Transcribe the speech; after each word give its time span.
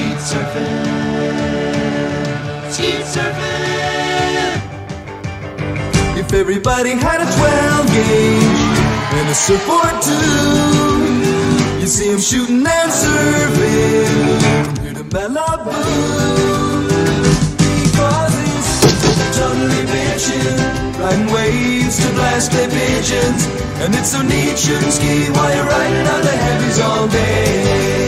skeet 0.00 0.18
surfing. 0.30 0.72
Skeet 2.72 3.04
surfing. 3.14 4.60
If 6.18 6.32
everybody 6.32 6.90
had 6.90 7.20
a 7.20 7.28
12 7.28 7.86
gauge 7.94 8.68
and 9.18 9.28
a 9.28 9.34
surfboard 9.34 9.96
too, 10.06 11.80
you 11.80 11.86
see 11.86 12.04
see 12.04 12.10
'em 12.12 12.20
shooting 12.20 12.66
and 12.78 12.90
surfing 13.00 14.64
from 14.64 14.84
here 14.84 14.96
to 15.00 15.04
Malibu. 15.14 15.78
Because 17.82 18.34
it's 18.48 19.38
totally 19.38 19.82
bitchin', 19.92 20.58
riding 21.00 21.28
waves 21.34 21.96
to 22.02 22.08
blast 22.16 22.52
their 22.52 22.70
pigeons. 22.76 23.42
And 23.82 23.90
it's 23.98 24.10
so 24.12 24.20
neat 24.22 24.56
shooting 24.64 24.94
ski 24.98 25.14
while 25.34 25.52
you're 25.54 25.70
riding 25.76 26.06
on 26.14 26.22
the 26.28 26.36
heavies 26.44 26.78
all 26.86 27.06
day. 27.08 27.99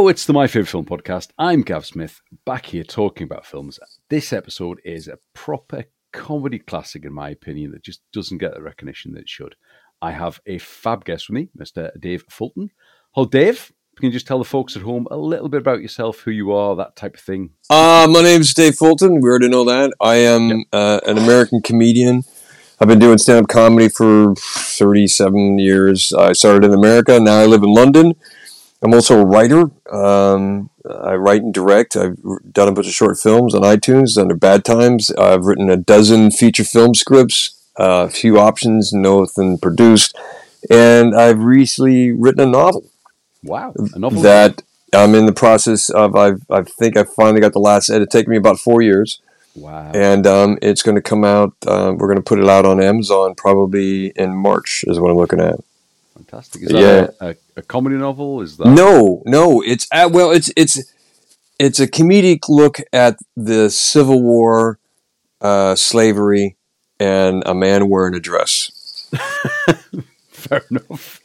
Hello, 0.00 0.08
it's 0.08 0.24
the 0.24 0.32
My 0.32 0.46
Favorite 0.46 0.70
Film 0.70 0.86
podcast. 0.86 1.28
I'm 1.36 1.60
Gav 1.60 1.84
Smith, 1.84 2.22
back 2.46 2.64
here 2.64 2.84
talking 2.84 3.24
about 3.24 3.44
films. 3.44 3.78
This 4.08 4.32
episode 4.32 4.80
is 4.82 5.06
a 5.06 5.18
proper 5.34 5.84
comedy 6.10 6.58
classic, 6.58 7.04
in 7.04 7.12
my 7.12 7.28
opinion, 7.28 7.72
that 7.72 7.82
just 7.82 8.00
doesn't 8.10 8.38
get 8.38 8.54
the 8.54 8.62
recognition 8.62 9.12
that 9.12 9.20
it 9.20 9.28
should. 9.28 9.56
I 10.00 10.12
have 10.12 10.40
a 10.46 10.56
fab 10.56 11.04
guest 11.04 11.28
with 11.28 11.34
me, 11.34 11.48
Mr. 11.54 11.90
Dave 12.00 12.24
Fulton. 12.30 12.70
Hello, 13.10 13.26
Dave. 13.26 13.72
Can 13.96 14.06
you 14.06 14.10
just 14.10 14.26
tell 14.26 14.38
the 14.38 14.44
folks 14.46 14.74
at 14.74 14.80
home 14.80 15.06
a 15.10 15.18
little 15.18 15.50
bit 15.50 15.60
about 15.60 15.82
yourself, 15.82 16.20
who 16.20 16.30
you 16.30 16.50
are, 16.50 16.74
that 16.76 16.96
type 16.96 17.16
of 17.16 17.20
thing? 17.20 17.50
Uh, 17.68 18.08
my 18.10 18.22
name's 18.22 18.54
Dave 18.54 18.76
Fulton. 18.76 19.20
We 19.20 19.28
already 19.28 19.50
know 19.50 19.64
that. 19.64 19.92
I 20.00 20.14
am 20.14 20.64
uh, 20.72 21.00
an 21.06 21.18
American 21.18 21.60
comedian. 21.60 22.22
I've 22.80 22.88
been 22.88 23.00
doing 23.00 23.18
stand 23.18 23.44
up 23.44 23.50
comedy 23.50 23.90
for 23.90 24.34
37 24.34 25.58
years. 25.58 26.14
I 26.14 26.32
started 26.32 26.64
in 26.64 26.72
America. 26.72 27.20
Now 27.20 27.40
I 27.40 27.44
live 27.44 27.62
in 27.62 27.74
London. 27.74 28.14
I'm 28.82 28.94
also 28.94 29.20
a 29.20 29.24
writer. 29.24 29.70
Um, 29.92 30.70
I 30.88 31.14
write 31.14 31.42
and 31.42 31.52
direct. 31.52 31.96
I've 31.96 32.16
done 32.52 32.68
a 32.68 32.72
bunch 32.72 32.86
of 32.86 32.94
short 32.94 33.18
films 33.18 33.54
on 33.54 33.62
iTunes 33.62 34.18
under 34.18 34.34
Bad 34.34 34.64
Times. 34.64 35.10
I've 35.12 35.44
written 35.44 35.68
a 35.68 35.76
dozen 35.76 36.30
feature 36.30 36.64
film 36.64 36.94
scripts, 36.94 37.60
uh, 37.78 38.06
a 38.08 38.10
few 38.10 38.38
options, 38.38 38.92
nothing 38.92 39.58
produced. 39.58 40.16
And 40.70 41.14
I've 41.14 41.40
recently 41.40 42.12
written 42.12 42.40
a 42.40 42.50
novel 42.50 42.90
Wow, 43.42 43.72
a 43.94 43.98
novel. 43.98 44.22
that 44.22 44.62
I'm 44.94 45.14
in 45.14 45.26
the 45.26 45.32
process 45.32 45.88
of. 45.88 46.14
I've, 46.14 46.42
I 46.50 46.62
think 46.62 46.96
I 46.96 47.04
finally 47.04 47.40
got 47.40 47.52
the 47.52 47.58
last 47.58 47.88
edit. 47.88 48.02
It 48.02 48.10
taken 48.10 48.30
me 48.30 48.36
about 48.36 48.58
four 48.58 48.82
years, 48.82 49.20
wow, 49.54 49.90
and 49.94 50.26
um, 50.26 50.58
it's 50.60 50.82
going 50.82 50.96
to 50.96 51.02
come 51.02 51.24
out. 51.24 51.54
Um, 51.66 51.96
we're 51.96 52.08
going 52.08 52.18
to 52.18 52.22
put 52.22 52.38
it 52.38 52.48
out 52.48 52.66
on 52.66 52.82
Amazon 52.82 53.34
probably 53.34 54.08
in 54.08 54.34
March. 54.34 54.84
Is 54.86 55.00
what 55.00 55.10
I'm 55.10 55.16
looking 55.16 55.40
at. 55.40 55.58
fantastic. 56.14 56.62
Is 56.62 56.68
that 56.68 57.14
a, 57.20 57.30
a, 57.30 57.36
a 57.60 57.66
comedy 57.66 57.96
novel? 57.96 58.40
Is 58.42 58.56
that 58.56 58.66
No, 58.66 59.22
no, 59.24 59.62
it's 59.62 59.86
uh, 59.92 60.08
well, 60.12 60.30
it's 60.30 60.50
it's 60.56 60.92
it's 61.58 61.78
a 61.78 61.86
comedic 61.86 62.48
look 62.48 62.78
at 62.92 63.18
the 63.36 63.70
Civil 63.70 64.22
War, 64.22 64.78
uh, 65.40 65.74
slavery, 65.74 66.56
and 66.98 67.42
a 67.46 67.54
man 67.54 67.88
wearing 67.88 68.14
a 68.14 68.20
dress. 68.20 69.08
fair 70.30 70.62
enough? 70.70 71.20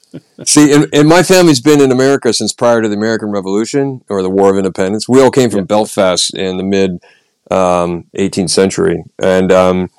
See, 0.45 0.73
and, 0.73 0.87
and 0.93 1.07
my 1.07 1.23
family's 1.23 1.61
been 1.61 1.81
in 1.81 1.91
America 1.91 2.33
since 2.33 2.53
prior 2.53 2.81
to 2.81 2.87
the 2.87 2.95
American 2.95 3.31
Revolution 3.31 4.01
or 4.09 4.21
the 4.21 4.29
War 4.29 4.51
of 4.51 4.57
Independence. 4.57 5.09
We 5.09 5.21
all 5.21 5.31
came 5.31 5.49
from 5.49 5.59
Yeah. 5.59 5.65
Belfast 5.65 6.33
in 6.33 6.57
the 6.57 6.63
mid 6.63 7.03
um, 7.51 8.05
18th 8.17 8.49
century, 8.49 9.03
and 9.21 9.51
um, 9.51 9.89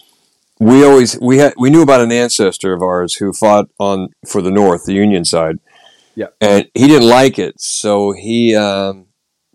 we 0.59 0.84
always 0.84 1.19
we 1.21 1.39
had 1.39 1.55
we 1.59 1.71
knew 1.71 1.83
about 1.83 2.00
an 2.00 2.12
ancestor 2.12 2.73
of 2.73 2.83
ours 2.83 3.15
who 3.15 3.33
fought 3.33 3.69
on 3.78 4.09
for 4.27 4.41
the 4.43 4.50
North, 4.50 4.84
the 4.84 4.95
Union 4.95 5.25
side. 5.25 5.59
Yeah. 6.16 6.28
and 6.41 6.69
he 6.75 6.88
didn't 6.88 7.09
like 7.09 7.38
it, 7.38 7.60
so 7.60 8.12
he 8.12 8.56
um, 8.56 9.06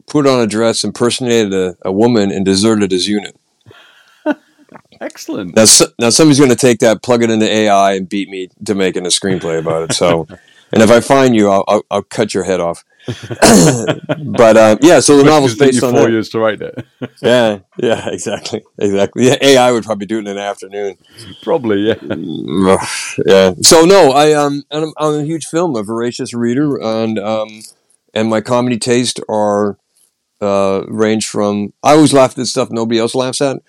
put 0.08 0.28
on 0.28 0.40
a 0.40 0.48
dress, 0.48 0.84
impersonated 0.84 1.54
a, 1.54 1.76
a 1.84 1.92
woman, 1.92 2.32
and 2.32 2.46
deserted 2.46 2.92
his 2.92 3.08
unit. 3.08 3.36
Excellent. 5.02 5.56
Now, 5.56 5.66
so, 5.66 5.88
now 6.00 6.10
somebody's 6.10 6.38
going 6.40 6.52
to 6.52 6.56
take 6.56 6.80
that, 6.80 7.02
plug 7.02 7.24
it 7.24 7.32
into 7.32 7.50
AI, 7.50 7.94
and 7.94 8.08
beat 8.08 8.30
me 8.30 8.50
to 8.66 8.76
making 8.76 9.06
a 9.06 9.10
screenplay 9.10 9.60
about 9.60 9.90
it. 9.90 9.94
So, 9.94 10.28
and 10.72 10.84
if 10.84 10.92
I 10.92 11.00
find 11.00 11.36
you, 11.36 11.50
I'll, 11.50 11.64
I'll, 11.68 11.84
I'll 11.90 12.04
cut 12.04 12.34
your 12.34 12.44
head 12.44 12.60
off. 12.60 12.86
but 13.08 14.58
um, 14.58 14.78
yeah, 14.82 15.00
so 15.00 15.18
the 15.18 15.24
novel's 15.24 15.56
based 15.56 15.84
on 15.84 15.94
four 15.94 16.04
that. 16.04 16.12
yees 16.12 16.30
to 16.30 16.40
write 16.40 16.62
it. 16.62 16.86
Yeah, 17.22 17.60
yeah, 17.78 18.10
exactly, 18.10 18.64
exactly. 18.80 19.28
Yeah, 19.28 19.38
AI 19.42 19.72
would 19.72 19.84
probably 19.84 20.06
do 20.08 20.18
it 20.18 20.22
in 20.22 20.28
an 20.28 20.38
afternoon. 20.38 20.98
Probably, 21.44 21.88
yeah. 21.88 21.96
Yeah. 23.26 23.54
So 23.62 23.86
no, 23.86 24.12
I 24.12 24.34
um, 24.34 24.64
I'm, 24.72 24.94
I'm 24.98 25.20
a 25.20 25.24
huge 25.24 25.46
film, 25.46 25.76
a 25.76 25.84
voracious 25.84 26.34
reader, 26.34 26.82
and 26.82 27.20
um, 27.20 27.62
and 28.14 28.30
my 28.30 28.42
comedy 28.42 28.78
taste 28.78 29.20
are 29.30 29.78
uh 30.42 30.84
range 30.88 31.28
from 31.28 31.72
I 31.84 31.94
always 31.94 32.14
laugh 32.14 32.38
at 32.38 32.48
stuff 32.48 32.70
nobody 32.72 33.00
else 33.00 33.14
laughs 33.14 33.42
at. 33.42 33.62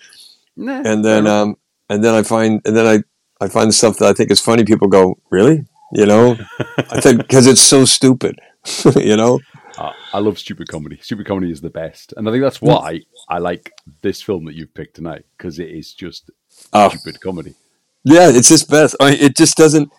Nah, 0.55 0.81
and 0.85 1.05
then 1.05 1.27
um 1.27 1.57
and 1.89 2.03
then 2.03 2.13
I 2.13 2.23
find 2.23 2.61
and 2.65 2.75
then 2.75 2.87
I 2.87 3.03
I 3.43 3.49
find 3.49 3.69
the 3.69 3.73
stuff 3.73 3.97
that 3.97 4.09
I 4.09 4.13
think 4.13 4.31
is 4.31 4.39
funny. 4.39 4.63
People 4.63 4.87
go, 4.87 5.17
really? 5.29 5.65
You 5.93 6.05
know, 6.05 6.37
I 6.77 6.99
think 7.01 7.19
because 7.19 7.45
it's 7.45 7.61
so 7.61 7.85
stupid. 7.85 8.39
you 8.95 9.15
know, 9.17 9.39
Uh, 9.77 9.91
I 10.13 10.19
love 10.19 10.37
stupid 10.39 10.67
comedy. 10.67 10.99
Stupid 11.01 11.25
comedy 11.25 11.51
is 11.51 11.61
the 11.61 11.69
best, 11.69 12.13
and 12.15 12.27
I 12.27 12.31
think 12.31 12.43
that's 12.43 12.61
why 12.61 13.01
I 13.29 13.39
like 13.39 13.71
this 14.01 14.21
film 14.21 14.45
that 14.45 14.55
you've 14.55 14.73
picked 14.73 14.95
tonight 14.95 15.25
because 15.37 15.59
it 15.59 15.69
is 15.69 15.93
just 15.93 16.29
Oh. 16.71 16.89
stupid 16.89 17.19
comedy. 17.21 17.55
yeah, 18.03 18.29
it's 18.29 18.49
just 18.49 18.69
best. 18.69 18.95
I 18.99 19.11
mean, 19.11 19.19
it 19.19 19.35
just 19.35 19.57
doesn't 19.57 19.91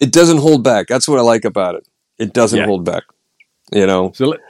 it 0.00 0.12
doesn't 0.12 0.38
hold 0.38 0.62
back. 0.62 0.86
That's 0.86 1.08
what 1.08 1.18
I 1.18 1.22
like 1.22 1.44
about 1.44 1.74
it. 1.74 1.88
It 2.18 2.32
doesn't 2.32 2.58
Yeah. 2.60 2.66
hold 2.66 2.84
back. 2.84 3.04
You 3.72 3.86
know, 3.86 4.12
So 4.14 4.26
let, 4.28 4.40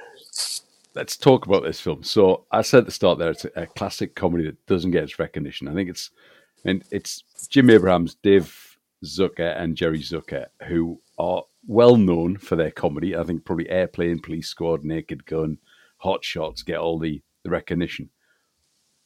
let's 0.95 1.17
talk 1.17 1.47
about 1.47 1.63
this 1.65 1.81
film. 1.81 2.03
So 2.03 2.45
I 2.53 2.63
said 2.63 2.79
at 2.81 2.87
the 2.87 2.93
start 2.93 3.19
there, 3.19 3.31
it's 3.31 3.45
a, 3.47 3.51
a 3.63 3.67
classic 3.67 4.15
comedy 4.15 4.45
that 4.45 4.67
doesn't 4.67 4.91
get 4.91 5.05
its 5.05 5.19
recognition. 5.19 5.69
I 5.69 5.75
think 5.75 5.89
it's 5.89 6.11
and 6.65 6.83
it's 6.91 7.23
Jim 7.49 7.71
Abrahams, 7.71 8.17
Dave 8.17 8.77
Zucker, 9.05 9.57
and 9.61 9.77
Jerry 9.77 10.01
Zucker 10.01 10.47
who 10.67 11.01
are 11.19 11.45
well 11.69 11.97
known 11.97 12.39
for 12.39 12.57
their 12.57 12.73
comedy. 12.73 13.15
I 13.15 13.23
think 13.23 13.45
probably 13.45 13.69
Airplane, 13.69 14.19
Police 14.19 14.49
Squad, 14.49 14.83
Naked 14.83 15.27
Gun, 15.27 15.59
Hot 15.99 16.25
Shots 16.25 16.63
get 16.63 16.79
all 16.79 16.99
the, 16.99 17.23
the 17.45 17.51
recognition. 17.51 18.11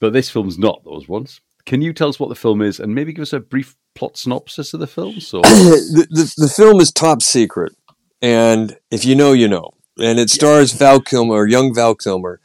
But 0.00 0.14
this 0.14 0.30
film's 0.30 0.58
not 0.58 0.84
those 0.84 1.06
ones. 1.08 1.40
Can 1.66 1.82
you 1.82 1.92
tell 1.92 2.08
us 2.08 2.18
what 2.18 2.28
the 2.28 2.34
film 2.34 2.62
is 2.62 2.80
and 2.80 2.94
maybe 2.94 3.12
give 3.12 3.22
us 3.22 3.32
a 3.32 3.40
brief 3.40 3.76
plot 3.94 4.16
synopsis 4.16 4.72
of 4.72 4.80
the 4.80 4.86
film? 4.86 5.20
So 5.20 5.40
the, 5.42 6.06
the 6.10 6.34
the 6.36 6.48
film 6.48 6.80
is 6.80 6.90
top 6.90 7.22
secret, 7.22 7.72
and 8.20 8.76
if 8.90 9.04
you 9.04 9.14
know, 9.14 9.32
you 9.32 9.48
know. 9.48 9.74
And 9.98 10.18
it 10.18 10.30
stars 10.30 10.72
Val 10.72 11.00
Kilmer, 11.00 11.46
young 11.46 11.74
Val 11.74 11.94
Kilmer, 11.94 12.40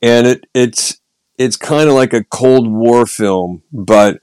and 0.00 0.26
it 0.26 0.46
it's 0.54 0.98
it's 1.36 1.56
kind 1.56 1.88
of 1.88 1.94
like 1.94 2.12
a 2.12 2.24
Cold 2.24 2.66
War 2.66 3.06
film, 3.06 3.62
but 3.72 4.20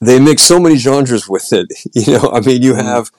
they 0.00 0.20
mix 0.20 0.42
so 0.42 0.60
many 0.60 0.76
genres 0.76 1.28
with 1.28 1.52
it. 1.52 1.66
You 1.94 2.18
know, 2.18 2.30
I 2.32 2.40
mean, 2.40 2.62
you 2.62 2.74
mm. 2.74 2.82
have, 2.82 3.10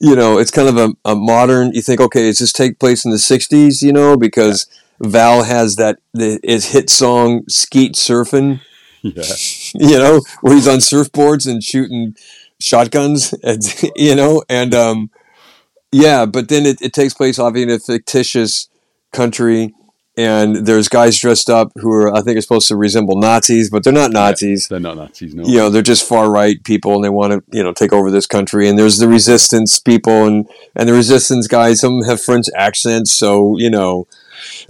you 0.00 0.16
know, 0.16 0.38
it's 0.38 0.50
kind 0.50 0.68
of 0.68 0.76
a, 0.76 0.92
a 1.04 1.14
modern. 1.14 1.72
You 1.72 1.82
think, 1.82 2.00
okay, 2.00 2.22
does 2.22 2.38
this 2.38 2.52
take 2.52 2.78
place 2.78 3.04
in 3.04 3.10
the 3.10 3.18
'60s? 3.18 3.82
You 3.82 3.92
know, 3.92 4.16
because 4.16 4.66
Val 4.98 5.44
has 5.44 5.76
that 5.76 5.98
the, 6.14 6.40
his 6.42 6.72
hit 6.72 6.90
song 6.90 7.42
"Skeet 7.48 7.94
Surfing." 7.94 8.60
yeah, 9.02 9.22
you 9.74 9.98
know, 9.98 10.22
where 10.40 10.54
he's 10.54 10.68
on 10.68 10.78
surfboards 10.78 11.48
and 11.50 11.62
shooting 11.62 12.16
shotguns, 12.60 13.32
and, 13.42 13.62
you 13.94 14.14
know, 14.14 14.42
and 14.48 14.74
um, 14.74 15.10
yeah, 15.92 16.26
but 16.26 16.48
then 16.48 16.66
it, 16.66 16.80
it 16.80 16.92
takes 16.92 17.14
place 17.14 17.38
obviously 17.38 17.72
in 17.72 17.76
a 17.76 17.80
fictitious 17.80 18.68
country, 19.12 19.74
and 20.20 20.66
there's 20.66 20.88
guys 20.88 21.18
dressed 21.18 21.48
up 21.48 21.72
who 21.76 21.90
are 21.90 22.14
I 22.14 22.20
think 22.20 22.36
are 22.36 22.40
supposed 22.40 22.68
to 22.68 22.76
resemble 22.76 23.16
Nazis, 23.16 23.70
but 23.70 23.84
they're 23.84 23.92
not 23.92 24.10
Nazis. 24.12 24.68
they're 24.68 24.80
not 24.80 24.96
Nazis, 24.96 25.34
no. 25.34 25.44
You 25.44 25.56
know, 25.56 25.70
they're 25.70 25.82
just 25.82 26.08
far 26.08 26.30
right 26.30 26.62
people, 26.64 26.94
and 26.94 27.04
they 27.04 27.08
want 27.08 27.32
to 27.32 27.42
you 27.56 27.62
know 27.62 27.72
take 27.72 27.92
over 27.92 28.10
this 28.10 28.26
country. 28.26 28.68
And 28.68 28.78
there's 28.78 28.98
the 28.98 29.08
resistance 29.08 29.78
people, 29.80 30.26
and 30.26 30.48
and 30.76 30.88
the 30.88 30.92
resistance 30.94 31.46
guys. 31.46 31.80
Some 31.80 32.02
have 32.02 32.20
French 32.22 32.46
accents, 32.56 33.12
so 33.12 33.56
you 33.58 33.70
know. 33.70 34.06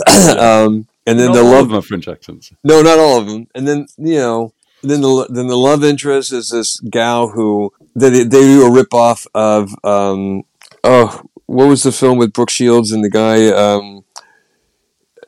um, 0.38 0.87
and 1.06 1.19
then 1.19 1.29
Not 1.29 1.35
the 1.35 1.41
all 1.41 1.53
love 1.53 1.62
of 1.62 1.69
them 1.69 1.75
have 1.76 1.87
French 1.87 2.08
accents. 2.08 2.53
no, 2.62 2.82
not 2.82 2.99
all 2.99 3.19
of 3.19 3.26
them. 3.26 3.46
And 3.55 3.67
then 3.67 3.87
you 3.96 4.17
know, 4.17 4.53
then 4.82 5.00
the 5.00 5.26
then 5.29 5.46
the 5.49 5.56
love 5.56 5.82
interest 5.85 6.32
is 6.32 6.50
this 6.50 6.79
gal 6.81 7.29
who 7.31 7.73
they 7.94 8.11
they 8.11 8.25
do 8.25 8.67
a 8.67 8.70
rip 8.70 8.93
off 8.94 9.26
of 9.35 9.75
um 9.85 10.43
oh 10.85 11.23
what 11.46 11.67
was 11.67 11.82
the 11.82 11.93
film 11.93 12.19
with 12.19 12.32
Brooke 12.32 12.50
Shields 12.50 12.93
and 12.93 13.03
the 13.03 13.11
guy 13.11 13.46
um 13.49 14.05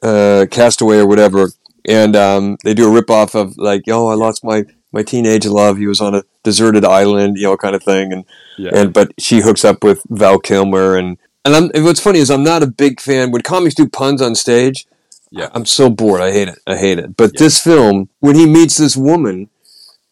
uh 0.03 0.47
Castaway 0.51 0.99
or 0.99 1.07
whatever, 1.07 1.51
and 1.89 2.17
um 2.17 2.57
they 2.65 2.75
do 2.75 2.89
a 2.89 2.93
rip 2.93 3.11
off 3.11 3.35
of 3.35 3.57
like 3.57 3.83
oh 3.89 4.09
I 4.09 4.15
lost 4.15 4.45
my 4.45 4.65
my 4.93 5.03
teenage 5.03 5.47
love 5.47 5.79
he 5.79 5.87
was 5.87 6.01
on 6.01 6.15
a 6.15 6.23
deserted 6.43 6.85
island 6.85 7.37
you 7.39 7.45
know 7.45 7.57
kind 7.57 7.75
of 7.75 7.83
thing 7.83 8.13
and 8.13 8.25
Yeah. 8.59 8.71
and 8.75 8.93
but 8.93 9.13
she 9.19 9.41
hooks 9.41 9.65
up 9.65 9.83
with 9.83 10.03
Val 10.11 10.39
Kilmer 10.39 10.97
and 10.97 11.17
and 11.45 11.55
I'm 11.57 11.71
and 11.75 11.85
what's 11.85 12.01
funny 12.01 12.19
is 12.19 12.31
I'm 12.31 12.45
not 12.45 12.63
a 12.63 12.67
big 12.67 13.01
fan 13.01 13.31
when 13.31 13.43
comics 13.43 13.75
do 13.75 13.89
puns 13.89 14.21
on 14.23 14.35
stage. 14.35 14.87
Yeah. 15.31 15.49
I'm 15.55 15.65
so 15.65 15.89
bored. 15.89 16.21
I 16.21 16.31
hate 16.31 16.49
it. 16.49 16.59
I 16.67 16.77
hate 16.77 16.99
it. 16.99 17.17
But 17.17 17.31
Yeah. 17.33 17.39
this 17.39 17.59
film, 17.59 18.11
when 18.21 18.37
he 18.37 18.45
meets 18.47 18.77
this 18.77 18.97
woman, 18.99 19.49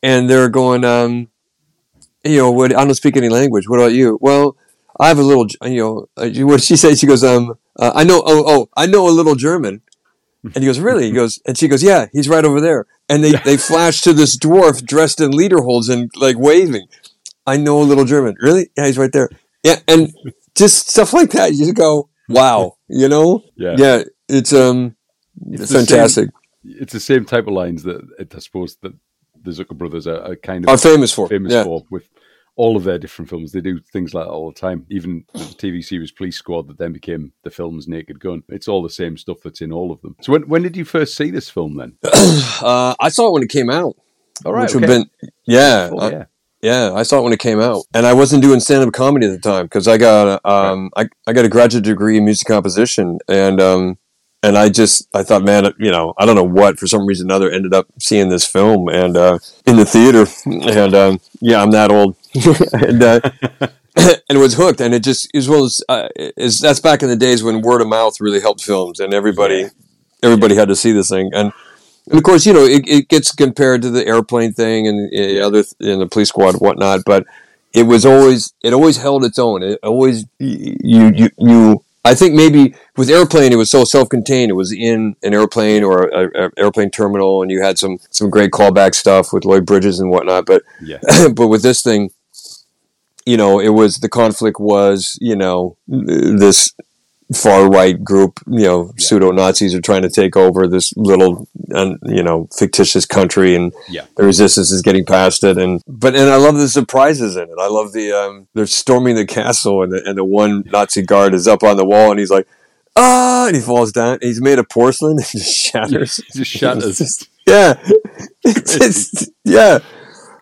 and 0.03 0.31
they're 0.31 0.49
going, 0.49 0.83
um, 0.83 1.29
you 2.25 2.39
know, 2.39 2.51
what, 2.51 2.75
I 2.75 2.85
don't 2.85 2.95
speak 2.95 3.17
any 3.19 3.29
language. 3.29 3.69
What 3.69 3.79
about 3.81 3.93
you? 3.93 4.19
Well, 4.23 4.57
I 4.99 5.09
have 5.09 5.19
a 5.19 5.23
little, 5.23 5.47
you 5.65 5.77
know, 5.77 6.09
uh, 6.17 6.31
what 6.47 6.63
she 6.63 6.75
says. 6.77 6.99
She 7.01 7.07
goes, 7.07 7.23
um, 7.23 7.55
uh, 7.79 7.93
I 7.95 8.05
know, 8.05 8.23
oh, 8.25 8.45
oh, 8.47 8.69
I 8.77 8.87
know 8.87 9.09
a 9.09 9.11
little 9.11 9.35
German. 9.35 9.83
And 10.43 10.57
he 10.57 10.65
goes, 10.65 10.81
really? 10.81 11.05
He 11.05 11.13
goes, 11.13 11.39
and 11.47 11.59
she 11.59 11.69
goes, 11.69 11.83
yeah, 11.83 12.07
he's 12.15 12.27
right 12.27 12.47
over 12.47 12.63
there. 12.63 12.87
And 13.11 13.23
they, 13.23 13.33
they 13.45 13.59
flash 13.59 14.01
to 14.01 14.15
this 14.15 14.39
dwarf 14.39 14.83
dressed 14.83 15.21
in 15.21 15.33
lederhosen 15.33 15.93
and 15.93 16.11
like 16.17 16.39
waving. 16.39 16.87
I 17.47 17.59
know 17.59 17.83
a 17.83 17.85
little 17.85 18.07
German. 18.07 18.37
Really? 18.41 18.71
Yeah, 18.75 18.87
he's 18.87 18.97
right 18.97 19.13
there. 19.13 19.29
Yeah. 19.63 19.81
And 19.87 20.15
just 20.55 20.89
stuff 20.89 21.13
like 21.13 21.33
that. 21.33 21.53
You 21.53 21.67
just 21.67 21.75
go, 21.75 22.09
wow, 22.31 22.79
you 22.89 23.07
know? 23.07 23.45
Yeah. 23.55 23.75
Yeah. 23.77 24.05
It's, 24.31 24.55
um, 24.55 24.97
It's 25.51 25.73
fantastic. 25.73 26.31
It's 26.65 26.95
the 26.95 27.01
same 27.01 27.27
type 27.27 27.47
of 27.47 27.53
lines 27.53 27.83
that 27.83 28.01
I 28.19 28.39
suppose 28.39 28.77
that 28.81 28.95
the 29.43 29.51
Zucker 29.51 29.77
brothers 29.77 30.07
are, 30.07 30.23
are 30.23 30.37
kind 30.37 30.65
of 30.65 30.71
Are 30.71 30.79
famous 30.79 31.13
for. 31.13 31.29
famous 31.29 31.53
yeah. 31.53 31.65
for 31.65 31.85
with 31.91 32.09
all 32.57 32.77
of 32.77 32.85
their 32.85 32.99
different 32.99 33.29
films. 33.29 33.53
They 33.53 33.61
do 33.61 33.81
things 33.81 34.15
like 34.15 34.27
that 34.27 34.31
all 34.31 34.51
the 34.51 34.59
time. 34.59 34.87
Even 34.91 35.25
the 35.33 35.39
TV 35.41 35.85
series 35.85 36.13
Police 36.13 36.37
Squad 36.37 36.69
that 36.69 36.79
then 36.79 36.93
became 36.93 37.33
the 37.43 37.51
film's 37.51 37.89
Naked 37.89 38.21
Gun. 38.21 38.43
It's 38.49 38.69
all 38.69 38.83
the 38.83 38.91
same 38.91 39.17
stuff 39.17 39.39
that's 39.43 39.61
in 39.61 39.73
all 39.73 39.93
of 39.93 40.01
them. 40.03 40.17
So 40.21 40.33
when 40.33 40.43
when 40.43 40.63
did 40.63 40.77
you 40.77 40.85
first 40.85 41.17
see 41.17 41.31
this 41.31 41.49
film 41.49 41.77
then? 41.77 41.97
Uh, 42.63 42.95
I 43.01 43.09
saw 43.09 43.29
it 43.29 43.33
when 43.33 43.43
it 43.43 43.49
came 43.49 43.71
out. 43.71 43.97
All 44.45 44.53
right, 44.53 44.63
which 44.63 44.75
would 44.75 44.85
okay. 44.85 44.93
have 44.93 45.07
been, 45.21 45.31
yeah, 45.47 45.89
Oh, 45.93 45.99
uh, 45.99 46.11
yeah. 46.11 46.25
Yeah, 46.63 46.93
I 46.95 47.05
saw 47.05 47.21
it 47.21 47.23
when 47.23 47.33
it 47.33 47.39
came 47.39 47.59
out, 47.59 47.85
and 47.95 48.05
I 48.07 48.13
wasn't 48.13 48.43
doing 48.43 48.61
stand 48.61 48.87
up 48.87 48.93
comedy 48.93 49.27
at 49.27 49.33
the 49.33 49.39
time 49.39 49.65
because 49.65 49.89
I 49.89 49.97
got 49.97 50.45
um 50.45 50.91
I, 50.95 51.09
I 51.27 51.33
got 51.33 51.47
a 51.47 51.49
graduate 51.49 51.85
degree 51.85 52.19
in 52.19 52.25
music 52.27 52.47
composition, 52.47 53.19
and 53.29 53.61
um 53.63 53.99
and 54.43 54.57
I 54.57 54.69
just 54.69 55.09
I 55.15 55.23
thought, 55.23 55.43
man, 55.43 55.73
you 55.79 55.91
know, 55.91 56.15
I 56.19 56.27
don't 56.27 56.37
know 56.37 56.45
what 56.45 56.79
for 56.79 56.87
some 56.87 57.07
reason 57.07 57.27
or 57.27 57.29
another 57.29 57.51
ended 57.51 57.75
up 57.75 57.87
seeing 57.99 58.29
this 58.29 58.47
film 58.47 58.89
and 58.89 59.17
uh, 59.17 59.39
in 59.67 59.77
the 59.77 59.85
theater, 59.85 60.27
and 60.47 60.95
um, 60.95 61.21
yeah, 61.41 61.63
I'm 61.63 61.71
that 61.73 61.91
old, 61.91 62.17
and 62.73 63.03
uh, 63.03 63.21
and 64.29 64.39
was 64.39 64.55
hooked, 64.55 64.81
and 64.81 64.95
it 64.95 65.03
just 65.03 65.29
as 65.35 65.49
well 65.49 65.65
as 65.65 65.83
uh, 65.89 66.09
is 66.17 66.59
that's 66.59 66.81
back 66.81 67.03
in 67.03 67.09
the 67.09 67.17
days 67.17 67.43
when 67.43 67.61
word 67.61 67.81
of 67.81 67.89
mouth 67.89 68.21
really 68.21 68.41
helped 68.41 68.63
films, 68.63 69.01
and 69.01 69.13
everybody 69.13 69.69
everybody 70.23 70.55
had 70.55 70.69
to 70.69 70.77
see 70.77 70.93
this 70.93 71.09
thing, 71.09 71.31
and 71.35 71.53
and 72.09 72.19
of 72.19 72.25
course, 72.25 72.45
you 72.45 72.53
know, 72.53 72.65
it, 72.65 72.89
it 72.89 73.09
gets 73.09 73.33
compared 73.33 73.83
to 73.83 73.91
the 73.91 74.05
airplane 74.07 74.53
thing 74.53 74.89
and 74.89 75.11
uh, 75.15 75.47
other 75.47 75.63
th- 75.63 75.75
and 75.81 76.01
the 76.01 76.07
police 76.07 76.29
squad 76.29 76.51
and 76.51 76.61
whatnot, 76.61 77.03
but 77.05 77.25
it 77.73 77.85
was 77.85 78.05
always 78.05 78.53
it 78.63 78.73
always 78.73 78.97
held 78.97 79.25
its 79.25 79.39
own. 79.39 79.63
It 79.63 79.79
always 79.83 80.25
you 80.39 81.13
you 81.15 81.31
you. 81.39 81.85
I 82.05 82.15
think 82.15 82.35
maybe 82.35 82.75
with 82.97 83.11
airplane, 83.11 83.53
it 83.53 83.57
was 83.57 83.71
so 83.71 83.85
self-contained. 83.85 84.51
It 84.51 84.55
was 84.55 84.73
in 84.73 85.17
an 85.23 85.35
airplane 85.35 85.85
or 85.85 86.05
a, 86.09 86.47
a 86.47 86.51
airplane 86.57 86.91
terminal, 86.91 87.43
and 87.43 87.51
you 87.51 87.63
had 87.63 87.79
some 87.79 87.99
some 88.11 88.31
great 88.31 88.53
callback 88.53 88.95
stuff 88.95 89.33
with 89.33 89.45
Lloyd 89.45 89.67
Bridges 89.67 90.01
and 90.01 90.11
whatnot. 90.11 90.47
But 90.47 90.63
Yeah. 90.81 90.99
but 91.35 91.49
with 91.49 91.63
this 91.63 91.83
thing, 91.83 92.11
you 93.27 93.37
know, 93.37 93.61
it 93.61 93.71
was 93.71 93.99
the 93.99 94.09
conflict 94.09 94.59
was 94.59 95.19
you 95.21 95.37
know 95.37 95.77
this 95.87 96.75
far 97.35 97.71
right 97.71 98.03
group, 98.03 98.41
you 98.47 98.65
know, 98.65 98.93
pseudo 98.99 99.31
Nazis 99.31 99.75
are 99.75 99.81
trying 99.81 100.03
to 100.03 100.11
take 100.11 100.37
over 100.37 100.67
this 100.67 100.93
little, 100.97 101.47
uh, 101.75 101.95
you 102.07 102.23
know, 102.23 102.49
fictitious 102.57 103.07
country, 103.07 103.55
and 103.55 103.73
Yeah. 103.89 104.03
the 104.17 104.25
resistance 104.25 104.71
is 104.71 104.83
getting 104.83 105.05
past 105.05 105.45
it. 105.45 105.57
And 105.59 105.81
but 105.87 106.15
and 106.17 106.29
I 106.31 106.37
love 106.37 106.57
the 106.57 106.69
surprises 106.69 107.37
in 107.37 107.45
it. 107.45 107.57
I 107.59 107.69
love 107.69 107.93
the 107.93 108.13
um, 108.13 108.49
they're 108.55 108.67
storming 108.67 109.15
the 109.17 109.27
castle, 109.27 109.83
and 109.83 109.93
the 109.93 110.03
and 110.05 110.19
the 110.19 110.25
one 110.25 110.65
Nazi 110.67 111.03
guard 111.03 111.35
is 111.35 111.47
up 111.47 111.63
on 111.63 111.77
the 111.77 111.85
wall, 111.87 112.11
and 112.11 112.19
he's 112.19 112.31
like, 112.31 112.49
ah, 112.97 113.47
and 113.47 113.55
he 113.57 113.63
falls 113.63 113.93
down. 113.93 114.19
He's 114.21 114.41
made 114.41 114.59
of 114.59 114.69
porcelain, 114.69 115.19
and 115.19 115.27
just 115.27 115.55
shatters. 115.57 116.21
Just 116.35 116.51
shatters. 116.51 116.99
Just- 116.99 117.29
yeah, 117.47 117.75
it's, 118.45 118.77
it's 118.77 119.29
yeah. 119.45 119.79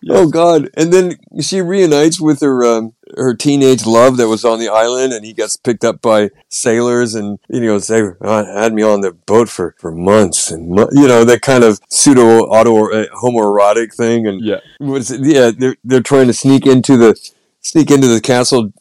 Oh 0.07 0.29
God! 0.29 0.69
And 0.75 0.93
then 0.93 1.17
she 1.41 1.61
reunites 1.61 2.21
with 2.21 2.41
her 2.41 2.63
um, 2.63 2.93
her 3.17 3.33
teenage 3.33 3.85
love 3.85 4.17
that 4.17 4.27
was 4.27 4.45
on 4.45 4.59
the 4.59 4.69
island, 4.69 5.13
and 5.13 5.25
he 5.25 5.33
gets 5.33 5.57
picked 5.57 5.83
up 5.83 6.01
by 6.01 6.29
sailors, 6.49 7.15
and 7.15 7.39
you 7.49 7.61
know, 7.61 7.79
they 7.79 8.01
"Oh, 8.21 8.45
had 8.45 8.73
me 8.73 8.83
on 8.83 9.01
the 9.01 9.11
boat 9.11 9.49
for, 9.49 9.75
for 9.77 9.91
months, 9.91 10.51
and 10.51 10.69
mo-, 10.69 10.89
you 10.91 11.07
know 11.07 11.25
that 11.25 11.41
kind 11.41 11.63
of 11.63 11.79
pseudo 11.89 12.45
auto 12.45 12.91
uh, 12.91 13.07
homoerotic 13.21 13.93
thing, 13.93 14.27
and 14.27 14.41
Yeah. 14.43 14.59
Yeah, 14.79 15.51
they're 15.57 15.75
they're 15.83 16.01
trying 16.01 16.27
to 16.27 16.33
sneak 16.33 16.65
into 16.65 16.97
the 16.97 17.15
sneak 17.61 17.91
into 17.91 18.07
the 18.07 18.21
castle 18.21 18.71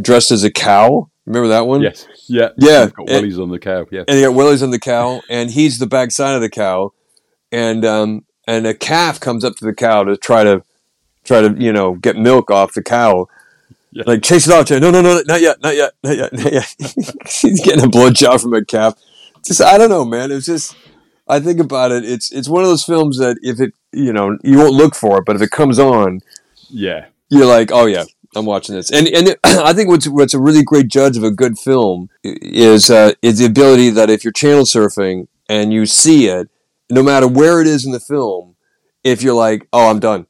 dressed 0.00 0.30
as 0.30 0.44
a 0.44 0.50
cow. 0.50 1.10
Remember 1.26 1.48
that 1.48 1.66
one? 1.66 1.82
Yes. 1.82 2.06
Yeah. 2.28 2.50
Yeah. 2.56 2.86
Got 2.86 3.06
wellies 3.08 3.42
on 3.42 3.50
the 3.50 3.58
cow. 3.58 3.84
Yeah. 3.90 4.04
and 4.08 4.18
you 4.18 4.26
got 4.26 4.34
Willie's 4.34 4.62
on 4.62 4.70
the 4.70 4.78
cow, 4.78 5.20
and 5.28 5.50
he's 5.50 5.78
the 5.78 5.86
backside 5.86 6.34
of 6.34 6.40
the 6.40 6.48
cow, 6.48 6.92
and 7.52 7.84
um, 7.84 8.24
and 8.46 8.66
a 8.66 8.74
calf 8.74 9.20
comes 9.20 9.44
up 9.44 9.56
to 9.56 9.64
the 9.64 9.74
cow 9.74 10.04
to 10.04 10.16
try 10.16 10.44
to 10.44 10.64
try 11.28 11.40
to 11.42 11.54
you 11.58 11.72
know 11.72 11.94
get 11.94 12.16
milk 12.16 12.50
off 12.50 12.72
the 12.74 12.82
cow, 12.82 13.28
Yeah. 13.92 14.04
like 14.06 14.22
chase 14.22 14.48
it 14.48 14.52
off. 14.52 14.70
No, 14.70 14.90
no, 14.90 15.00
no, 15.02 15.22
not 15.26 15.40
yet, 15.40 15.60
not 15.62 15.76
yet, 15.76 15.92
not 16.02 16.16
yet, 16.16 16.32
not 16.32 16.52
yet. 16.52 16.74
he's 16.78 17.60
getting 17.62 17.84
a 17.84 17.88
blowjob 17.88 18.40
from 18.42 18.54
a 18.54 18.64
calf. 18.64 18.94
Just 19.44 19.60
I 19.62 19.78
don't 19.78 19.90
know, 19.90 20.04
man. 20.04 20.32
It's 20.32 20.46
just 20.46 20.74
I 21.28 21.38
think 21.40 21.60
about 21.60 21.92
it. 21.92 22.04
It's 22.04 22.32
it's 22.32 22.48
one 22.48 22.62
of 22.62 22.68
those 22.68 22.84
films 22.84 23.18
that 23.18 23.36
if 23.42 23.60
it 23.60 23.72
you 23.92 24.12
know 24.12 24.36
you 24.42 24.58
won't 24.58 24.72
look 24.74 24.94
for 24.94 25.18
it, 25.18 25.24
but 25.26 25.36
if 25.36 25.42
it 25.42 25.50
comes 25.50 25.78
on, 25.78 26.20
Yeah. 26.70 27.06
you're 27.28 27.46
like, 27.46 27.70
oh 27.72 27.86
yeah, 27.86 28.04
I'm 28.34 28.46
watching 28.46 28.74
this. 28.74 28.90
And 28.90 29.06
and 29.08 29.28
it, 29.28 29.38
I 29.44 29.72
think 29.72 29.88
what's 29.88 30.08
what's 30.08 30.34
a 30.34 30.40
really 30.40 30.62
great 30.64 30.88
judge 30.88 31.16
of 31.16 31.22
a 31.24 31.30
good 31.30 31.58
film 31.58 32.08
is 32.24 32.90
uh, 32.90 33.12
is 33.22 33.38
the 33.38 33.46
ability 33.46 33.90
that 33.90 34.10
if 34.10 34.24
you're 34.24 34.32
channel 34.32 34.64
surfing 34.64 35.28
and 35.48 35.72
you 35.72 35.86
see 35.86 36.26
it, 36.28 36.48
no 36.90 37.02
matter 37.02 37.26
where 37.28 37.60
it 37.60 37.66
is 37.66 37.84
in 37.86 37.92
the 37.92 38.00
film, 38.00 38.56
if 39.04 39.22
you're 39.22 39.34
like, 39.34 39.66
oh, 39.72 39.90
I'm 39.90 40.00
done. 40.00 40.26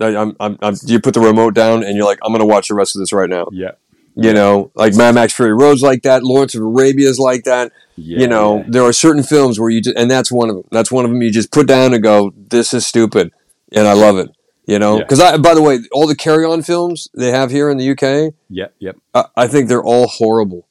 I- 0.00 0.16
I'm, 0.16 0.36
I'm, 0.40 0.58
I'm, 0.62 0.74
you 0.84 1.00
put 1.00 1.14
the 1.14 1.20
remote 1.20 1.54
down 1.54 1.82
and 1.82 1.96
you're 1.96 2.06
like, 2.06 2.18
I'm 2.22 2.30
going 2.32 2.40
to 2.40 2.46
watch 2.46 2.68
the 2.68 2.74
rest 2.74 2.96
of 2.96 3.00
this 3.00 3.12
right 3.12 3.28
now. 3.30 3.46
Yeah. 3.52 3.72
You 4.20 4.32
know, 4.32 4.72
like 4.74 4.96
Mad 4.96 5.14
Max 5.14 5.32
Fury 5.32 5.54
Road's 5.54 5.80
like 5.80 6.02
that. 6.02 6.24
Lawrence 6.24 6.54
of 6.56 6.62
Arabia 6.62 7.08
is 7.08 7.20
like 7.20 7.44
that. 7.44 7.70
Yeah. 7.96 8.18
you 8.18 8.26
know, 8.26 8.64
there 8.66 8.82
are 8.82 8.92
certain 8.92 9.22
films 9.22 9.60
where 9.60 9.70
you 9.70 9.80
just, 9.80 9.96
and 9.96 10.10
that's 10.10 10.32
one 10.32 10.50
of 10.50 10.56
them. 10.56 10.64
That's 10.72 10.90
one 10.90 11.04
of 11.04 11.10
them 11.12 11.22
you 11.22 11.30
just 11.30 11.52
put 11.52 11.68
down 11.68 11.94
and 11.94 12.02
go, 12.02 12.32
this 12.36 12.74
is 12.74 12.84
stupid. 12.84 13.32
And 13.72 13.86
I 13.86 13.92
love 13.92 14.18
it. 14.18 14.30
You 14.66 14.78
know, 14.80 14.96
Yeah. 14.98 15.04
because 15.04 15.20
I, 15.20 15.36
by 15.36 15.54
the 15.54 15.62
way, 15.62 15.78
all 15.92 16.06
the 16.08 16.16
carry 16.16 16.44
on 16.44 16.62
films 16.62 17.08
they 17.14 17.30
have 17.30 17.50
here 17.52 17.70
in 17.70 17.76
the 17.78 17.90
UK, 17.92 18.34
Yeah. 18.50 18.66
Yep. 18.80 18.96
I, 19.14 19.24
I 19.36 19.46
think 19.46 19.68
they're 19.68 19.84
all 19.84 20.08
horrible. 20.08 20.66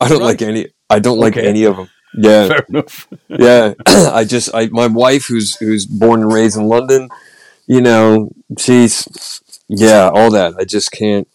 I 0.00 0.08
don't 0.08 0.20
Right. 0.20 0.26
like 0.26 0.42
any. 0.42 0.68
I 0.88 1.00
don't 1.00 1.18
like 1.18 1.36
Okay. 1.36 1.46
any 1.48 1.64
of 1.64 1.76
them. 1.76 1.90
Yeah, 2.16 2.46
Fair 2.48 2.66
enough. 2.68 3.08
yeah. 3.28 3.74
I 3.86 4.24
just, 4.24 4.54
I 4.54 4.68
my 4.68 4.86
wife 4.86 5.26
who's 5.26 5.56
who's 5.56 5.84
born 5.86 6.22
and 6.22 6.32
raised 6.32 6.56
in 6.56 6.66
London, 6.68 7.08
you 7.66 7.80
know, 7.82 8.30
she's 8.58 9.08
yeah, 9.68 10.10
all 10.14 10.30
that. 10.32 10.54
I 10.58 10.64
just 10.64 10.92
can't. 10.92 11.28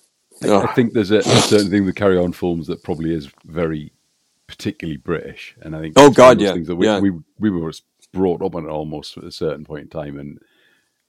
I 0.44 0.68
think 0.68 0.94
there's 0.94 1.12
a, 1.12 1.20
a 1.20 1.42
certain 1.42 1.70
thing 1.70 1.86
with 1.86 1.96
carry 1.96 2.18
on 2.18 2.34
films 2.34 2.68
that 2.68 2.84
probably 2.84 3.14
is 3.14 3.30
very 3.46 3.94
particularly 4.48 4.98
British, 4.98 5.56
and 5.62 5.76
I 5.76 5.82
think 5.82 5.98
Oh, 5.98 6.10
it's 6.10 6.20
one 6.20 6.32
of 6.32 6.38
God, 6.38 6.42
yeah, 6.42 6.54
things 6.54 6.68
that 6.68 6.78
we, 6.78 6.88
yeah. 6.88 7.00
we 7.00 7.12
we 7.40 7.50
were 7.52 7.74
brought 8.14 8.44
up 8.44 8.56
on 8.56 8.66
it 8.66 8.70
almost 8.70 9.18
at 9.18 9.24
a 9.26 9.32
certain 9.32 9.66
point 9.66 9.84
in 9.84 9.90
time, 9.90 10.20
and 10.20 10.40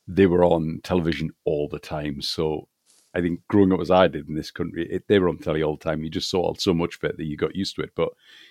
they 0.09 0.27
were 0.27 0.45
on 0.45 0.81
television 0.85 1.31
all 1.45 1.69
the 1.69 1.79
time. 1.81 2.23
So 2.23 2.69
I 3.15 3.21
think 3.21 3.41
growing 3.49 3.73
up 3.73 3.81
as 3.81 3.91
I 3.91 4.09
did 4.09 4.29
in 4.29 4.35
this 4.35 4.51
country, 4.51 4.89
it, 4.91 5.05
they 5.09 5.19
were 5.19 5.29
on 5.29 5.39
telly 5.39 5.63
all 5.63 5.77
the 5.77 5.85
time. 5.85 6.03
You 6.03 6.09
just 6.11 6.31
saw 6.31 6.55
so 6.55 6.73
much 6.73 6.97
of 6.97 7.05
it 7.11 7.17
that 7.19 7.25
you 7.25 7.37
got 7.37 7.55
used 7.55 7.77
to 7.77 7.83
it. 7.83 7.91
But 7.95 8.09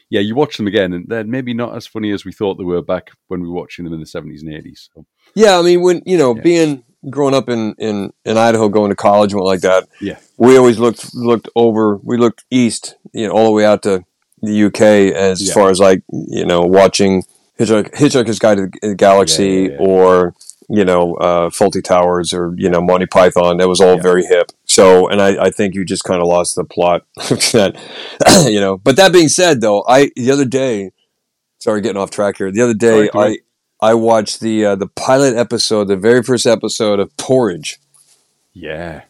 yeah, 0.10 0.20
you 0.20 0.36
watch 0.36 0.58
them 0.58 0.68
again, 0.68 0.94
and 0.94 1.08
they're 1.08 1.24
maybe 1.24 1.53
not 1.53 1.75
as 1.75 1.88
funny 1.88 2.12
as 2.12 2.25
we 2.25 2.32
thought 2.32 2.56
they 2.58 2.63
were 2.63 2.82
back 2.82 3.12
when 3.27 3.41
we 3.41 3.48
were 3.48 3.56
watching 3.56 3.86
them 3.86 3.94
in 3.94 4.00
the 4.00 4.06
seventies 4.06 4.44
and 4.44 4.53
eighties. 4.53 4.89
So, 4.94 5.06
Yeah, 5.36 5.58
I 5.58 5.62
mean, 5.62 5.82
when 5.82 6.01
you 6.06 6.18
know, 6.18 6.36
Yeah. 6.36 6.41
being 6.41 6.84
growing 7.10 7.34
up 7.34 7.50
in, 7.50 7.74
in 7.80 8.12
in 8.25 8.38
Idaho, 8.38 8.70
going 8.70 8.89
to 8.89 8.96
college 8.96 9.32
and 9.34 9.41
what 9.41 9.48
like 9.48 9.62
that, 9.62 9.88
yeah, 10.00 10.20
we 10.38 10.58
always 10.58 10.77
looked 10.77 11.15
looked 11.15 11.50
over. 11.56 11.98
We 11.98 12.18
looked 12.18 12.46
east, 12.51 12.96
you 13.13 13.27
know, 13.27 13.34
all 13.34 13.46
the 13.46 13.51
way 13.51 13.65
out 13.65 13.82
to 13.84 14.03
the 14.44 14.65
UK 14.65 14.82
as 15.15 15.41
Yeah. 15.41 15.53
far 15.53 15.70
as 15.72 15.80
like 15.80 16.03
you 16.12 16.46
know 16.46 16.62
watching 16.62 17.24
Hitchhik- 17.60 17.94
Hitchhiker's 17.94 18.39
Guide 18.39 18.58
to 18.58 18.70
the 18.89 18.96
Galaxy 18.96 19.70
yeah. 19.72 19.77
or 19.80 20.34
you 20.72 20.86
know 20.86 21.16
uh, 21.16 21.50
Fawlty 21.50 21.84
Towers 21.84 22.34
or 22.34 22.54
you 22.58 22.70
know 22.70 22.82
Monty 22.82 23.06
Python. 23.06 23.58
That 23.58 23.68
was 23.68 23.82
all 23.82 23.96
Yeah. 23.98 24.01
very 24.01 24.24
hip. 24.25 24.51
So, 24.66 25.08
and 25.10 25.22
I, 25.22 25.46
I 25.46 25.50
think 25.51 25.75
you 25.75 25.84
just 25.86 26.04
kind 26.04 26.22
of 26.22 26.28
lost 26.28 26.56
the 26.56 26.63
plot 26.63 27.06
that, 27.18 27.75
you 28.50 28.60
know. 28.60 28.78
But 28.78 28.96
that 28.96 29.12
being 29.12 29.28
said, 29.30 29.62
though, 29.62 29.84
I 29.88 30.12
the 30.16 30.32
other 30.32 30.46
day, 30.46 30.92
sorry, 31.60 31.82
getting 31.82 32.01
off 32.01 32.10
track 32.12 32.38
here. 32.38 32.51
The 32.51 32.62
other 32.62 32.74
day, 32.74 33.10
Sorry, 33.10 33.38
I. 33.38 33.38
I 33.84 33.96
watched 33.96 34.42
the 34.42 34.63
uh, 34.63 34.75
the 34.75 34.86
pilot 34.86 35.36
episode, 35.36 35.86
the 35.86 35.98
very 35.98 36.22
first 36.22 36.46
episode 36.46 37.00
of 37.00 37.18
Porridge 37.18 37.80
yeah, 38.54 39.01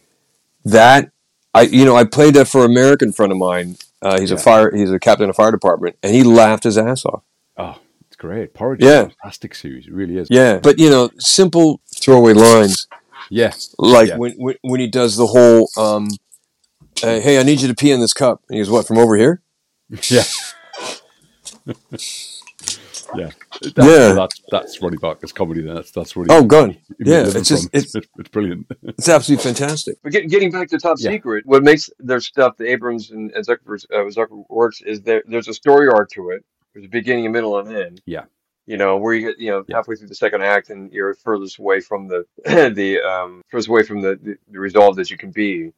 that 0.63 1.11
I 1.53 1.63
you 1.63 1.83
know 1.83 1.95
I 1.97 2.05
played 2.05 2.35
that 2.35 2.47
for 2.47 2.63
an 2.63 2.71
American 2.71 3.11
friend 3.11 3.33
of 3.33 3.37
mine. 3.37 3.75
Uh, 4.01 4.17
he's 4.19 4.31
a 4.31 4.37
fire 4.37 4.73
he's 4.73 4.89
a 4.91 4.97
captain 4.97 5.29
of 5.29 5.35
fire 5.35 5.51
department, 5.51 5.97
and 6.01 6.15
he 6.15 6.23
laughed 6.23 6.63
his 6.63 6.77
ass 6.77 7.03
off. 7.05 7.21
oh, 7.57 7.79
great. 8.21 8.53
Porridge, 8.53 8.81
Yeah. 8.83 9.01
is 9.01 9.07
a 9.07 9.09
fantastic 9.21 9.55
series, 9.55 9.87
it 9.87 9.93
really 9.93 10.17
is. 10.17 10.27
Yeah, 10.29 10.59
but 10.61 10.77
you 10.79 10.89
know, 10.89 11.09
simple 11.17 11.81
throwaway 12.01 12.33
lines 12.33 12.87
yeah, 13.29 13.51
like 13.79 14.09
Yeah. 14.09 14.17
when, 14.17 14.33
when 14.33 14.55
when 14.61 14.79
he 14.79 14.87
does 14.87 15.15
the 15.17 15.27
whole 15.27 15.69
um, 15.77 16.07
uh, 17.03 17.19
"Hey, 17.19 17.39
I 17.39 17.43
need 17.43 17.61
you 17.61 17.67
to 17.67 17.75
pee 17.75 17.91
in 17.91 17.99
this 17.99 18.13
cup," 18.13 18.43
and 18.47 18.55
he 18.57 18.61
goes, 18.63 18.69
"What 18.69 18.85
from 18.87 18.97
over 18.99 19.15
here?" 19.15 19.41
yeah. 20.09 20.23
Yeah, 23.13 23.31
that's, 23.61 23.75
Yeah. 23.77 24.13
That's 24.13 24.41
that's 24.51 24.81
Ronnie 24.81 24.95
Barker's 24.97 25.33
comedy. 25.33 25.61
Then 25.61 25.75
that's 25.75 25.91
that's 25.91 26.15
what. 26.15 26.27
Oh, 26.29 26.43
good. 26.43 26.77
he 26.97 27.11
Yeah, 27.11 27.23
it's 27.27 27.49
just 27.49 27.69
it's 27.73 27.93
it's, 27.93 28.07
it's 28.19 28.29
brilliant. 28.29 28.67
it's 28.83 29.09
absolutely 29.09 29.43
fantastic. 29.43 29.97
But 30.01 30.13
getting, 30.13 30.29
getting 30.29 30.49
back 30.49 30.69
to 30.69 30.77
Top 30.77 30.95
Yeah. 30.97 31.11
Secret, 31.11 31.45
what 31.45 31.61
makes 31.61 31.89
their 31.99 32.21
stuff, 32.21 32.55
the 32.55 32.69
Abrams 32.71 33.11
and, 33.11 33.31
and 33.31 33.45
Zuckerberg, 33.45 33.83
uh, 33.93 34.05
Zuckerberg 34.17 34.45
works, 34.49 34.81
is 34.81 35.01
there 35.01 35.23
there's 35.27 35.49
a 35.49 35.53
story 35.53 35.89
arc 35.89 36.09
to 36.11 36.29
it. 36.29 36.45
There's 36.73 36.85
a 36.85 36.89
beginning, 36.89 37.25
a 37.25 37.29
middle, 37.29 37.57
and 37.59 37.69
an 37.69 37.75
end. 37.75 38.01
Yeah. 38.05 38.25
You 38.65 38.77
know, 38.77 38.97
where 38.97 39.13
you 39.13 39.27
get, 39.27 39.39
you 39.39 39.51
know, 39.51 39.65
Yeah. 39.67 39.77
halfway 39.77 39.95
through 39.95 40.07
the 40.07 40.15
second 40.15 40.43
act, 40.43 40.69
and 40.69 40.91
you're 40.93 41.13
furthest 41.13 41.59
away 41.59 41.79
from 41.81 42.07
the 42.07 42.25
the 42.45 43.01
um 43.01 43.41
furthest 43.49 43.69
away 43.69 43.83
from 43.83 44.01
the, 44.01 44.19
the, 44.21 44.35
the 44.51 44.59
resolve 44.59 44.95
that 44.97 45.09
you 45.09 45.17
can 45.17 45.31
be, 45.31 45.71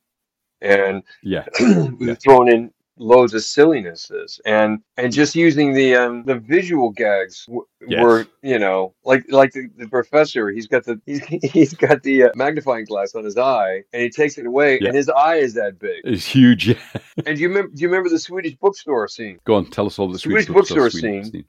and 0.62 1.04
Yeah, 1.24 1.46
Yeah. 2.00 2.16
thrown 2.16 2.50
in 2.52 2.72
loads 2.98 3.34
of 3.34 3.44
sillinesses 3.44 4.40
and 4.46 4.80
and 4.98 5.12
just 5.12 5.36
using 5.36 5.74
the 5.74 5.96
um 5.96 6.24
the 6.26 6.36
visual 6.36 6.92
gags 6.92 7.46
w- 7.48 7.66
Yes. 7.86 8.02
were 8.04 8.28
you 8.44 8.60
know 8.60 8.94
like 9.04 9.26
like 9.30 9.52
the, 9.52 9.68
the 9.78 9.88
professor 9.90 10.50
he's 10.52 10.68
got 10.68 10.86
the 10.86 11.02
he's, 11.06 11.26
he's 11.26 11.74
got 11.74 12.04
the 12.04 12.26
uh, 12.26 12.30
magnifying 12.36 12.86
glass 12.86 13.14
on 13.16 13.26
his 13.26 13.38
eye 13.38 13.84
and 13.92 14.02
he 14.04 14.10
takes 14.10 14.38
it 14.38 14.46
away 14.46 14.78
Yeah. 14.80 14.90
and 14.90 14.96
his 14.96 15.10
eye 15.10 15.38
is 15.38 15.54
that 15.56 15.80
big 15.80 16.02
it's 16.06 16.26
huge. 16.26 16.68
Yeah. 16.70 16.76
and 17.26 17.36
do 17.36 17.42
you 17.42 17.50
remember 17.50 17.72
do 17.76 17.82
you 17.82 17.88
remember 17.90 18.10
the 18.10 18.20
swedish 18.20 18.56
bookstore 18.56 19.08
scene 19.08 19.40
Go 19.44 19.56
on, 19.56 19.66
tell 19.70 19.88
us 19.88 19.98
all 20.00 20.08
the 20.10 20.20
Swedish 20.20 20.46
Swedish 20.46 20.56
bookstore 20.56 20.90
Swedish 20.92 21.32
scene. 21.32 21.46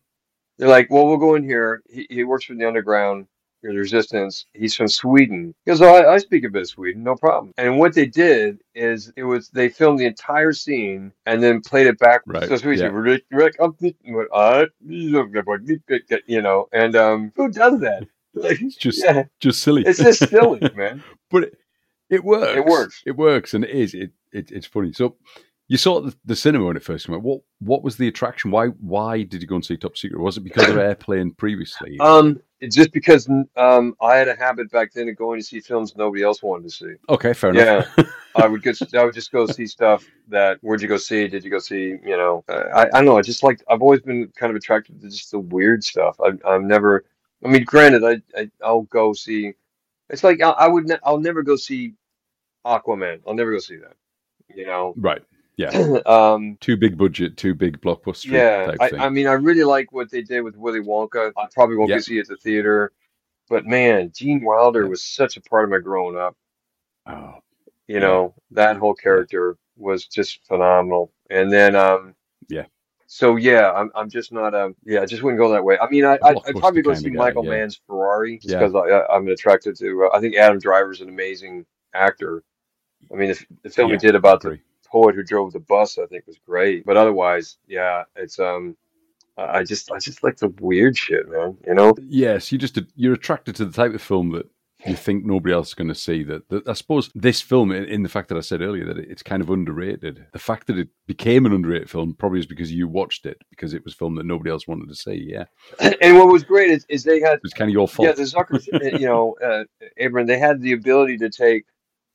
they're 0.59 0.69
like 0.69 0.91
well 0.91 1.07
we'll 1.07 1.19
go 1.19 1.35
in 1.35 1.45
here 1.45 1.83
he, 1.91 2.07
he 2.11 2.25
works 2.25 2.47
for 2.47 2.55
the 2.55 2.67
underground 2.67 3.27
resistance 3.73 4.47
he's 4.53 4.75
from 4.75 4.89
sweden 4.89 5.55
he 5.65 5.71
goes 5.71 5.81
oh, 5.81 5.95
I, 5.95 6.15
I 6.15 6.19
speak 6.19 6.45
a 6.45 6.49
bit 6.49 6.63
of 6.63 6.69
sweden 6.69 7.03
no 7.03 7.15
problem 7.17 7.53
and 7.57 7.79
what 7.79 7.95
they 7.95 8.07
did 8.07 8.59
is 8.75 9.13
it 9.17 9.25
was 9.25 9.49
they 9.51 9.69
filmed 9.69 9.99
the 9.99 10.07
entire 10.07 10.53
scene 10.53 11.13
and 11.27 11.43
then 11.43 11.61
played 11.61 11.87
it 11.87 11.99
back 11.99 12.23
Right, 12.27 12.49
so 12.49 12.57
Swedish, 12.57 12.81
yeah. 12.81 12.89
Rick- 12.93 13.25
Rick, 13.31 13.55
I'm 13.61 13.75
the- 13.81 13.95
what, 14.07 14.29
uh, 14.33 14.67
you 16.27 16.43
know 16.43 16.69
and 16.73 16.97
um 16.97 17.33
who 17.37 17.49
does 17.51 17.81
that 17.81 18.07
like, 18.35 18.61
It's 18.61 18.77
just 18.77 19.03
yeah 19.05 19.25
just 19.41 19.63
silly. 19.63 19.85
it's 19.87 19.99
just 19.99 20.29
silly 20.29 20.61
man 20.77 21.03
but 21.31 21.45
it, 21.45 21.55
it 22.11 22.23
works. 22.25 22.53
It 22.57 22.65
works. 22.67 23.03
It 23.07 23.17
works, 23.17 23.55
and 23.55 23.65
it 23.65 23.71
is. 23.71 23.95
It, 23.95 24.13
it 24.33 24.53
it's 24.53 24.67
funny. 24.67 24.93
So 24.93 25.17
you 25.69 25.77
saw 25.77 26.01
the, 26.01 26.15
the 26.25 26.37
cinema 26.37 26.67
when 26.67 26.77
it 26.77 26.83
first 26.83 27.07
came 27.07 27.15
out. 27.15 27.23
What 27.23 27.41
what 27.61 27.83
was 27.83 27.97
the 27.97 28.09
attraction? 28.09 28.51
Why 28.51 28.67
why 28.67 29.23
did 29.23 29.41
you 29.43 29.49
go 29.49 29.57
and 29.57 29.65
see 29.65 29.77
Top 29.77 29.97
Secret? 29.97 30.21
Was 30.21 30.37
it 30.37 30.45
because 30.45 30.69
of 30.69 30.77
Airplane 30.79 31.33
previously? 31.33 31.99
um 32.01 32.41
it's 32.61 32.77
just 32.77 32.93
because 32.93 33.29
um 33.57 33.97
I 34.01 34.17
had 34.17 34.29
a 34.29 34.37
habit 34.37 34.71
back 34.71 34.93
then 34.93 35.09
of 35.09 35.17
going 35.17 35.41
to 35.41 35.45
see 35.45 35.61
films 35.61 35.95
nobody 35.97 36.23
else 36.23 36.43
wanted 36.43 36.65
to 36.65 36.71
see 36.71 36.95
okay, 37.09 37.33
fair 37.33 37.51
enough. 37.51 37.89
Yeah, 37.97 38.05
I 38.35 38.47
would 38.47 38.63
get. 38.63 38.79
I 38.95 39.05
would 39.05 39.15
just 39.15 39.31
go 39.31 39.47
see 39.47 39.67
stuff 39.67 40.05
that. 40.29 40.59
Where'd 40.61 40.83
you 40.83 40.89
go 40.89 40.97
see? 40.97 41.29
Did 41.29 41.45
you 41.45 41.51
go 41.51 41.59
see? 41.59 41.97
You 42.05 42.17
know, 42.17 42.45
uh, 42.49 42.65
I 42.75 42.83
I 42.87 42.91
don't 42.91 43.05
know. 43.05 43.19
I 43.19 43.23
just 43.23 43.43
like. 43.43 43.63
I've 43.69 43.83
always 43.83 44.01
been 44.01 44.33
kind 44.37 44.51
of 44.51 44.57
attracted 44.57 45.01
to 45.01 45.09
just 45.09 45.31
the 45.31 45.39
weird 45.39 45.85
stuff. 45.85 46.19
I 46.21 46.33
I'm 46.49 46.67
never. 46.67 47.05
I 47.45 47.49
mean, 47.49 47.65
granted, 47.65 48.05
I, 48.05 48.41
I 48.41 48.51
I'll 48.63 48.83
go 48.83 49.13
see. 49.13 49.53
It's 50.11 50.25
like 50.25 50.41
I, 50.43 50.51
I 50.51 50.69
would. 50.69 50.89
Ne- 50.89 50.99
I'll 51.05 51.21
never 51.21 51.43
go 51.43 51.57
see 51.57 51.95
Aquaman. 52.67 53.21
I'll 53.27 53.35
never 53.35 53.53
go 53.53 53.59
see 53.59 53.77
that. 53.77 53.95
You 54.55 54.67
know. 54.67 54.95
Right. 54.97 55.23
Yeah. 55.57 55.71
um. 56.07 56.57
Too 56.61 56.77
big 56.77 56.97
budget, 56.99 57.37
too 57.37 57.55
big 57.55 57.81
blockbuster 57.81 58.31
Yeah. 58.31 58.75
I. 58.81 59.07
I 59.07 59.09
mean, 59.09 59.27
I 59.27 59.33
really 59.35 59.65
like 59.65 59.93
what 59.93 60.11
they 60.11 60.23
did 60.23 60.43
with 60.43 60.57
Willy 60.57 60.81
Wonka. 60.81 61.33
I 61.37 61.47
probably 61.53 61.77
won't 61.77 61.91
Yeah. 61.91 61.97
go 61.97 62.01
see 62.01 62.19
it 62.19 62.23
at 62.23 62.29
the 62.29 62.37
theater, 62.37 62.93
but 63.49 63.65
man, 63.67 64.11
Gene 64.15 64.43
Wilder 64.45 64.89
was 64.89 65.03
such 65.03 65.37
a 65.37 65.41
part 65.41 65.65
of 65.65 65.71
my 65.71 65.79
growing 65.79 66.17
up. 66.17 66.37
oh, 67.07 67.35
you 67.87 68.01
know 68.01 68.35
that 68.51 68.77
whole 68.79 68.95
character 68.95 69.57
was 69.77 70.07
just 70.07 70.41
phenomenal 70.47 71.13
and 71.29 71.53
then 71.53 71.77
um 71.77 72.15
Yeah. 72.49 72.65
so 73.07 73.37
yeah 73.37 73.71
i'm, 73.73 73.91
I'm 73.95 74.09
just 74.09 74.33
not 74.33 74.55
um 74.55 74.75
yeah 74.85 75.03
i 75.03 75.05
just 75.07 75.23
wouldn't 75.23 75.39
go 75.39 75.51
that 75.51 75.63
way 75.63 75.77
i 75.79 75.87
mean 75.91 76.05
i 76.07 76.15
A 76.15 76.19
i 76.29 76.31
I'd 76.47 76.57
probably 76.57 76.81
go 76.81 76.95
see 76.95 77.11
guy, 77.11 77.19
michael 77.19 77.45
yeah. 77.45 77.51
mann's 77.51 77.79
ferrari 77.87 78.39
just 78.39 78.53
Yeah. 78.55 78.61
because 78.61 78.75
I, 78.75 79.05
i'm 79.15 79.29
attracted 79.29 79.77
to 79.81 80.09
uh, 80.11 80.17
i 80.17 80.21
think 80.21 80.35
adam 80.37 80.59
driver's 80.59 81.03
an 81.03 81.11
amazing 81.11 81.67
actor 81.93 82.43
i 83.13 83.17
mean 83.17 83.29
the, 83.33 83.47
the 83.65 83.69
film 83.71 83.91
Yeah, 83.91 83.97
he 83.97 83.99
did 84.07 84.15
about 84.15 84.41
the. 84.41 84.59
Poet 84.95 85.15
who 85.15 85.25
drove 85.25 85.53
the 85.53 85.59
bus 85.59 85.99
i 85.99 86.07
think 86.07 86.25
was 86.27 86.39
great 86.47 86.87
but 86.87 86.97
otherwise 86.97 87.59
yeah 87.67 88.05
it's 88.15 88.39
um 88.39 88.77
i 89.37 89.65
just 89.65 89.91
i 89.91 89.99
just 89.99 90.23
like 90.23 90.37
the 90.37 90.53
weird 90.61 90.97
shit 90.97 91.29
man 91.29 91.57
you 91.67 91.75
know 91.75 91.93
yes, 92.07 92.53
you 92.53 92.59
just 92.59 92.79
you're 92.95 93.15
attracted 93.15 93.57
to 93.57 93.65
the 93.65 93.73
type 93.73 93.93
of 93.93 94.01
film 94.01 94.31
that 94.31 94.47
you 94.87 94.97
think 94.97 95.25
nobody 95.25 95.53
else 95.53 95.69
is 95.69 95.75
going 95.75 95.89
to 95.89 95.95
see. 95.95 96.23
That, 96.23 96.49
that 96.49 96.69
I 96.69 96.73
suppose 96.75 97.11
this 97.15 97.41
film, 97.41 97.73
in, 97.73 97.85
in 97.85 98.03
the 98.03 98.09
fact 98.09 98.29
that 98.29 98.37
I 98.37 98.41
said 98.41 98.61
earlier 98.61 98.85
that 98.87 98.99
it's 98.99 99.23
kind 99.23 99.43
of 99.43 99.51
underrated. 99.51 100.27
The 100.33 100.39
fact 100.39 100.67
that 100.67 100.79
it 100.79 100.89
became 101.07 101.47
an 101.47 101.53
underrated 101.53 101.91
film 101.91 102.15
probably 102.15 102.41
is 102.41 102.47
because 102.47 102.73
you 102.73 102.89
watched 102.89 103.27
it 103.27 103.39
because 103.51 103.75
it 103.75 103.85
was 103.85 103.95
a 103.95 103.97
film 103.97 104.15
that 104.17 104.27
nobody 104.27 104.51
else 104.51 104.69
wanted 104.69 104.89
to 104.89 104.95
see. 104.95 105.27
Yeah, 105.27 105.45
and 106.01 106.19
what 106.19 106.29
was 106.29 106.45
great 106.45 106.71
is, 106.71 106.87
is 106.89 107.05
they 107.05 107.21
had 107.21 107.41
it's 107.45 107.55
kind 107.55 107.71
of 107.71 107.73
your 107.73 107.89
fault. 107.89 108.09
Yeah, 108.09 108.13
the 108.13 108.23
Zuckers, 108.23 108.69
uh, 108.73 108.97
you 108.97 109.07
know, 109.07 109.37
uh, 109.43 109.65
Abram, 110.01 110.27
they 110.27 110.39
had 110.39 110.61
the 110.61 110.73
ability 110.73 111.19
to 111.19 111.31
take, 111.31 111.65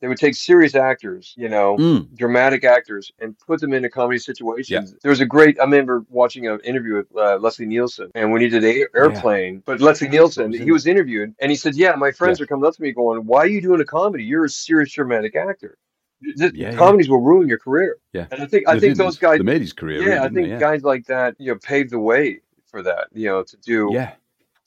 they 0.02 0.08
would 0.08 0.18
take 0.18 0.36
serious 0.36 0.76
actors, 0.76 1.34
you 1.38 1.50
know, 1.50 1.78
Mm, 1.78 2.16
dramatic 2.16 2.64
actors, 2.64 3.12
and 3.20 3.38
put 3.40 3.60
them 3.60 3.74
into 3.74 3.90
comedy 3.90 4.20
situations. 4.20 4.96
There 5.02 5.10
was 5.10 5.20
a 5.20 5.26
great, 5.26 5.60
I 5.60 5.64
remember 5.64 6.06
watching 6.10 6.48
an 6.48 6.60
interview 6.62 6.96
with 6.96 7.08
uh, 7.16 7.38
Leslie 7.38 7.66
Nielsen, 7.66 8.10
and 8.16 8.32
when 8.32 8.42
he 8.42 8.48
did 8.50 8.64
a- 8.64 8.86
Airplane, 8.96 9.62
but 9.66 9.82
Leslie 9.82 10.08
Nielsen, 10.08 10.52
was 10.52 10.60
he 10.60 10.72
was 10.72 10.88
interviewed, 10.88 11.34
and 11.40 11.52
he 11.52 11.56
said, 11.58 11.76
Yeah, 11.76 11.96
my 11.96 12.12
friends 12.12 12.40
Yeah. 12.40 12.44
are 12.44 12.48
coming 12.48 12.66
up 12.66 12.76
to 12.76 12.82
me 12.82 12.92
going, 12.92 13.26
Why 13.26 13.40
are 13.40 13.48
you 13.48 13.62
doing 13.62 13.82
a 13.82 13.86
comedy? 13.86 14.24
You're 14.24 14.46
a 14.46 14.50
serious 14.50 14.92
dramatic 14.94 15.36
actor. 15.36 15.78
Th- 16.38 16.54
Yeah, 16.54 16.72
yeah. 16.72 16.78
comedies 16.78 17.10
will 17.10 17.22
ruin 17.22 17.48
your 17.48 17.60
career. 17.60 17.98
Yeah. 18.14 18.28
And 18.32 18.42
I 18.42 18.46
think, 18.46 18.68
I 18.68 18.80
think 18.80 18.98
those 18.98 19.18
guys, 19.18 19.38
they 19.38 19.44
made 19.44 19.62
his 19.62 19.74
career. 19.74 20.02
yeah, 20.02 20.24
I 20.24 20.30
think 20.30 20.48
yeah. 20.50 20.60
guys 20.60 20.84
like 20.84 21.06
that, 21.08 21.36
you 21.40 21.52
know, 21.54 21.60
paved 21.60 21.92
the 21.92 22.00
way 22.00 22.42
for 22.72 22.82
that, 22.84 23.08
you 23.14 23.28
know, 23.28 23.44
to 23.44 23.58
do 23.58 23.90
yeah, 23.94 24.14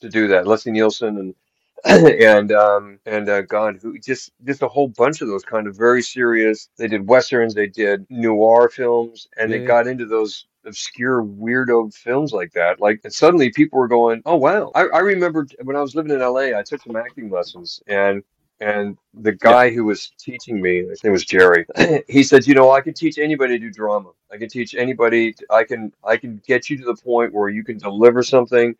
to 0.00 0.08
do 0.08 0.28
that. 0.28 0.46
Leslie 0.46 0.72
Nielsen 0.72 1.18
and 1.18 1.34
and 1.86 2.52
um 2.52 3.00
and 3.06 3.28
uh, 3.28 3.42
God, 3.42 3.78
who 3.82 3.98
just 3.98 4.32
just 4.46 4.62
a 4.62 4.68
whole 4.68 4.88
bunch 4.88 5.20
of 5.22 5.28
those 5.28 5.44
kind 5.44 5.66
of 5.66 5.76
very 5.76 6.02
serious. 6.02 6.68
They 6.78 6.88
did 6.88 7.08
westerns, 7.08 7.54
they 7.54 7.66
did 7.68 8.06
noir 8.10 8.68
films, 8.68 9.28
and 9.38 9.50
Yeah, 9.50 9.58
they 9.58 9.64
got 9.64 9.88
into 9.88 10.06
those 10.06 10.46
obscure 10.66 11.24
weirdo 11.24 11.92
films 11.94 12.32
like 12.32 12.52
that. 12.52 12.80
Like 12.80 13.00
and 13.04 13.12
suddenly 13.12 13.50
people 13.50 13.80
were 13.80 13.88
going, 13.88 14.22
"Oh 14.26 14.36
wow!" 14.36 14.70
I, 14.76 14.82
I 14.88 15.00
remember 15.00 15.46
when 15.64 15.76
I 15.76 15.80
was 15.80 15.96
living 15.96 16.12
in 16.12 16.20
LA, 16.20 16.56
I 16.58 16.62
took 16.66 16.82
some 16.82 16.96
acting 16.96 17.30
lessons 17.30 17.82
and. 17.86 18.22
And 18.60 18.96
the 19.12 19.32
guy 19.32 19.70
who 19.70 19.84
was 19.84 20.12
teaching 20.20 20.62
me, 20.62 20.86
his 20.86 21.02
name 21.02 21.12
was 21.12 21.24
Jerry. 21.24 21.66
he 22.08 22.22
said, 22.22 22.46
"You 22.46 22.54
know, 22.54 22.70
I 22.70 22.80
can 22.80 22.94
teach 22.94 23.18
anybody 23.18 23.58
to 23.58 23.66
do 23.66 23.72
drama. 23.72 24.10
I 24.32 24.36
can 24.36 24.48
teach 24.48 24.76
anybody. 24.76 25.34
I 25.50 25.64
can, 25.64 25.92
I 26.04 26.16
can 26.16 26.40
get 26.46 26.70
you 26.70 26.78
to 26.78 26.84
the 26.84 26.94
point 26.94 27.34
where 27.34 27.48
you 27.48 27.64
can 27.64 27.78
deliver 27.78 28.22
something, 28.22 28.76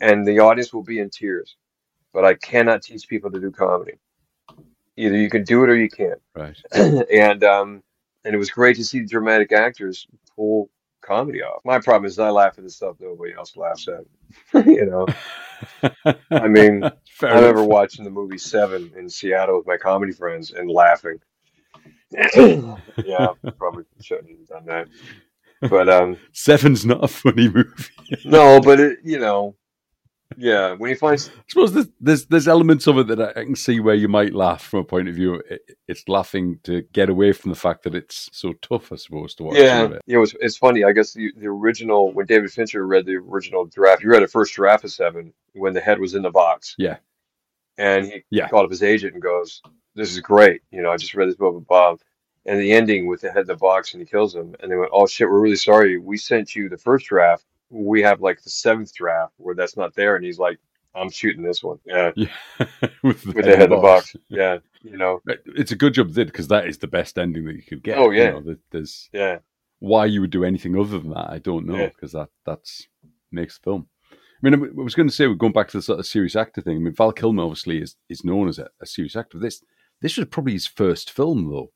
and 0.00 0.26
the 0.26 0.40
audience 0.40 0.72
will 0.72 0.84
be 0.84 1.00
in 1.00 1.10
tears. 1.10 1.56
But 2.12 2.24
I 2.24 2.34
cannot 2.34 2.82
teach 2.82 3.08
people 3.08 3.30
to 3.30 3.40
do 3.40 3.50
comedy. 3.50 3.94
Either 4.96 5.16
you 5.16 5.30
can 5.30 5.44
do 5.44 5.62
it 5.64 5.70
or 5.70 5.76
you 5.76 5.88
can't. 5.88 6.20
right. 6.34 6.56
and 6.72 7.44
um, 7.44 7.82
and 8.24 8.34
it 8.34 8.38
was 8.38 8.50
great 8.50 8.76
to 8.76 8.84
see 8.84 9.00
the 9.00 9.06
dramatic 9.06 9.52
actors 9.52 10.06
pull 10.36 10.70
comedy 11.00 11.42
off. 11.42 11.62
My 11.64 11.78
problem 11.78 12.06
is 12.06 12.18
I 12.18 12.30
laugh 12.30 12.58
at 12.58 12.64
the 12.64 12.70
stuff 12.70 12.96
nobody 13.00 13.32
else 13.34 13.56
laughs 13.56 13.88
at. 13.88 14.04
you 14.66 14.86
know, 14.86 15.06
I 16.30 16.48
mean, 16.48 16.82
Fair 17.10 17.30
I 17.30 17.34
remember 17.36 17.60
enough. 17.60 17.70
watching 17.70 18.04
the 18.04 18.10
movie 18.10 18.38
Seven 18.38 18.92
in 18.96 19.08
Seattle 19.08 19.58
with 19.58 19.66
my 19.66 19.76
comedy 19.76 20.12
friends 20.12 20.52
and 20.52 20.70
laughing. 20.70 21.18
yeah, 22.36 23.28
probably 23.56 23.84
shouldn't 24.00 24.30
have 24.30 24.48
done 24.48 24.66
that. 24.66 24.88
But 25.70 25.88
um, 25.88 26.16
Seven's 26.32 26.84
not 26.84 27.04
a 27.04 27.08
funny 27.08 27.48
movie. 27.48 27.84
no, 28.24 28.60
but 28.60 28.80
it, 28.80 28.98
you 29.04 29.18
know, 29.18 29.54
yeah, 30.36 30.72
when 30.72 30.88
he 30.90 30.94
finds 30.94 31.28
I 31.28 31.32
suppose 31.48 31.72
there's, 31.72 31.88
there's 32.00 32.26
there's 32.26 32.48
elements 32.48 32.86
of 32.86 32.98
it 32.98 33.06
that 33.08 33.36
I, 33.36 33.44
can 33.44 33.56
see 33.56 33.80
where 33.80 33.94
you 33.94 34.08
might 34.08 34.34
laugh 34.34 34.62
from 34.62 34.80
a 34.80 34.84
point 34.84 35.08
of 35.08 35.14
view. 35.14 35.42
It, 35.50 35.76
it's 35.88 36.08
laughing 36.08 36.60
to 36.64 36.82
get 36.92 37.08
away 37.08 37.32
from 37.32 37.50
the 37.50 37.56
fact 37.56 37.82
that 37.82 37.94
it's 37.94 38.28
so 38.32 38.52
tough, 38.62 38.92
I 38.92 38.96
suppose, 38.96 39.34
to 39.36 39.44
watch. 39.44 39.56
Yeah, 39.56 39.84
it. 39.86 40.02
yeah, 40.06 40.16
it 40.16 40.20
was. 40.20 40.34
It's 40.40 40.56
funny. 40.56 40.84
I 40.84 40.92
guess 40.92 41.12
the 41.12 41.32
the 41.36 41.46
original 41.48 42.12
when 42.12 42.26
David 42.26 42.52
Fincher 42.52 42.86
read 42.86 43.06
the 43.06 43.16
original 43.16 43.66
draft, 43.66 44.02
he 44.02 44.08
read 44.08 44.22
a 44.22 44.28
first 44.28 44.54
draft 44.54 44.84
of 44.84 44.92
Seven 44.92 45.32
when 45.54 45.74
the 45.74 45.80
head 45.80 45.98
was 45.98 46.14
in 46.14 46.22
the 46.22 46.30
box. 46.30 46.74
Yeah. 46.78 46.96
and 47.78 48.06
he 48.06 48.22
Yeah. 48.30 48.48
called 48.48 48.64
up 48.66 48.70
his 48.70 48.82
agent 48.82 49.14
and 49.14 49.22
goes, 49.22 49.62
"This 49.94 50.10
is 50.12 50.20
great. 50.20 50.62
You 50.70 50.82
know, 50.82 50.90
I 50.90 50.96
just 50.96 51.14
read 51.14 51.28
this 51.28 51.36
book 51.36 51.54
with 51.54 51.66
Bob." 51.66 52.00
And 52.46 52.58
the 52.58 52.72
ending 52.72 53.06
with 53.06 53.20
the 53.20 53.30
head 53.30 53.42
in 53.42 53.46
the 53.48 53.56
box 53.56 53.92
and 53.92 54.00
he 54.00 54.06
kills 54.06 54.34
him, 54.34 54.54
and 54.60 54.70
they 54.70 54.76
went, 54.76 54.90
"Oh 54.94 55.06
shit, 55.06 55.28
we're 55.28 55.40
really 55.40 55.56
sorry. 55.56 55.98
We 55.98 56.16
sent 56.16 56.54
you 56.54 56.68
the 56.68 56.78
first 56.78 57.06
draft. 57.06 57.44
We 57.70 58.02
have 58.02 58.20
like 58.20 58.42
the 58.42 58.50
seventh 58.50 58.92
draft 58.94 59.32
where 59.38 59.54
that's 59.54 59.76
not 59.76 59.94
there." 59.94 60.16
And 60.16 60.24
he's 60.24 60.38
like, 60.38 60.58
"I'm 60.94 61.10
shooting 61.10 61.42
this 61.42 61.62
one." 61.62 61.78
Yeah, 61.86 62.10
Yeah, 62.16 62.28
with 63.02 63.22
the, 63.22 63.32
with 63.32 63.44
the 63.44 63.56
head 63.56 63.64
in 63.64 63.70
the 63.70 63.76
box. 63.76 64.14
Yeah, 64.28 64.58
you 64.82 64.96
know. 64.98 65.20
It's 65.46 65.72
a 65.72 65.76
good 65.76 65.94
job 65.94 66.08
they 66.08 66.22
did 66.24 66.28
because 66.32 66.48
that 66.48 66.66
is 66.66 66.78
the 66.78 66.88
best 66.88 67.18
ending 67.18 67.44
that 67.46 67.54
you 67.56 67.62
could 67.62 67.82
get. 67.82 67.98
Oh, 67.98 68.10
You 68.10 68.22
yeah. 68.22 68.30
know, 68.30 68.56
there's 68.70 69.08
Yeah, 69.12 69.38
why 69.78 70.06
you 70.06 70.20
would 70.20 70.30
do 70.30 70.44
anything 70.44 70.76
other 70.78 70.98
than 70.98 71.10
that. 71.10 71.30
I 71.30 71.38
don't 71.38 71.66
know 71.66 71.76
Yeah. 71.76 71.88
because 71.88 72.12
that 72.12 72.28
that's 72.44 72.86
makes 73.32 73.58
the 73.58 73.62
film. 73.64 73.88
I 74.12 74.16
mean, 74.48 74.54
I 74.54 74.82
was 74.82 74.94
going 74.94 75.08
to 75.08 75.14
say 75.14 75.26
we're 75.26 75.34
going 75.34 75.52
back 75.52 75.68
to 75.68 75.76
the 75.78 75.82
sort 75.82 75.98
of 76.00 76.06
serious 76.06 76.34
actor 76.34 76.62
thing. 76.62 76.76
I 76.76 76.80
mean, 76.80 76.94
Val 76.94 77.12
Kilmer 77.12 77.42
obviously 77.42 77.82
is 77.82 77.96
is 78.08 78.24
known 78.24 78.48
as 78.48 78.58
a, 78.58 78.68
a 78.80 78.86
serious 78.86 79.14
actor. 79.14 79.38
This 79.38 79.62
this 80.00 80.16
was 80.16 80.26
probably 80.28 80.54
his 80.54 80.66
first 80.66 81.10
film 81.10 81.50
though. 81.50 81.70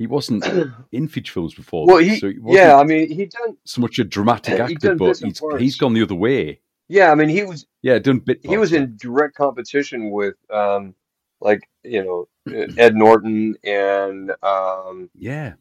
He 0.00 0.06
wasn't 0.06 0.42
in 0.92 1.08
feature 1.08 1.34
films 1.34 1.52
before. 1.52 1.86
well, 1.86 1.98
he, 1.98 2.16
so 2.16 2.32
yeah, 2.46 2.78
I 2.78 2.84
mean, 2.84 3.10
he 3.12 3.26
done 3.26 3.58
so 3.66 3.82
much 3.82 3.98
a 3.98 4.04
dramatic 4.04 4.58
actor, 4.58 4.94
but 4.96 5.18
he's 5.18 5.42
he's 5.58 5.76
gone 5.76 5.92
the 5.92 6.02
other 6.02 6.14
way 6.14 6.60
Yeah, 6.88 7.12
I 7.12 7.14
mean 7.14 7.28
he 7.28 7.44
was 7.44 7.66
Yeah, 7.82 7.98
done 7.98 8.20
bit. 8.20 8.40
he 8.42 8.56
was 8.56 8.72
in 8.72 8.96
direct 8.96 9.34
competition 9.34 10.10
with 10.10 10.36
um 10.50 10.94
like 11.42 11.68
you 11.84 12.02
know 12.02 12.28
Ed 12.78 12.94
Norton 12.96 13.56
and 13.62 14.32
um 14.42 15.10
Yeah, 15.14 15.52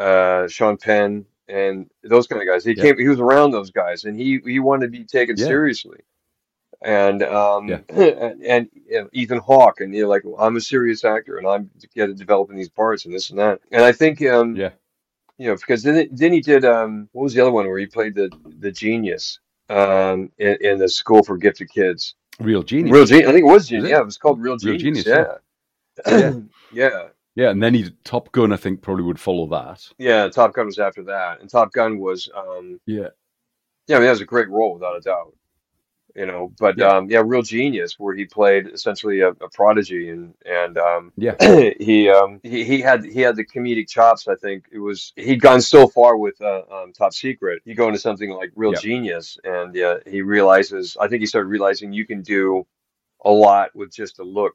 uh 0.00 0.48
Sean 0.48 0.76
Penn 0.76 1.24
and 1.46 1.88
those 2.02 2.26
kind 2.26 2.42
of 2.42 2.48
guys. 2.48 2.64
He 2.64 2.74
Yeah. 2.76 2.82
came 2.82 2.98
he 2.98 3.06
was 3.06 3.20
around 3.20 3.52
those 3.52 3.70
guys 3.70 4.06
and 4.06 4.18
he 4.18 4.40
he 4.44 4.58
wanted 4.58 4.86
to 4.86 4.98
be 4.98 5.04
taken 5.04 5.36
Yeah. 5.36 5.46
seriously. 5.46 6.00
And 6.84 7.22
um 7.22 7.68
Yeah. 7.68 7.80
and, 7.88 8.42
and 8.42 8.68
you 8.86 9.00
know, 9.00 9.08
Ethan 9.12 9.38
Hawke 9.38 9.80
and 9.80 9.94
you're 9.94 10.06
like 10.06 10.22
well, 10.24 10.36
I'm 10.38 10.56
a 10.56 10.60
serious 10.60 11.04
actor 11.04 11.38
and 11.38 11.46
I'm 11.46 11.70
yeah, 11.94 12.06
developing 12.06 12.56
these 12.56 12.68
parts 12.68 13.04
and 13.06 13.14
this 13.14 13.30
and 13.30 13.38
that. 13.38 13.60
And 13.72 13.82
I 13.82 13.90
think 13.90 14.22
um 14.26 14.54
yeah, 14.54 14.70
you 15.38 15.48
know 15.48 15.56
because 15.56 15.82
then 15.82 16.08
then 16.12 16.32
he 16.32 16.40
did 16.40 16.64
um 16.64 17.08
what 17.12 17.24
was 17.24 17.34
the 17.34 17.40
other 17.40 17.52
one 17.52 17.66
where 17.66 17.78
he 17.78 17.86
played 17.86 18.14
the 18.14 18.30
the 18.60 18.70
genius 18.70 19.40
um 19.70 20.30
in, 20.38 20.58
in 20.60 20.78
the 20.78 20.88
school 20.88 21.22
for 21.22 21.38
gifted 21.38 21.70
kids. 21.70 22.14
real 22.38 22.62
genius. 22.62 22.92
Real 22.92 23.06
genius. 23.06 23.28
I 23.28 23.32
think 23.32 23.46
it 23.46 23.52
was 23.52 23.66
genius. 23.66 23.88
it? 23.88 23.92
Yeah, 23.92 24.00
it 24.00 24.04
was 24.04 24.18
called 24.18 24.40
Real 24.40 24.58
Real 24.62 24.76
Genius. 24.76 25.04
Genius, 25.04 25.06
yeah. 25.06 25.34
Yeah. 26.06 26.32
yeah. 26.72 27.08
Yeah, 27.36 27.50
and 27.50 27.62
then 27.62 27.74
he 27.74 27.90
Top 28.04 28.30
Gun. 28.30 28.52
I 28.52 28.56
think 28.56 28.80
probably 28.80 29.02
would 29.04 29.18
follow 29.18 29.46
that. 29.48 29.88
Yeah, 29.98 30.28
Top 30.28 30.52
Gun 30.54 30.66
was 30.66 30.78
after 30.78 31.02
that. 31.04 31.40
And 31.40 31.50
Top 31.50 31.72
Gun 31.72 31.98
was 31.98 32.28
um 32.36 32.78
Yeah, 32.86 33.08
yeah, 33.86 33.96
I 33.96 33.98
mean 33.98 34.06
that 34.06 34.12
was 34.12 34.20
a 34.20 34.26
great 34.26 34.48
role 34.48 34.74
without 34.74 34.96
a 34.96 35.00
doubt. 35.00 35.34
You 36.14 36.26
know, 36.26 36.52
but 36.58 36.78
Yeah. 36.78 36.88
um 36.88 37.10
yeah, 37.10 37.22
Real 37.24 37.42
Genius 37.42 37.98
where 37.98 38.14
he 38.14 38.24
played 38.24 38.68
essentially 38.68 39.20
a, 39.20 39.30
a 39.30 39.48
prodigy 39.52 40.10
and 40.10 40.34
and 40.46 40.78
um 40.78 41.12
yeah, 41.16 41.34
he 41.80 42.08
um 42.08 42.40
he, 42.44 42.64
he 42.64 42.80
had 42.80 43.04
he 43.04 43.20
had 43.20 43.36
the 43.36 43.44
comedic 43.44 43.88
chops, 43.88 44.28
I 44.28 44.36
think. 44.36 44.66
It 44.72 44.78
was 44.78 45.12
he'd 45.16 45.40
gone 45.40 45.60
so 45.60 45.88
far 45.88 46.16
with 46.16 46.40
uh, 46.40 46.62
um 46.70 46.92
Top 46.92 47.14
Secret. 47.14 47.62
You 47.64 47.74
go 47.74 47.88
into 47.88 47.98
something 48.00 48.30
like 48.30 48.52
Real 48.54 48.74
Yeah. 48.74 48.80
Genius 48.80 49.38
and 49.44 49.74
yeah, 49.74 49.96
he 50.06 50.22
realizes 50.22 50.96
I 51.00 51.08
think 51.08 51.20
he 51.20 51.26
started 51.26 51.48
realizing 51.48 51.92
you 51.92 52.06
can 52.06 52.22
do 52.22 52.66
a 53.24 53.30
lot 53.30 53.74
with 53.74 53.92
just 53.92 54.18
a 54.20 54.24
look, 54.24 54.54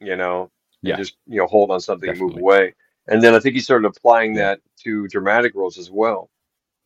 you 0.00 0.16
know, 0.16 0.50
Yeah. 0.82 0.96
just 0.96 1.16
you 1.26 1.38
know 1.38 1.46
hold 1.46 1.70
on 1.70 1.80
something 1.80 2.10
and 2.10 2.18
move 2.20 2.36
away. 2.36 2.74
And 3.06 3.22
then 3.22 3.34
I 3.34 3.40
think 3.40 3.54
he 3.54 3.60
started 3.60 3.86
applying 3.86 4.34
that 4.34 4.60
to 4.84 5.08
dramatic 5.08 5.54
roles 5.54 5.78
as 5.78 5.90
well. 5.90 6.30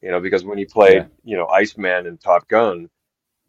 You 0.02 0.10
know, 0.12 0.20
because 0.20 0.44
when 0.44 0.58
he 0.58 0.64
played, 0.66 1.02
Yeah. 1.02 1.06
you 1.24 1.36
know, 1.36 1.46
Iceman 1.48 2.06
and 2.06 2.20
Top 2.20 2.48
Gun, 2.48 2.88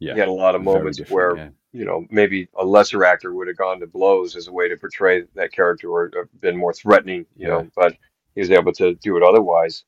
yeah. 0.04 0.14
he 0.14 0.20
had 0.20 0.30
a 0.30 0.32
lot 0.32 0.56
of 0.56 0.62
moments 0.64 1.00
where, 1.10 1.36
yeah. 1.38 1.50
you 1.72 1.86
know, 1.86 2.06
maybe 2.10 2.48
a 2.58 2.66
lesser 2.66 3.04
actor 3.06 3.34
would 3.34 3.48
have 3.48 3.58
gone 3.58 3.80
to 3.80 3.88
blows 3.88 4.36
as 4.36 4.48
a 4.48 4.52
way 4.52 4.70
to 4.70 4.78
portray 4.78 5.24
that 5.36 5.52
character 5.52 5.90
or, 5.90 6.12
or 6.16 6.30
been 6.42 6.58
more 6.58 6.74
threatening, 6.74 7.26
you 7.36 7.48
know, 7.48 7.68
but 7.76 7.96
he 8.36 8.42
was 8.42 8.52
able 8.52 8.74
to 8.74 8.96
do 8.96 9.18
it 9.18 9.24
otherwise, 9.24 9.84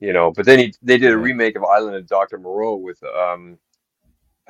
you 0.00 0.12
know. 0.12 0.30
But 0.32 0.46
then 0.46 0.58
he 0.58 0.74
they 0.82 0.98
did 0.98 1.12
a 1.12 1.16
Yeah. 1.16 1.22
remake 1.22 1.56
of 1.56 1.64
Island 1.64 1.96
of 1.96 2.06
Dr. 2.06 2.38
Moreau 2.38 2.76
with 2.76 3.02
um 3.04 3.58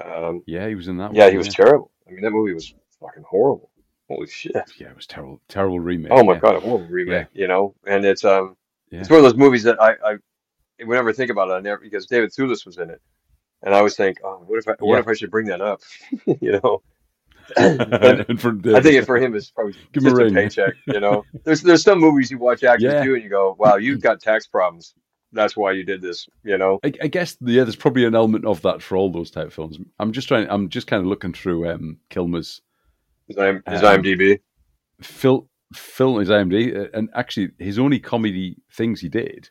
um 0.05 0.43
yeah, 0.47 0.69
he 0.69 0.75
was 0.75 0.89
in 0.89 0.97
that. 0.99 1.15
yeah, 1.15 1.25
one, 1.25 1.33
he 1.33 1.39
was 1.39 1.49
terrible. 1.49 1.91
I 2.09 2.13
mean 2.13 2.23
that 2.23 2.31
movie 2.31 2.55
was 2.55 2.75
fucking 3.01 3.25
horrible. 3.29 3.71
Holy 4.09 4.27
shit. 4.27 4.53
Yeah, 4.79 4.89
it 4.91 4.97
was 4.97 5.07
terrible. 5.07 5.41
Terrible 5.49 5.79
remake. 5.81 6.11
Oh 6.13 6.25
my 6.25 6.35
yeah. 6.35 6.41
god, 6.41 6.57
a 6.57 6.61
horrible 6.61 6.87
remake, 6.89 7.29
you 7.33 7.47
know? 7.49 7.75
And 7.87 8.05
it's 8.05 8.25
um 8.25 8.57
Yeah. 8.91 9.01
it's 9.01 9.11
one 9.11 9.19
of 9.19 9.25
those 9.25 9.37
movies 9.37 9.63
that 9.65 9.81
I, 9.81 9.93
I 10.05 10.17
whenever 10.85 11.11
I 11.11 11.13
think 11.13 11.31
about 11.31 11.49
it, 11.51 11.53
I 11.53 11.61
never 11.61 11.81
because 11.81 12.07
David 12.07 12.31
Thewlis 12.31 12.65
was 12.67 12.79
in 12.79 12.91
it. 12.91 13.01
And 13.63 13.75
I 13.75 13.79
always 13.79 13.97
think, 13.97 14.19
oh, 14.25 14.43
what 14.47 14.59
if 14.59 14.69
I 14.69 14.73
what 14.79 14.95
Yeah. 14.95 15.01
if 15.01 15.09
I 15.09 15.13
should 15.15 15.31
bring 15.31 15.47
that 15.47 15.61
up? 15.61 15.81
you 16.41 16.61
know. 16.63 16.83
for 17.57 18.51
I 18.77 18.81
think 18.81 18.95
it 18.95 19.07
for 19.07 19.17
him 19.19 19.35
is 19.35 19.51
probably 19.51 19.75
Give 19.93 20.05
him 20.05 20.15
a 20.17 20.21
just 20.21 20.31
a, 20.31 20.35
paycheck, 20.35 20.75
you 20.87 21.01
know. 21.01 21.25
There's 21.45 21.63
there's 21.63 21.83
some 21.83 21.99
movies 21.99 22.31
you 22.31 22.39
watch 22.39 22.63
actors 22.63 22.93
Yeah. 22.93 23.03
do 23.03 23.15
and 23.15 23.25
you 23.25 23.29
go, 23.31 23.57
Wow, 23.59 23.77
you've 23.77 24.01
got 24.01 24.21
tax 24.21 24.47
problems. 24.47 24.95
That's 25.33 25.57
why 25.57 25.73
you 25.73 25.85
did 25.85 26.01
this, 26.03 26.29
you 26.45 26.59
know. 26.59 26.79
I, 26.85 26.93
I 27.03 27.07
guess 27.09 27.37
yeah, 27.41 27.65
there's 27.65 27.77
probably 27.77 28.05
an 28.05 28.15
element 28.15 28.45
of 28.45 28.63
that 28.63 28.83
for 28.83 28.97
all 28.97 29.11
those 29.11 29.31
type 29.31 29.49
of 29.49 29.55
films. 29.55 29.79
I'm 29.99 30.13
just 30.13 30.29
trying. 30.29 30.49
I'm 30.51 30.69
just 30.69 30.87
kind 30.87 31.01
of 31.01 31.07
looking 31.07 31.33
through 31.33 31.71
um, 31.71 31.99
Kilmer's 32.09 32.61
His, 33.29 33.37
IM, 33.37 33.63
his 33.69 33.83
Um, 33.83 34.03
IMDb. 34.03 34.41
Phil 35.03 35.49
Phil 35.75 36.19
his 36.19 36.29
IMDb, 36.31 36.77
uh, 36.77 36.89
and 36.95 37.09
actually 37.15 37.51
his 37.59 37.79
only 37.79 37.99
comedy 38.01 38.57
things 38.73 39.01
he 39.01 39.09
did 39.09 39.49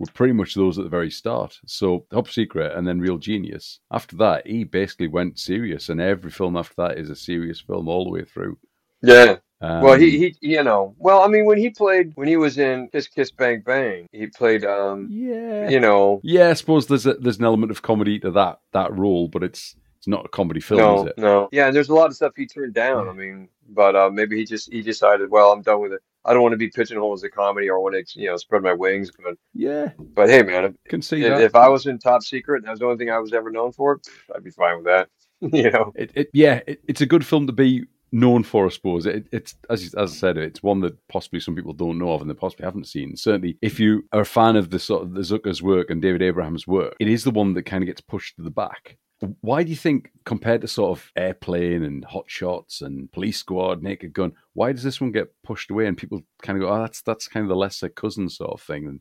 were 0.00 0.06
pretty 0.12 0.32
much 0.32 0.54
those 0.54 0.78
at 0.78 0.84
the 0.84 0.90
very 0.90 1.10
start. 1.10 1.60
So 1.66 2.06
Top 2.10 2.28
Secret 2.28 2.76
and 2.76 2.88
then 2.88 3.00
Real 3.00 3.18
Genius. 3.18 3.78
After 3.92 4.16
that, 4.16 4.46
he 4.46 4.64
basically 4.64 5.08
went 5.08 5.38
serious, 5.38 5.88
and 5.88 6.00
every 6.00 6.30
film 6.30 6.56
after 6.56 6.74
that 6.78 6.98
is 6.98 7.10
a 7.10 7.14
serious 7.14 7.60
film 7.60 7.86
all 7.86 8.04
the 8.04 8.10
way 8.10 8.24
through. 8.24 8.58
Yeah. 9.02 9.36
Um, 9.60 9.82
Well, 9.82 9.98
he, 9.98 10.18
he, 10.18 10.36
you 10.40 10.64
know, 10.64 10.94
well, 10.98 11.20
I 11.20 11.28
mean, 11.28 11.44
when 11.44 11.58
he 11.58 11.68
played, 11.68 12.12
when 12.14 12.28
he 12.28 12.38
was 12.38 12.56
in 12.56 12.88
Kiss 12.88 13.08
Kiss 13.08 13.30
Bang 13.30 13.60
Bang, 13.60 14.08
he 14.10 14.26
played, 14.26 14.64
um, 14.64 15.06
yeah, 15.10 15.68
you 15.68 15.80
know, 15.80 16.20
yeah. 16.24 16.48
I 16.48 16.54
suppose 16.54 16.86
there's 16.86 17.04
a, 17.06 17.14
there's 17.14 17.38
an 17.38 17.44
element 17.44 17.70
of 17.70 17.82
comedy 17.82 18.18
to 18.20 18.30
that 18.30 18.60
that 18.72 18.96
role, 18.96 19.28
but 19.28 19.42
it's 19.42 19.76
it's 19.98 20.08
not 20.08 20.24
a 20.24 20.30
comedy 20.30 20.60
film, 20.60 20.80
no, 20.80 21.00
is 21.02 21.06
it? 21.08 21.18
no, 21.18 21.50
yeah, 21.52 21.66
and 21.66 21.76
there's 21.76 21.90
a 21.90 21.94
lot 21.94 22.06
of 22.06 22.16
stuff 22.16 22.32
he 22.34 22.46
turned 22.46 22.72
down. 22.72 23.06
I 23.06 23.12
mean, 23.12 23.50
but 23.68 23.94
uh, 23.94 24.08
maybe 24.10 24.38
he 24.38 24.46
just 24.46 24.72
he 24.72 24.80
decided, 24.80 25.30
well, 25.30 25.52
I'm 25.52 25.60
done 25.60 25.82
with 25.82 25.92
it. 25.92 26.00
I 26.24 26.32
don't 26.32 26.42
want 26.42 26.52
to 26.52 26.58
be 26.58 26.68
pigeonholed 26.68 27.18
as 27.18 27.22
a 27.22 27.30
comedy 27.30 27.68
or 27.70 27.80
want 27.80 27.94
to, 27.94 28.20
you 28.20 28.26
know, 28.26 28.36
spread 28.36 28.62
my 28.62 28.72
wings. 28.72 29.10
But, 29.10 29.36
Yeah, 29.54 29.90
but 29.98 30.28
hey, 30.28 30.42
man, 30.42 30.76
can 30.88 31.02
see 31.02 31.22
if, 31.22 31.30
that. 31.30 31.40
if 31.40 31.54
I 31.54 31.68
was 31.68 31.86
in 31.86 31.98
Top 31.98 32.22
Secret 32.22 32.58
and 32.58 32.66
that 32.66 32.72
was 32.72 32.80
the 32.80 32.86
only 32.86 32.98
thing 32.98 33.10
I 33.10 33.18
was 33.18 33.32
ever 33.32 33.50
known 33.50 33.72
for, 33.72 34.00
I'd 34.34 34.44
be 34.44 34.50
fine 34.50 34.76
with 34.76 34.86
that. 34.86 35.08
you 35.40 35.70
know, 35.70 35.92
it, 35.94 36.10
it 36.14 36.30
yeah, 36.34 36.60
it, 36.66 36.82
it's 36.86 37.00
a 37.00 37.06
good 37.06 37.24
film 37.24 37.46
to 37.46 37.52
be 37.52 37.84
known 38.12 38.42
for, 38.42 38.66
I 38.66 38.68
suppose. 38.68 39.06
It, 39.06 39.26
it's 39.32 39.54
as 39.70 39.94
as 39.94 40.12
I 40.12 40.14
said, 40.14 40.36
it's 40.36 40.62
one 40.62 40.80
that 40.80 40.96
possibly 41.08 41.40
some 41.40 41.56
people 41.56 41.72
don't 41.72 41.98
know 41.98 42.12
of 42.12 42.20
and 42.20 42.28
they 42.28 42.34
possibly 42.34 42.64
haven't 42.64 42.88
seen. 42.88 43.16
Certainly, 43.16 43.56
if 43.62 43.80
you 43.80 44.04
are 44.12 44.20
a 44.20 44.26
fan 44.26 44.56
of 44.56 44.70
the 44.70 44.78
sort 44.78 45.02
of 45.02 45.14
the 45.14 45.20
Zucker's 45.20 45.62
work 45.62 45.88
and 45.88 46.02
David 46.02 46.20
Abraham's 46.20 46.66
work, 46.66 46.94
it 47.00 47.08
is 47.08 47.24
the 47.24 47.30
one 47.30 47.54
that 47.54 47.62
kind 47.62 47.82
of 47.82 47.86
gets 47.86 48.02
pushed 48.02 48.36
to 48.36 48.42
the 48.42 48.50
back. 48.50 48.98
Why 49.42 49.62
do 49.62 49.70
you 49.70 49.76
think, 49.76 50.10
compared 50.24 50.62
to 50.62 50.68
sort 50.68 50.98
of 50.98 51.12
Airplane 51.14 51.82
and 51.82 52.04
Hot 52.06 52.24
Shots 52.26 52.80
and 52.80 53.12
Police 53.12 53.38
Squad, 53.38 53.82
Naked 53.82 54.14
Gun, 54.14 54.32
why 54.54 54.72
does 54.72 54.82
this 54.82 55.00
one 55.00 55.12
get 55.12 55.28
pushed 55.42 55.70
away 55.70 55.86
and 55.86 55.96
people 55.96 56.22
kind 56.42 56.56
of 56.56 56.62
go, 56.62 56.72
"Oh, 56.72 56.78
that's 56.80 57.02
that's 57.02 57.28
kind 57.28 57.44
of 57.44 57.48
the 57.48 57.56
lesser 57.56 57.88
cousin 57.90 58.28
sort 58.30 58.52
of 58.52 58.62
thing"? 58.62 59.00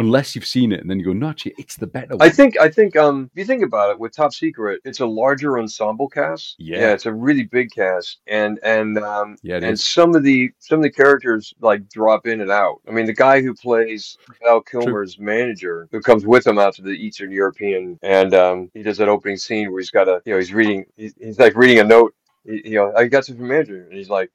Unless 0.00 0.34
you've 0.34 0.46
seen 0.46 0.72
it, 0.72 0.80
and 0.80 0.88
then 0.88 0.98
you 0.98 1.04
go, 1.04 1.12
"No, 1.12 1.28
actually, 1.28 1.54
it's 1.58 1.76
the 1.76 1.86
better 1.86 2.16
one." 2.16 2.26
I 2.26 2.30
think 2.30 2.58
I 2.58 2.70
think 2.70 2.96
um 2.96 3.30
if 3.34 3.38
you 3.38 3.44
think 3.44 3.62
about 3.62 3.90
it 3.90 3.98
with 4.00 4.16
Top 4.16 4.32
Secret, 4.32 4.80
it's 4.86 5.00
a 5.00 5.06
larger 5.06 5.58
ensemble 5.58 6.08
cast. 6.08 6.56
Yeah. 6.58 6.80
yeah 6.80 6.92
it's 6.94 7.04
a 7.04 7.12
really 7.12 7.42
big 7.44 7.70
cast, 7.70 8.20
and 8.26 8.58
and 8.62 8.96
um 8.98 9.36
Yeah, 9.42 9.56
and 9.56 9.64
is. 9.66 9.84
some 9.84 10.14
of 10.14 10.22
the 10.22 10.50
some 10.58 10.78
of 10.78 10.84
the 10.84 10.90
characters 10.90 11.52
like 11.60 11.86
drop 11.90 12.26
in 12.26 12.40
and 12.40 12.50
out. 12.50 12.80
I 12.88 12.92
mean, 12.92 13.04
the 13.04 13.12
guy 13.12 13.42
who 13.42 13.52
plays 13.52 14.16
Val 14.42 14.62
Kilmer's 14.62 15.18
manager, 15.18 15.86
who 15.92 16.00
comes 16.00 16.24
with 16.24 16.46
him 16.46 16.58
out 16.58 16.74
to 16.76 16.82
the 16.82 16.92
Eastern 16.92 17.30
European, 17.30 17.98
and 18.02 18.32
um 18.32 18.70
he 18.72 18.82
does 18.82 18.96
that 18.96 19.08
opening 19.10 19.36
scene 19.36 19.70
where 19.70 19.80
he's 19.80 19.90
got 19.90 20.08
a 20.08 20.22
you 20.24 20.32
know 20.32 20.38
he's 20.38 20.54
reading 20.54 20.86
he's, 20.96 21.14
he's 21.20 21.38
like 21.38 21.54
reading 21.54 21.80
a 21.80 21.84
note. 21.84 22.14
He, 22.44 22.70
you 22.70 22.76
know, 22.76 22.92
I 22.96 23.04
got 23.04 23.26
this 23.26 23.36
from 23.36 23.48
manager, 23.48 23.84
and 23.84 23.92
he's 23.96 24.08
like. 24.08 24.30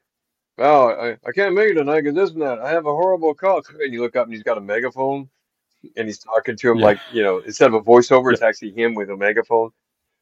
Oh, 0.58 0.88
I, 0.88 1.08
I 1.28 1.32
can't 1.34 1.54
make 1.54 1.72
it 1.72 1.74
tonight 1.74 2.00
because 2.00 2.14
this 2.14 2.30
and 2.30 2.40
that. 2.40 2.60
I 2.60 2.70
have 2.70 2.86
a 2.86 2.90
horrible 2.90 3.34
cough. 3.34 3.66
And 3.78 3.92
you 3.92 4.00
look 4.00 4.16
up 4.16 4.24
and 4.24 4.32
he's 4.32 4.42
got 4.42 4.56
a 4.56 4.60
megaphone 4.62 5.28
and 5.96 6.06
he's 6.06 6.18
talking 6.18 6.56
to 6.56 6.70
him 6.70 6.78
Yeah. 6.78 6.84
like 6.86 6.98
you 7.12 7.22
know 7.22 7.38
instead 7.38 7.68
of 7.68 7.74
a 7.74 7.80
voiceover, 7.80 8.32
it's 8.32 8.42
actually 8.42 8.72
him 8.72 8.94
with 8.94 9.10
a 9.10 9.16
megaphone. 9.16 9.70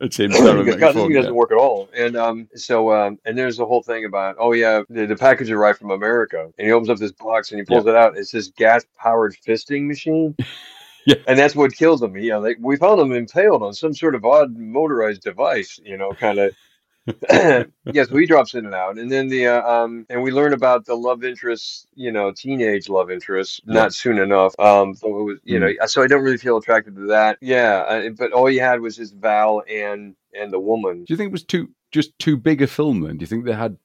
It's 0.01 0.19
him 0.19 0.33
staring 0.33 0.65
because 0.65 0.75
at 0.75 0.81
God, 0.81 0.95
this 0.95 1.03
thing 1.03 1.13
doesn't 1.13 1.35
work 1.35 1.53
at 1.53 1.59
all. 1.59 1.89
And 1.97 2.17
um, 2.17 2.49
so 2.55 2.93
um, 2.93 3.19
and 3.25 3.39
there's 3.39 3.57
the 3.57 3.67
whole 3.67 3.83
thing 3.83 4.05
about 4.05 4.37
oh 4.39 4.53
yeah, 4.53 4.83
the, 4.89 5.07
the 5.07 5.17
package 5.17 5.51
arrived 5.51 5.79
from 5.79 5.91
America, 5.93 6.51
and 6.59 6.67
he 6.67 6.73
opens 6.73 6.91
up 6.91 6.99
this 6.99 7.13
box 7.13 7.51
and 7.51 7.61
he 7.61 7.65
pulls 7.65 7.87
it 7.87 7.95
out. 7.95 8.17
It's 8.17 8.31
this 8.33 8.49
gas 8.49 8.85
powered 8.99 9.37
fisting 9.47 9.87
machine. 9.87 10.37
Yeah. 11.07 11.17
And 11.27 11.39
that's 11.39 11.55
what 11.55 11.75
kills 11.75 12.03
him. 12.03 12.17
You 12.17 12.31
know, 12.31 12.41
they, 12.41 12.55
we 12.59 12.77
found 12.77 12.99
him 12.99 13.13
impaled 13.13 13.63
on 13.63 13.75
some 13.75 13.93
sort 13.93 14.15
of 14.15 14.25
odd 14.25 14.57
motorized 14.57 15.21
device. 15.21 15.79
You 15.85 15.99
know, 15.99 16.13
kind 16.13 16.39
of. 16.39 16.55
yeah, 17.31 18.05
so 18.05 18.17
he 18.17 18.27
drops 18.27 18.55
in 18.55 18.65
and 18.65 18.75
out, 18.75 18.99
and 18.99 19.11
then 19.13 19.29
the 19.29 19.47
uh, 19.47 19.63
um, 19.63 20.07
and 20.09 20.23
we 20.23 20.31
learn 20.33 20.53
about 20.53 20.87
the 20.87 20.95
love 20.95 21.23
interest, 21.25 21.87
you 21.95 22.11
know, 22.11 22.33
teenage 22.33 22.89
love 22.89 23.11
interest, 23.11 23.61
Yeah. 23.67 23.75
not 23.75 23.95
soon 23.95 24.19
enough. 24.19 24.55
Um, 24.59 24.95
so 24.95 25.09
it 25.09 25.23
was, 25.25 25.39
you 25.45 25.59
know, 25.59 25.71
so 25.87 26.03
I 26.03 26.07
don't 26.07 26.23
really 26.23 26.39
feel 26.39 26.57
attracted 26.57 26.97
to 26.97 27.07
that. 27.09 27.39
Yeah, 27.41 27.85
uh, 27.87 28.09
but 28.17 28.33
all 28.33 28.51
you 28.51 28.61
had 28.61 28.81
was 28.81 28.97
just 28.97 29.15
Val 29.17 29.63
and 29.71 30.17
and 30.33 30.51
the 30.53 30.61
woman. 30.61 31.05
Do 31.05 31.13
you 31.13 31.17
think 31.17 31.29
it 31.29 31.33
was 31.33 31.45
too 31.45 31.69
just 31.93 32.19
too 32.19 32.37
big 32.37 32.63
a 32.63 32.67
film 32.67 33.03
then? 33.03 33.19
Do 33.19 33.23
you 33.23 33.27
think 33.27 33.45
they 33.45 33.53
had 33.53 33.77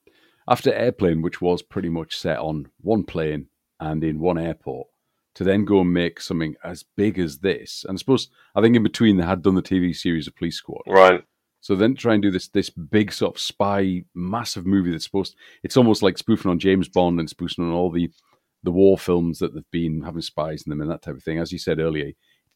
after 0.47 0.73
Airplane, 0.73 1.21
which 1.21 1.41
was 1.41 1.61
pretty 1.61 1.89
much 1.89 2.17
set 2.17 2.39
on 2.39 2.67
one 2.81 3.03
plane 3.03 3.47
and 3.81 4.03
in 4.03 4.19
one 4.19 4.37
airport, 4.37 4.87
to 5.35 5.43
then 5.43 5.65
go 5.65 5.81
and 5.81 5.93
make 5.93 6.21
something 6.21 6.55
as 6.63 6.83
big 6.95 7.19
as 7.19 7.39
this? 7.39 7.85
And 7.87 7.97
I 7.97 7.99
suppose 7.99 8.29
I 8.55 8.61
think 8.61 8.77
in 8.77 8.83
between 8.83 9.17
they 9.17 9.25
had 9.25 9.41
done 9.41 9.55
the 9.55 9.61
TV 9.61 9.93
series 9.95 10.25
of 10.27 10.35
Police 10.37 10.55
Squad. 10.55 10.83
Right. 10.87 11.23
So 11.61 11.75
then 11.75 11.95
try 11.95 12.13
and 12.13 12.23
do 12.23 12.31
this 12.31 12.47
this 12.47 12.69
big 12.69 13.11
sort 13.11 13.35
of 13.35 13.41
spy 13.41 14.03
massive 14.15 14.65
movie 14.65 14.91
that's 14.91 15.03
supposed 15.03 15.35
it's 15.63 15.75
almost 15.77 16.01
like 16.01 16.17
spoofing 16.17 16.49
on 16.51 16.59
James 16.59 16.87
Bond 16.87 17.19
and 17.19 17.29
spoofing 17.29 17.65
on 17.65 17.71
all 17.71 17.91
the 17.91 18.09
the 18.63 18.71
war 18.71 18.97
films 18.97 19.39
that 19.39 19.53
they've 19.53 19.71
been 19.71 20.01
having 20.01 20.21
spies 20.21 20.63
in 20.65 20.69
them 20.69 20.81
and 20.81 20.89
that 20.89 21.01
type 21.01 21.15
of 21.15 21.23
thing. 21.23 21.37
As 21.37 21.51
you 21.51 21.59
said 21.59 21.79
earlier, 21.79 22.11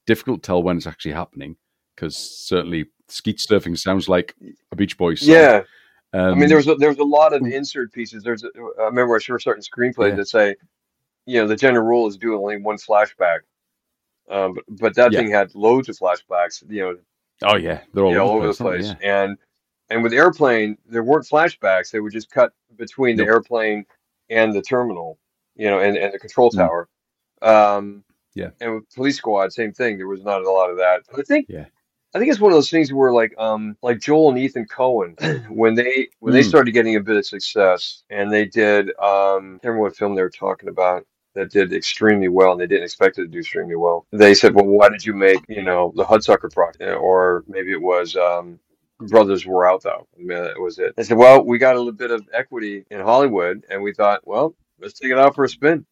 difficult 0.05 0.41
to 0.43 0.47
tell 0.47 0.63
when 0.63 0.77
it's 0.77 0.87
actually 0.87 1.13
happening 1.13 1.55
because 1.95 2.15
certainly 2.15 2.85
skeet 3.07 3.39
surfing 3.49 3.77
sounds 3.77 4.09
like 4.09 4.35
a 4.71 4.75
Beach 4.75 4.97
Boys 4.97 5.21
song. 5.21 5.35
Yeah. 5.35 5.61
Um, 6.13 6.33
I 6.33 6.35
mean, 6.35 6.47
there 6.47 6.57
was 6.57 6.67
a, 6.67 6.75
there 6.75 6.89
was 6.89 6.99
a 6.99 7.03
lot 7.03 7.33
of 7.33 7.41
insert 7.43 7.91
pieces. 7.91 8.21
There's, 8.23 8.43
a, 8.43 8.49
I 8.79 8.83
remember 8.85 9.15
I 9.15 9.19
sure 9.19 9.39
certain 9.39 9.63
screenplays 9.63 10.09
Yeah. 10.09 10.15
that 10.15 10.27
say, 10.27 10.55
you 11.25 11.41
know, 11.41 11.47
the 11.47 11.55
general 11.55 11.85
rule 11.85 12.07
is 12.07 12.17
do 12.17 12.35
only 12.35 12.57
one 12.57 12.77
flashback. 12.77 13.39
Um, 14.29 14.53
but, 14.53 14.63
but 14.67 14.95
that 14.95 15.11
Yeah. 15.11 15.19
thing 15.19 15.31
had 15.31 15.55
loads 15.55 15.89
of 15.89 15.97
flashbacks. 15.97 16.63
You 16.69 16.81
know, 16.81 16.97
Oh 17.41 17.55
yeah, 17.55 17.81
they're 17.93 18.05
all, 18.05 18.17
all 18.19 18.37
over 18.37 18.47
the 18.47 18.53
they? 18.53 18.57
place. 18.57 18.93
And 19.01 19.37
and 19.89 20.03
with 20.03 20.13
airplane, 20.13 20.77
there 20.85 21.03
weren't 21.03 21.25
flashbacks. 21.25 21.91
They 21.91 21.99
would 21.99 22.13
just 22.13 22.31
cut 22.31 22.53
between 22.77 23.17
the 23.17 23.25
airplane 23.25 23.85
and 24.29 24.53
the 24.53 24.61
terminal, 24.61 25.19
you 25.55 25.69
know, 25.69 25.79
and, 25.79 25.97
and 25.97 26.13
the 26.13 26.19
control 26.19 26.51
Mm. 26.51 26.57
tower. 26.57 26.89
Um, 27.41 28.03
Yeah. 28.35 28.49
And 28.61 28.75
with 28.75 28.89
police 28.95 29.17
squad, 29.17 29.53
same 29.53 29.73
thing. 29.73 29.97
There 29.97 30.07
was 30.07 30.23
not 30.23 30.41
a 30.43 30.49
lot 30.51 30.69
of 30.71 30.77
that. 30.77 31.01
But 31.11 31.19
I 31.19 31.23
think 31.23 31.47
Yeah. 31.49 31.65
I 32.15 32.19
think 32.19 32.31
it's 32.31 32.39
one 32.39 32.51
of 32.51 32.55
those 32.55 32.69
things 32.69 32.93
where 32.93 33.11
like 33.11 33.33
um 33.37 33.75
like 33.81 33.99
Joel 33.99 34.29
and 34.29 34.37
Ethan 34.39 34.65
Coen 34.67 35.19
when 35.49 35.75
they 35.75 36.09
when 36.19 36.33
they 36.33 36.41
Mm. 36.41 36.49
started 36.49 36.71
getting 36.71 36.95
a 36.95 37.01
bit 37.01 37.17
of 37.17 37.25
success 37.25 38.03
and 38.09 38.31
they 38.31 38.45
did 38.45 38.89
um 38.89 38.95
I 38.99 39.59
can't 39.59 39.63
remember 39.65 39.81
what 39.81 39.95
film 39.95 40.15
they 40.15 40.21
were 40.21 40.29
talking 40.29 40.69
about 40.69 41.05
that 41.35 41.51
did 41.51 41.73
extremely 41.73 42.27
well 42.27 42.51
and 42.51 42.61
they 42.61 42.67
didn't 42.67 42.83
expect 42.83 43.17
it 43.17 43.23
to 43.23 43.27
do 43.27 43.39
extremely 43.39 43.75
well. 43.75 44.05
They 44.11 44.33
said, 44.33 44.53
Well 44.53 44.65
why 44.65 44.89
did 44.89 45.05
you 45.05 45.13
make, 45.13 45.39
you 45.47 45.63
know, 45.63 45.91
the 45.95 46.05
Hudsucker 46.05 46.51
Proxy? 46.53 46.85
Or 46.85 47.43
maybe 47.47 47.71
it 47.71 47.81
was 47.81 48.15
um 48.15 48.59
Brothers 48.99 49.45
Where 49.45 49.67
Art 49.67 49.83
Thou. 49.83 50.07
I 50.15 50.17
mean, 50.19 50.27
that 50.43 50.59
was 50.59 50.79
it. 50.79 50.95
They 50.95 51.03
said, 51.03 51.17
Well, 51.17 51.43
we 51.43 51.57
got 51.57 51.75
a 51.75 51.77
little 51.79 51.91
bit 51.93 52.11
of 52.11 52.21
equity 52.33 52.85
in 52.91 53.01
Hollywood 53.01 53.63
and 53.69 53.81
we 53.81 53.93
thought, 53.93 54.25
well, 54.25 54.55
let's 54.79 54.97
take 54.99 55.11
it 55.11 55.17
out 55.17 55.35
for 55.35 55.43
a 55.43 55.49
spin. 55.49 55.85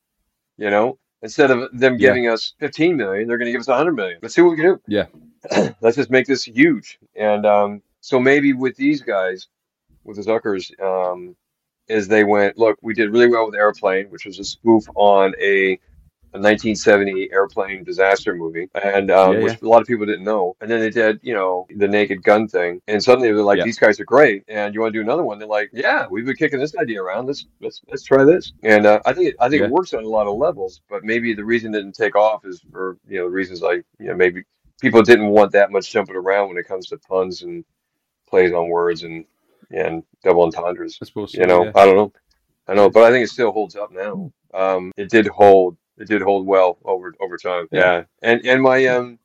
You 0.57 0.69
know? 0.69 0.97
Instead 1.23 1.51
of 1.51 1.69
them 1.77 1.93
Yeah. 1.93 2.09
giving 2.09 2.27
us 2.27 2.53
15 2.59 2.95
million, 2.97 3.27
they're 3.27 3.37
going 3.37 3.45
to 3.47 3.51
give 3.51 3.61
us 3.61 3.67
100 3.67 3.93
million. 3.93 4.19
Let's 4.21 4.33
see 4.35 4.41
what 4.41 4.51
we 4.51 4.57
can 4.57 4.65
do 4.75 4.81
Yeah. 4.87 5.05
let's 5.81 5.95
just 5.97 6.09
make 6.09 6.25
this 6.27 6.43
huge. 6.43 6.99
And 7.15 7.45
um, 7.45 7.81
so 7.99 8.19
maybe 8.19 8.53
with 8.53 8.75
these 8.75 9.01
guys, 9.01 9.47
with 10.03 10.17
the 10.17 10.23
Zuckers, 10.23 10.71
um, 10.81 11.35
is 11.91 12.07
they 12.07 12.23
went, 12.25 12.57
look, 12.57 12.77
we 12.81 12.95
did 12.95 13.11
really 13.11 13.27
well 13.29 13.45
with 13.47 13.55
Airplane, 13.55 14.07
which 14.07 14.25
was 14.25 14.39
a 14.39 14.45
spoof 14.45 14.85
on 14.95 15.33
a, 15.41 15.79
a 16.33 16.39
1970 16.39 17.29
airplane 17.33 17.83
disaster 17.83 18.35
movie, 18.35 18.69
and 18.83 19.11
um, 19.11 19.31
Yeah, 19.33 19.41
which 19.41 19.61
a 19.61 19.67
lot 19.67 19.81
of 19.81 19.87
people 19.87 20.05
didn't 20.05 20.23
know. 20.25 20.55
And 20.61 20.71
then 20.71 20.79
they 20.79 20.89
did, 20.89 21.19
you 21.23 21.33
know, 21.33 21.67
the 21.75 21.87
Naked 21.89 22.23
Gun 22.23 22.47
thing, 22.47 22.81
and 22.87 23.03
suddenly 23.03 23.31
they're 23.33 23.43
like, 23.43 23.57
Yeah. 23.59 23.65
these 23.65 23.79
guys 23.79 23.99
are 23.99 24.05
great, 24.05 24.43
and 24.47 24.73
you 24.73 24.81
want 24.81 24.93
to 24.93 24.99
do 24.99 25.03
another 25.03 25.23
one? 25.23 25.39
They're 25.39 25.47
like, 25.47 25.71
yeah, 25.73 26.07
we've 26.09 26.25
been 26.25 26.37
kicking 26.37 26.59
this 26.59 26.75
idea 26.77 27.03
around. 27.03 27.27
Let's 27.27 27.47
let's 27.61 27.81
let's 27.89 28.03
try 28.03 28.23
this. 28.25 28.53
And 28.63 28.85
uh, 28.85 29.01
I 29.05 29.13
think 29.13 29.29
it, 29.29 29.35
I 29.41 29.49
think 29.49 29.61
Yeah. 29.61 29.67
it 29.67 29.71
works 29.71 29.93
on 29.93 30.03
a 30.05 30.09
lot 30.09 30.27
of 30.27 30.37
levels, 30.37 30.81
but 30.89 31.03
maybe 31.03 31.33
the 31.35 31.45
reason 31.45 31.73
it 31.75 31.79
didn't 31.79 31.95
take 31.95 32.15
off 32.15 32.45
is 32.45 32.63
for 32.71 32.97
you 33.07 33.19
know 33.19 33.25
the 33.25 33.31
reasons 33.31 33.61
like 33.61 33.85
you 33.99 34.07
know 34.07 34.15
maybe 34.15 34.43
people 34.81 35.01
didn't 35.03 35.29
want 35.29 35.51
that 35.53 35.71
much 35.71 35.91
jumping 35.91 36.15
around 36.15 36.47
when 36.49 36.57
it 36.57 36.67
comes 36.67 36.87
to 36.87 36.97
puns 36.97 37.41
and 37.43 37.65
plays 38.29 38.53
on 38.53 38.69
words 38.69 39.03
and 39.03 39.25
and 39.73 40.03
double 40.23 40.43
entendres. 40.43 40.97
I 41.01 41.05
suppose. 41.05 41.33
You 41.33 41.45
know, 41.45 41.65
yeah. 41.65 41.71
I 41.75 41.85
don't 41.85 41.95
know, 41.95 42.13
I 42.67 42.73
know, 42.73 42.89
but 42.89 43.03
I 43.03 43.11
think 43.11 43.25
it 43.25 43.29
still 43.29 43.51
holds 43.51 43.75
up 43.75 43.91
now. 43.91 44.31
Um, 44.53 44.91
it 44.97 45.09
did 45.09 45.27
hold, 45.27 45.77
it 45.97 46.07
did 46.07 46.21
hold 46.21 46.45
well 46.45 46.77
over 46.85 47.13
over 47.19 47.37
time. 47.37 47.67
Yeah. 47.71 47.79
Yeah, 47.79 48.03
and 48.21 48.45
and 48.45 48.61
my 48.61 48.85
um. 48.87 49.19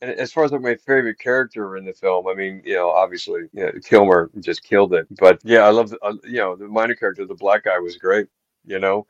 And 0.00 0.12
as 0.12 0.32
far 0.32 0.44
as 0.44 0.52
like 0.52 0.62
my 0.62 0.76
favorite 0.76 1.18
character 1.18 1.76
in 1.76 1.84
the 1.84 1.92
film, 1.92 2.26
I 2.26 2.32
mean, 2.32 2.62
you 2.64 2.74
know, 2.74 2.88
obviously, 2.88 3.42
you 3.52 3.66
know, 3.66 3.72
Kilmer 3.84 4.30
just 4.40 4.62
killed 4.62 4.94
it. 4.94 5.06
But 5.20 5.40
yeah, 5.44 5.58
I 5.58 5.68
love, 5.68 5.94
uh, 6.00 6.14
you 6.24 6.38
know, 6.38 6.56
the 6.56 6.66
minor 6.66 6.94
character, 6.94 7.26
the 7.26 7.34
black 7.34 7.64
guy 7.64 7.78
was 7.78 7.98
great. 7.98 8.28
You 8.64 8.78
know, 8.78 9.06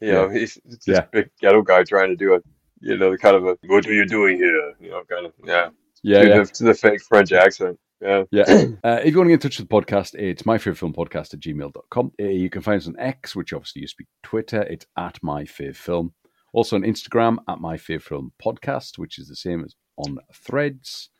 you 0.00 0.10
know, 0.10 0.28
he's 0.28 0.58
this 0.64 0.80
Yeah. 0.88 1.02
big 1.12 1.30
ghetto 1.40 1.62
guy 1.62 1.84
trying 1.84 2.08
to 2.08 2.16
do 2.16 2.34
it. 2.34 2.44
You 2.80 2.96
know, 2.96 3.12
the 3.12 3.18
kind 3.18 3.36
of 3.36 3.46
a 3.46 3.56
"What 3.68 3.86
are 3.86 3.92
you 3.92 4.06
doing 4.06 4.38
here?" 4.38 4.74
You 4.80 4.90
know, 4.90 5.04
kind 5.08 5.24
of 5.24 5.32
yeah, 5.44 5.68
yeah, 6.02 6.22
to, 6.22 6.28
yeah. 6.28 6.38
The, 6.38 6.46
to 6.46 6.64
the 6.64 6.74
fake 6.74 7.00
French 7.02 7.30
accent. 7.30 7.78
Yeah, 8.00 8.24
Yeah. 8.30 8.44
Uh, 8.84 9.00
if 9.02 9.12
you 9.12 9.18
want 9.18 9.28
to 9.28 9.30
get 9.30 9.34
in 9.34 9.38
touch 9.40 9.58
with 9.58 9.68
the 9.68 9.74
podcast, 9.74 10.14
it's 10.14 10.46
my 10.46 10.58
favorite 10.58 10.78
film 10.78 10.92
podcast 10.92 11.34
at 11.34 11.40
gmail.com. 11.40 12.12
Uh, 12.20 12.24
you 12.24 12.50
can 12.50 12.62
find 12.62 12.80
us 12.80 12.86
on 12.86 12.94
X, 12.98 13.34
which 13.34 13.52
obviously 13.52 13.82
used 13.82 13.96
to 13.96 14.02
be 14.02 14.08
Twitter. 14.22 14.62
It's 14.62 14.86
at 14.96 15.18
my 15.22 15.42
fav 15.44 15.76
film. 15.76 16.12
Also 16.52 16.76
on 16.76 16.82
Instagram 16.82 17.38
at 17.48 17.60
my 17.60 17.76
favorite 17.76 18.04
film 18.04 18.32
podcast, 18.42 18.98
which 18.98 19.18
is 19.18 19.28
the 19.28 19.36
same 19.36 19.64
as 19.64 19.74
on 19.96 20.18
threads. 20.34 21.10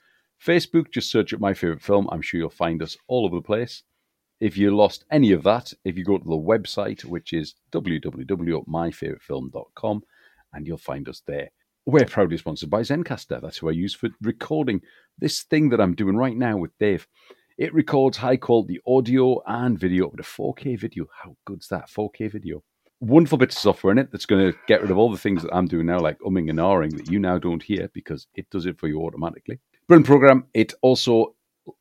Facebook, 0.45 0.93
just 0.93 1.11
search 1.11 1.33
up 1.33 1.41
my 1.41 1.55
favorite 1.55 1.83
film. 1.83 2.09
I'm 2.13 2.21
sure 2.23 2.39
you'll 2.41 2.51
find 2.51 2.83
us 2.83 2.97
all 3.09 3.25
over 3.25 3.37
the 3.37 3.43
place. 3.43 3.83
If 4.39 4.59
you 4.59 4.77
lost 4.77 5.07
any 5.11 5.33
of 5.33 5.43
that, 5.45 5.73
if 5.85 5.97
you 5.97 6.05
go 6.05 6.19
to 6.19 6.25
the 6.25 6.31
website, 6.37 7.03
which 7.05 7.33
is 7.33 7.55
www.myfavoritefilm.com, 7.73 10.03
and 10.53 10.67
you'll 10.67 10.77
find 10.77 11.09
us 11.09 11.23
there. 11.27 11.51
We're 11.89 12.05
proudly 12.05 12.37
sponsored 12.37 12.69
by 12.69 12.81
Zencastr. 12.81 13.41
That's 13.41 13.59
who 13.59 13.69
I 13.69 13.73
use 13.73 13.95
for 13.95 14.09
recording 14.21 14.81
this 15.21 15.45
thing 15.45 15.69
that 15.69 15.81
I'm 15.81 15.95
doing 15.95 16.17
right 16.17 16.37
now 16.37 16.57
with 16.57 16.77
Dave. 16.81 17.07
It 17.59 17.73
records 17.73 18.17
high 18.17 18.39
quality 18.39 18.81
audio 18.89 19.41
and 19.47 19.79
video 19.79 20.09
up 20.09 20.17
to 20.17 20.25
4K 20.25 20.77
video. 20.81 21.07
How 21.23 21.37
good's 21.45 21.69
that 21.69 21.89
4K 21.89 22.33
video? 22.33 22.65
Wonderful 22.99 23.39
bit 23.39 23.53
of 23.53 23.59
software 23.59 23.93
in 23.93 23.99
it 23.99 24.11
that's 24.11 24.27
going 24.27 24.51
to 24.51 24.59
get 24.67 24.83
rid 24.83 24.91
of 24.91 24.99
all 24.99 25.13
the 25.13 25.17
things 25.17 25.43
that 25.45 25.55
I'm 25.55 25.69
doing 25.69 25.87
now, 25.87 26.01
like 26.01 26.19
umming 26.27 26.51
and 26.51 26.59
ahhing 26.59 26.97
that 26.97 27.09
you 27.09 27.21
now 27.21 27.39
don't 27.39 27.63
hear 27.63 27.89
because 27.95 28.27
it 28.35 28.51
does 28.51 28.67
it 28.67 28.81
for 28.81 28.89
you 28.89 29.01
automatically. 29.03 29.61
Brilliant 29.87 30.09
program. 30.09 30.47
It 30.55 30.75
also 30.83 31.37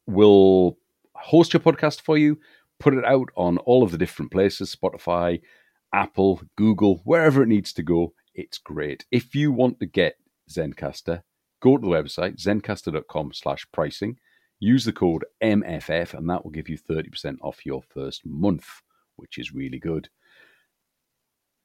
will 0.06 0.78
host 1.16 1.52
your 1.52 1.62
podcast 1.62 2.02
for 2.02 2.16
you, 2.16 2.40
put 2.80 2.94
it 2.94 3.06
out 3.06 3.30
on 3.36 3.58
all 3.58 3.82
of 3.82 3.90
the 3.90 3.98
different 3.98 4.32
places 4.32 4.76
Spotify, 4.76 5.42
Apple, 5.94 6.44
Google, 6.58 7.02
wherever 7.06 7.42
it 7.42 7.48
needs 7.48 7.74
to 7.74 7.82
go. 7.82 8.14
It's 8.36 8.58
great. 8.58 9.06
If 9.12 9.34
you 9.34 9.52
want 9.52 9.80
to 9.80 9.86
get 9.86 10.18
Zencastr, 10.50 11.24
go 11.62 11.78
to 11.78 11.82
the 11.82 11.92
website, 11.92 12.38
zencastr.com 12.38 13.34
slash 13.34 13.66
pricing. 13.72 14.18
Use 14.60 14.86
the 14.86 14.94
code 14.94 15.26
MFF, 15.42 16.14
and 16.14 16.30
that 16.30 16.44
will 16.44 16.52
give 16.52 16.70
you 16.70 16.78
30% 16.78 17.38
off 17.42 17.66
your 17.66 17.82
first 17.82 18.26
month, 18.26 18.68
which 19.16 19.38
is 19.38 19.54
really 19.54 19.80
good. 19.80 20.10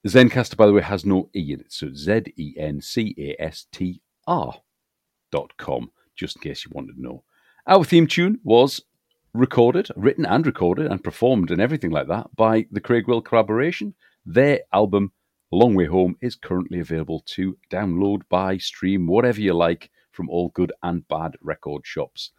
Zencastr, 0.06 0.56
by 0.56 0.66
the 0.66 0.72
way, 0.72 0.82
has 0.82 1.04
no 1.04 1.28
E 1.34 1.52
in 1.52 1.60
it, 1.60 1.72
so 1.72 1.92
Z 1.92 2.22
E 2.36 2.54
N 2.56 2.80
C 2.80 3.14
A 3.18 3.42
S 3.42 3.66
T 3.70 4.00
R 4.26 4.54
dot 5.30 5.56
com, 5.56 5.90
just 6.16 6.36
in 6.36 6.42
case 6.42 6.64
you 6.64 6.70
wanted 6.74 6.94
to 6.94 7.02
know. 7.02 7.22
Our 7.66 7.84
theme 7.84 8.06
tune 8.06 8.40
was 8.42 8.82
recorded, 9.34 9.88
written 9.96 10.24
and 10.24 10.46
recorded, 10.46 10.86
and 10.86 11.04
performed 11.04 11.50
and 11.50 11.60
everything 11.60 11.90
like 11.90 12.08
that 12.08 12.34
by 12.34 12.66
the 12.70 12.80
Craig 12.80 13.06
Whale 13.06 13.20
collaboration. 13.20 13.94
Their 14.24 14.60
album, 14.72 15.12
Long 15.50 15.74
Way 15.74 15.86
Home, 15.86 16.16
is 16.20 16.36
currently 16.36 16.80
available 16.80 17.22
to 17.26 17.56
download, 17.70 18.22
buy, 18.28 18.58
stream, 18.58 19.06
whatever 19.06 19.40
you 19.40 19.54
like 19.54 19.90
from 20.12 20.28
all 20.28 20.50
good 20.50 20.72
and 20.82 21.08
bad 21.08 21.36
record 21.40 21.86
shops. 21.86 22.32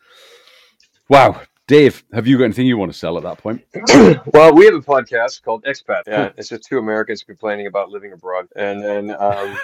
Wow. 1.10 1.42
Dave, 1.68 2.04
have 2.14 2.26
you 2.28 2.38
got 2.38 2.44
anything 2.46 2.68
you 2.68 2.78
want 2.78 2.92
to 2.92 2.98
sell 2.98 3.18
at 3.18 3.24
that 3.24 3.38
point? 3.38 3.64
well, 4.34 4.54
we 4.54 4.66
have 4.66 4.74
a 4.74 4.82
podcast 4.82 5.42
called 5.42 5.64
Expat. 5.64 6.02
Yeah, 6.06 6.32
it's 6.36 6.50
just 6.50 6.64
two 6.64 6.78
Americans 6.80 7.24
complaining 7.24 7.68
about 7.68 7.90
living 7.90 8.12
abroad, 8.12 8.48
and 8.58 8.84
then 8.84 9.16
um, 9.18 9.58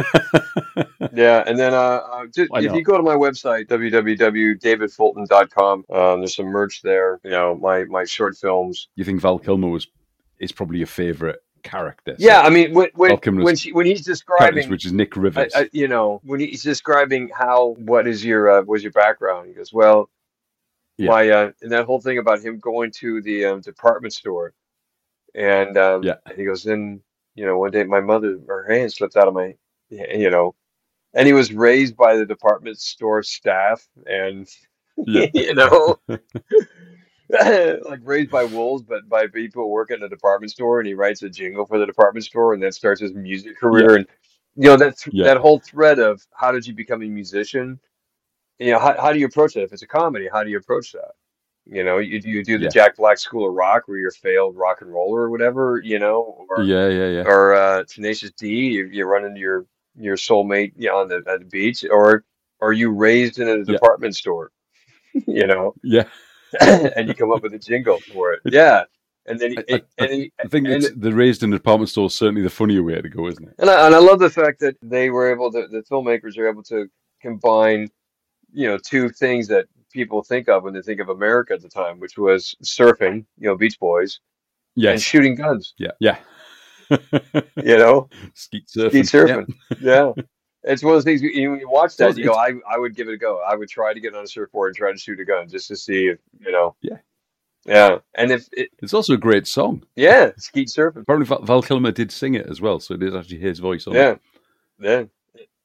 yeah, 1.13 1.43
and 1.45 1.59
then 1.59 1.73
uh, 1.73 1.99
uh, 2.09 2.25
just, 2.27 2.49
if 2.53 2.73
you 2.73 2.81
go 2.81 2.95
to 2.95 3.03
my 3.03 3.15
website 3.15 3.67
www.davidfulton.com, 3.67 5.85
um, 5.89 6.21
there's 6.21 6.35
some 6.35 6.45
merch 6.45 6.81
there. 6.81 7.19
You 7.25 7.31
know, 7.31 7.55
my 7.55 7.83
my 7.85 8.05
short 8.05 8.37
films. 8.37 8.87
you 8.95 9.03
think 9.03 9.19
Val 9.19 9.37
Kilmer 9.37 9.67
was 9.67 9.85
is 10.39 10.53
probably 10.53 10.77
your 10.77 10.87
favorite 10.87 11.41
character? 11.63 12.15
So, 12.17 12.25
Yeah, 12.25 12.41
I 12.41 12.49
mean, 12.49 12.73
when 12.73 12.89
when 12.95 13.17
when, 13.17 13.55
she, 13.55 13.71
when 13.71 13.85
he's 13.85 14.03
describing 14.03 14.69
which 14.69 14.85
is 14.85 14.93
Nick 14.93 15.15
I, 15.17 15.19
Rivers. 15.19 15.53
I, 15.55 15.69
you 15.71 15.87
know, 15.87 16.21
when 16.23 16.39
he's 16.39 16.63
describing 16.63 17.29
how 17.33 17.75
what 17.79 18.07
is 18.07 18.23
your 18.23 18.49
uh, 18.49 18.63
was 18.63 18.83
your 18.83 18.91
background, 18.91 19.47
he 19.47 19.53
goes, 19.53 19.73
well, 19.73 20.09
Yeah. 20.97 21.09
my 21.09 21.29
uh, 21.29 21.51
and 21.61 21.71
that 21.71 21.85
whole 21.85 22.01
thing 22.01 22.17
about 22.17 22.41
him 22.41 22.59
going 22.59 22.91
to 22.99 23.21
the 23.21 23.45
um, 23.45 23.61
department 23.61 24.13
store, 24.13 24.53
and 25.35 25.77
um, 25.77 26.03
Yeah. 26.03 26.15
he 26.35 26.45
goes, 26.45 26.63
then 26.63 27.01
you 27.35 27.45
know, 27.45 27.57
one 27.57 27.71
day 27.71 27.83
my 27.83 28.01
mother 28.01 28.39
her 28.47 28.67
hand 28.69 28.91
slipped 28.91 29.15
out 29.15 29.27
of 29.27 29.33
my, 29.33 29.55
you 29.89 30.29
know, 30.29 30.55
and 31.13 31.27
he 31.27 31.33
was 31.33 31.53
raised 31.53 31.95
by 31.95 32.15
the 32.15 32.25
department 32.25 32.79
store 32.79 33.23
staff, 33.23 33.87
and 34.05 34.47
Yeah. 35.05 35.27
you 35.33 35.53
know. 35.53 35.99
like 37.29 37.99
raised 38.03 38.31
by 38.31 38.45
wolves, 38.45 38.83
but 38.83 39.07
by 39.09 39.27
people 39.27 39.63
who 39.63 39.69
work 39.69 39.91
in 39.91 40.01
a 40.03 40.09
department 40.09 40.51
store, 40.51 40.79
and 40.79 40.87
he 40.87 40.93
writes 40.93 41.23
a 41.23 41.29
jingle 41.29 41.65
for 41.65 41.77
the 41.77 41.85
department 41.85 42.25
store, 42.25 42.53
and 42.53 42.63
then 42.63 42.71
starts 42.71 43.01
his 43.01 43.13
music 43.13 43.57
career. 43.57 43.95
And 43.97 44.07
you 44.55 44.69
know 44.69 44.77
that 44.77 44.97
th- 44.97 45.15
Yeah. 45.15 45.25
that 45.25 45.37
whole 45.37 45.59
thread 45.59 45.99
of 45.99 46.25
how 46.33 46.51
did 46.51 46.65
you 46.65 46.73
become 46.73 47.01
a 47.01 47.07
musician? 47.07 47.79
You 48.59 48.71
know, 48.71 48.79
how, 48.79 48.95
how 48.99 49.13
do 49.13 49.19
you 49.19 49.25
approach 49.25 49.53
that? 49.55 49.63
If 49.63 49.73
it's 49.73 49.83
a 49.83 49.87
comedy, 49.87 50.29
how 50.31 50.43
do 50.43 50.49
you 50.49 50.57
approach 50.57 50.93
that? 50.93 51.11
You 51.65 51.83
know, 51.83 51.97
you 51.97 52.21
you 52.23 52.43
do 52.45 52.57
the 52.57 52.65
Yeah. 52.65 52.69
Jack 52.69 52.95
Black 52.95 53.17
School 53.17 53.47
of 53.49 53.53
Rock, 53.53 53.83
where 53.87 53.97
you're 53.97 54.09
a 54.09 54.13
failed 54.13 54.55
rock 54.55 54.81
and 54.81 54.91
roller 54.91 55.21
or 55.23 55.29
whatever, 55.29 55.81
you 55.83 55.99
know, 55.99 56.45
or 56.49 56.63
yeah, 56.63 56.87
yeah, 56.87 57.07
yeah. 57.09 57.23
or 57.23 57.53
uh, 57.55 57.83
Tenacious 57.83 58.31
D, 58.31 58.47
you, 58.47 58.85
you 58.85 59.05
run 59.05 59.25
into 59.25 59.39
your 59.41 59.65
your 59.99 60.15
soulmate 60.15 60.73
you 60.77 60.87
know, 60.89 60.99
on 60.99 61.09
the 61.09 61.23
at 61.27 61.39
the 61.39 61.45
beach, 61.45 61.83
or 61.91 62.23
are 62.61 62.73
you 62.73 62.91
raised 62.91 63.39
in 63.39 63.49
a 63.49 63.57
Yeah. 63.57 63.73
department 63.73 64.15
store? 64.15 64.51
you 65.27 65.45
know, 65.45 65.75
Yeah. 65.83 66.05
and 66.61 67.07
you 67.07 67.13
come 67.13 67.31
up 67.31 67.43
with 67.43 67.53
a 67.53 67.59
jingle 67.59 67.99
for 68.13 68.33
it. 68.33 68.41
Yeah, 68.45 68.83
and 69.25 69.39
then 69.39 69.51
he, 69.51 69.57
I- 69.57 69.63
I- 69.75 69.81
and, 69.97 70.11
he, 70.11 70.31
I 70.43 70.47
think 70.47 70.67
and, 70.67 70.75
it's 70.83 70.89
the 70.95 71.13
raised 71.13 71.43
in 71.43 71.51
a 71.53 71.57
department 71.57 71.89
store 71.89 72.07
is 72.07 72.15
certainly 72.15 72.41
the 72.41 72.49
funnier 72.49 72.83
way 72.83 73.01
to 73.01 73.09
go, 73.09 73.27
isn't 73.27 73.47
it? 73.47 73.55
and 73.59 73.69
I 73.69 73.85
and 73.85 73.95
I 73.95 73.99
love 73.99 74.19
the 74.19 74.29
fact 74.29 74.59
that 74.61 74.75
they 74.81 75.09
were 75.09 75.29
able 75.31 75.51
to 75.51 75.67
the 75.67 75.83
filmmakers 75.83 76.37
are 76.37 76.47
able 76.47 76.63
to 76.63 76.89
combine, 77.21 77.89
you 78.53 78.67
know, 78.67 78.77
two 78.77 79.09
things 79.09 79.47
that 79.49 79.65
people 79.91 80.21
think 80.23 80.47
of 80.49 80.63
when 80.63 80.73
they 80.73 80.81
think 80.81 80.99
of 80.99 81.09
America 81.09 81.53
at 81.53 81.61
the 81.61 81.69
time, 81.69 81.99
which 81.99 82.17
was 82.17 82.55
surfing, 82.63 83.25
you 83.39 83.47
know, 83.47 83.55
Beach 83.55 83.79
Boys, 83.79 84.19
and 84.91 85.01
shooting 85.01 85.35
guns. 85.35 85.73
Yeah. 85.77 85.91
Yeah. 85.99 86.17
You 87.57 87.77
know, 87.77 88.09
Skeet 88.33 88.67
surfing. 88.67 88.89
skeet 88.89 89.05
surfing. 89.05 89.53
Yeah. 89.81 90.11
It's 90.67 90.83
one 90.83 90.93
of 90.93 90.97
those 90.97 91.03
things 91.05 91.21
you, 91.21 91.29
you 91.55 91.69
watch 91.69 91.95
that 91.97 92.17
you 92.17 92.25
go, 92.25 92.33
I, 92.33 92.53
I 92.69 92.77
would 92.77 92.95
give 92.95 93.07
it 93.07 93.13
a 93.13 93.17
go. 93.17 93.41
I 93.47 93.55
would 93.55 93.69
try 93.69 93.93
to 93.93 93.99
get 93.99 94.13
on 94.15 94.23
a 94.23 94.27
surfboard 94.27 94.69
and 94.69 94.75
try 94.77 94.91
to 94.91 94.97
shoot 94.97 95.19
a 95.19 95.25
gun 95.25 95.47
just 95.49 95.67
to 95.69 95.75
see 95.75 96.07
if 96.07 96.19
you 96.39 96.51
know. 96.51 96.75
Yeah. 96.81 96.97
Yeah, 97.65 97.97
and 98.15 98.31
if 98.31 98.47
it, 98.53 98.69
It's 98.79 98.93
also 98.93 99.13
a 99.13 99.17
great 99.17 99.45
song. 99.45 99.83
yeah, 99.97 100.31
skeet 100.37 100.69
surfing. 100.69 101.01
Apparently, 101.01 101.25
Val, 101.45 101.61
Kilmer 101.61 101.91
did 101.91 102.13
sing 102.13 102.35
it 102.35 102.45
as 102.47 102.61
well, 102.61 102.79
so 102.79 102.93
it 102.93 103.03
is 103.03 103.13
actually 103.13 103.39
his 103.39 103.59
voice 103.59 103.87
on 103.87 103.93
Yeah, 103.93 104.11
it. 104.11 104.19
yeah. 104.79 105.03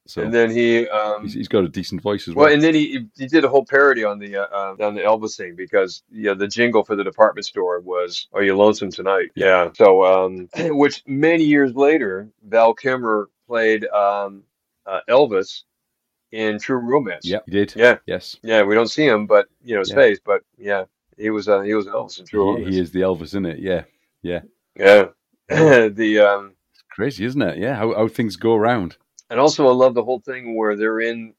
So 0.07 0.23
And 0.23 0.35
then 0.35 0.51
he 0.51 0.89
um, 0.89 1.23
he's, 1.23 1.35
he's 1.35 1.49
got 1.49 1.63
a 1.63 1.69
decent 1.69 2.03
voice 2.03 2.27
as 2.27 2.35
well. 2.35 2.47
Well, 2.47 2.53
and 2.55 2.61
then 2.61 2.75
he 2.75 3.07
he 3.17 3.29
did 3.29 3.45
a 3.45 3.49
whole 3.49 3.65
parody 3.65 4.03
on 4.03 4.19
the 4.19 4.37
uh, 4.37 4.47
uh, 4.53 4.85
on 4.85 4.97
the 4.97 5.03
Elvis 5.03 5.37
thing 5.37 5.55
because 5.55 6.03
you 6.11 6.25
know, 6.25 6.35
the 6.35 6.49
jingle 6.49 6.83
for 6.83 6.97
the 6.97 7.05
department 7.05 7.45
store 7.47 7.79
was 7.79 8.27
"Are 8.33 8.43
you 8.43 8.57
lonesome 8.57 8.91
tonight?" 8.91 9.31
Yeah. 9.37 9.71
So, 9.77 10.05
um, 10.05 10.49
which 10.77 11.05
many 11.07 11.45
years 11.45 11.73
later, 11.77 12.29
Val 12.45 12.75
Kilmer 12.75 13.31
played 13.47 13.85
um, 13.87 14.43
uh, 14.87 15.01
Elvis 15.09 15.63
in 16.33 16.59
True 16.59 16.79
Romance. 16.79 17.27
yeah, 17.27 17.41
he 17.47 17.53
did. 17.53 17.75
Yeah. 17.77 17.99
Yes. 18.07 18.37
Yeah, 18.43 18.63
we 18.63 18.75
don't 18.75 18.89
see 18.91 19.07
him, 19.07 19.27
but 19.27 19.47
you 19.63 19.75
know 19.75 19.81
his 19.81 19.91
Yeah. 19.91 19.97
face. 19.97 20.19
But 20.25 20.43
yeah, 20.59 20.85
he 21.19 21.31
was 21.31 21.49
uh, 21.49 21.61
he 21.61 21.75
was 21.75 21.87
Elvis 21.87 22.19
in 22.21 22.27
True 22.27 22.45
He, 22.45 22.53
Romance. 22.55 22.75
he 22.75 22.81
is 22.81 22.91
the 22.91 23.01
Elvis, 23.01 23.23
isn't 23.25 23.47
it? 23.47 23.59
Yeah. 23.59 23.85
Yeah. 24.23 24.41
Yeah. 24.77 25.09
the 25.49 26.19
um, 26.21 26.55
Crazy, 26.91 27.25
isn't 27.25 27.43
it? 27.43 27.59
Yeah, 27.59 27.75
how, 27.75 27.95
how 27.95 28.09
things 28.09 28.37
go 28.37 28.55
around. 28.55 28.97
And 29.31 29.41
also, 29.41 29.67
I 29.67 29.73
love 29.73 29.95
the 29.95 30.05
whole 30.05 30.21
thing 30.21 30.57
where 30.57 30.77
they're 30.77 31.01
in, 31.01 31.33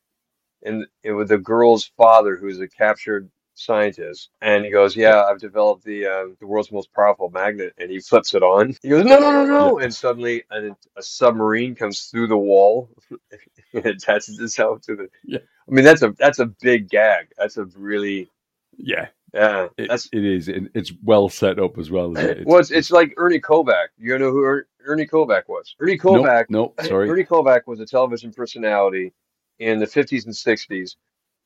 in, 0.63 0.85
in 1.03 1.15
with 1.15 1.29
the 1.29 1.37
girl's 1.37 1.91
father, 1.95 2.35
who's 2.35 2.59
a 2.59 2.67
captured 2.67 3.29
scientist, 3.55 4.29
and 4.41 4.65
he 4.65 4.71
goes, 4.71 4.95
"Yeah, 4.95 5.23
I've 5.23 5.39
developed 5.39 5.83
the 5.83 6.05
uh, 6.05 6.25
the 6.39 6.47
world's 6.47 6.71
most 6.71 6.93
powerful 6.93 7.29
magnet," 7.29 7.73
and 7.77 7.89
he 7.91 7.99
flips 7.99 8.33
it 8.33 8.43
on. 8.43 8.75
He 8.81 8.89
goes, 8.89 9.05
"No, 9.05 9.19
no, 9.19 9.31
no, 9.31 9.45
no!" 9.45 9.79
And 9.79 9.93
suddenly, 9.93 10.43
a, 10.51 10.71
a 10.97 11.03
submarine 11.03 11.75
comes 11.75 12.05
through 12.05 12.27
the 12.27 12.37
wall 12.37 12.89
and 13.73 13.85
attaches 13.85 14.39
itself 14.39 14.81
to 14.81 14.95
the. 14.95 15.09
Yeah. 15.23 15.39
I 15.67 15.71
mean, 15.71 15.85
that's 15.85 16.01
a 16.01 16.11
that's 16.17 16.39
a 16.39 16.45
big 16.47 16.89
gag. 16.89 17.27
That's 17.37 17.57
a 17.57 17.65
really 17.65 18.29
Yeah, 18.77 19.07
yeah. 19.33 19.67
it, 19.77 19.87
That's 19.89 20.09
it 20.11 20.23
is. 20.23 20.47
It, 20.47 20.63
it's 20.73 20.91
well 21.03 21.29
set 21.29 21.59
up 21.59 21.77
as 21.77 21.89
well. 21.91 22.17
It? 22.17 22.45
well, 22.45 22.59
it's, 22.59 22.71
it's 22.71 22.91
like 22.91 23.13
Ernie 23.17 23.39
Kovac. 23.39 23.87
You 23.97 24.17
know 24.17 24.31
who 24.31 24.43
er, 24.43 24.67
Ernie 24.85 25.07
Kovac 25.07 25.43
was? 25.47 25.75
Ernie 25.79 25.97
Kovac 25.97 26.45
no, 26.49 26.73
sorry. 26.83 27.09
Ernie 27.09 27.23
Kovac 27.23 27.61
was 27.67 27.79
a 27.79 27.85
television 27.85 28.31
personality 28.33 29.13
in 29.59 29.79
the 29.79 29.85
50s 29.87 30.25
and 30.25 30.33
60s, 30.33 30.95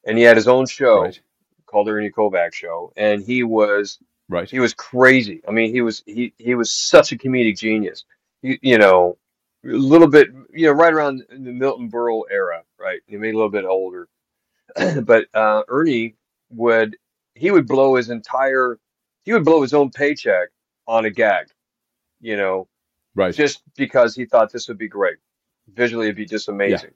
and 0.06 0.17
he 0.17 0.24
had 0.24 0.38
his 0.38 0.48
own 0.48 0.65
show 0.65 1.04
Right, 1.04 1.20
called 1.68 1.88
the 1.88 1.92
Ernie 1.92 2.12
Kovac 2.12 2.54
Show, 2.54 2.92
and 2.98 3.22
he 3.24 3.44
was 3.44 4.00
right. 4.30 4.50
he 4.50 4.60
was 4.60 4.74
crazy. 4.74 5.42
I 5.48 5.52
mean, 5.52 5.72
he 5.72 5.82
was 5.82 6.04
he 6.06 6.34
he 6.38 6.56
was 6.56 6.72
such 6.72 7.12
a 7.12 7.18
comedic 7.18 7.58
genius. 7.60 8.06
You, 8.42 8.58
you 8.62 8.78
know, 8.78 9.18
a 9.66 9.70
little 9.70 10.08
bit, 10.08 10.30
you 10.54 10.68
know, 10.68 10.74
right 10.74 10.94
around 10.94 11.24
the 11.30 11.38
Milton 11.38 11.90
Berle 11.90 12.24
era, 12.32 12.64
right? 12.80 13.02
He 13.08 13.18
made 13.18 13.34
a 13.34 13.38
little 13.38 13.52
bit 13.52 13.66
older, 13.66 14.08
but 15.04 15.28
uh, 15.34 15.64
Ernie 15.68 16.16
would 16.50 16.98
he 17.36 17.52
would 17.52 17.68
blow 17.68 17.96
his 17.96 18.10
entire 18.10 18.80
he 19.24 19.34
would 19.34 19.46
blow 19.46 19.62
his 19.62 19.74
own 19.74 19.92
paycheck 19.92 20.50
on 20.88 21.06
a 21.06 21.10
gag, 21.10 21.48
you 22.22 22.38
know, 22.38 22.68
Right. 23.16 23.34
just 23.34 23.64
because 23.76 24.16
he 24.16 24.26
thought 24.26 24.52
this 24.52 24.68
would 24.68 24.78
be 24.78 24.88
great. 24.88 25.18
Visually, 25.74 26.06
it'd 26.06 26.16
be 26.16 26.26
just 26.26 26.50
amazing. 26.50 26.92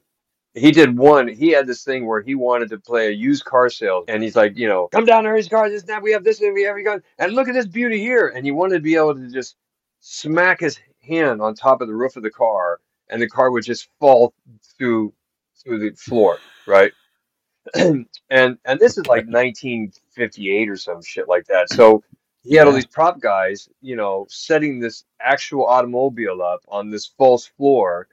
He 0.54 0.70
did 0.70 0.98
one. 0.98 1.28
He 1.28 1.48
had 1.48 1.66
this 1.66 1.82
thing 1.82 2.06
where 2.06 2.20
he 2.20 2.34
wanted 2.34 2.68
to 2.70 2.78
play 2.78 3.08
a 3.08 3.10
used 3.10 3.44
car 3.44 3.70
sales, 3.70 4.04
and 4.08 4.22
he's 4.22 4.36
like, 4.36 4.56
you 4.56 4.68
know, 4.68 4.88
come 4.88 5.06
down 5.06 5.24
to 5.24 5.34
his 5.34 5.48
car. 5.48 5.70
This 5.70 5.86
now 5.86 6.00
we 6.00 6.12
have 6.12 6.24
this 6.24 6.42
and 6.42 6.52
we 6.52 6.62
have 6.64 6.76
got, 6.84 7.00
and 7.18 7.32
look 7.32 7.48
at 7.48 7.54
this 7.54 7.66
beauty 7.66 7.98
here. 7.98 8.28
And 8.28 8.44
he 8.44 8.50
wanted 8.50 8.76
to 8.76 8.82
be 8.82 8.94
able 8.94 9.14
to 9.14 9.30
just 9.30 9.56
smack 10.00 10.60
his 10.60 10.78
hand 11.00 11.40
on 11.40 11.54
top 11.54 11.80
of 11.80 11.88
the 11.88 11.94
roof 11.94 12.16
of 12.16 12.22
the 12.22 12.30
car, 12.30 12.80
and 13.08 13.20
the 13.20 13.28
car 13.28 13.50
would 13.50 13.64
just 13.64 13.88
fall 13.98 14.34
through 14.76 15.14
through 15.62 15.78
the 15.78 15.96
floor, 15.96 16.38
right? 16.66 16.92
and 17.74 18.06
and 18.30 18.78
this 18.78 18.98
is 18.98 19.06
like 19.06 19.26
1958 19.26 20.68
or 20.68 20.76
some 20.76 21.02
shit 21.02 21.28
like 21.28 21.46
that. 21.46 21.70
So 21.70 22.02
he 22.42 22.56
had 22.56 22.66
all 22.66 22.72
these 22.72 22.86
prop 22.86 23.20
guys, 23.20 23.68
you 23.80 23.96
know, 23.96 24.26
setting 24.28 24.80
this 24.80 25.04
actual 25.20 25.64
automobile 25.64 26.42
up 26.42 26.60
on 26.68 26.90
this 26.90 27.06
false 27.06 27.46
floor 27.46 28.08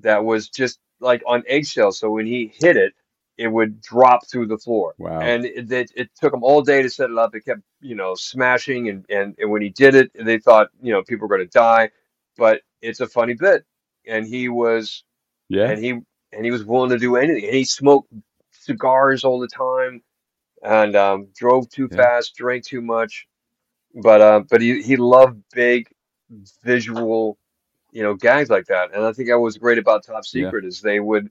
that 0.00 0.22
was 0.22 0.48
just 0.48 0.78
like 1.00 1.22
on 1.26 1.42
eggshells. 1.46 1.98
So 1.98 2.10
when 2.10 2.26
he 2.26 2.52
hit 2.54 2.76
it, 2.76 2.94
it 3.38 3.48
would 3.48 3.80
drop 3.80 4.28
through 4.28 4.46
the 4.46 4.58
floor. 4.58 4.94
Wow. 4.98 5.20
And 5.20 5.46
it, 5.46 5.72
it, 5.72 5.92
it 5.96 6.10
took 6.14 6.34
him 6.34 6.44
all 6.44 6.60
day 6.60 6.82
to 6.82 6.90
set 6.90 7.10
it 7.10 7.16
up. 7.16 7.34
It 7.34 7.46
kept, 7.46 7.62
you 7.80 7.94
know, 7.94 8.14
smashing. 8.14 8.90
And, 8.90 9.06
and, 9.08 9.34
and 9.38 9.50
when 9.50 9.62
he 9.62 9.70
did 9.70 9.94
it, 9.94 10.10
they 10.14 10.38
thought, 10.38 10.68
you 10.82 10.92
know, 10.92 11.02
people 11.02 11.26
were 11.26 11.36
going 11.36 11.48
to 11.48 11.58
die. 11.58 11.90
But 12.36 12.60
it's 12.82 13.00
a 13.00 13.06
funny 13.06 13.32
bit. 13.34 13.64
And 14.06 14.26
he 14.26 14.48
was, 14.50 15.04
yeah. 15.48 15.70
and 15.70 15.82
he, 15.82 15.90
and 16.32 16.44
he 16.44 16.50
was 16.50 16.64
willing 16.64 16.90
to 16.90 16.98
do 16.98 17.16
anything. 17.16 17.44
And 17.44 17.54
he 17.54 17.64
smoked 17.64 18.12
cigars 18.50 19.24
all 19.24 19.40
the 19.40 19.48
time 19.48 20.02
and 20.62 20.94
um, 20.94 21.28
drove 21.34 21.70
too 21.70 21.88
Yeah. 21.90 21.96
fast, 21.96 22.36
drank 22.36 22.64
too 22.64 22.82
much. 22.82 23.26
But, 23.94 24.20
uh, 24.20 24.40
but 24.50 24.60
he, 24.60 24.82
he 24.82 24.96
loved 24.96 25.42
big 25.54 25.88
visual, 26.62 27.38
you 27.92 28.02
know, 28.02 28.14
gags 28.14 28.50
like 28.50 28.66
that. 28.66 28.92
And 28.94 29.04
I 29.04 29.12
think 29.12 29.28
that 29.28 29.38
was 29.38 29.56
great 29.58 29.78
about 29.78 30.04
Top 30.04 30.24
Yeah. 30.32 30.44
Secret 30.46 30.64
is 30.64 30.80
they 30.80 31.00
would, 31.00 31.30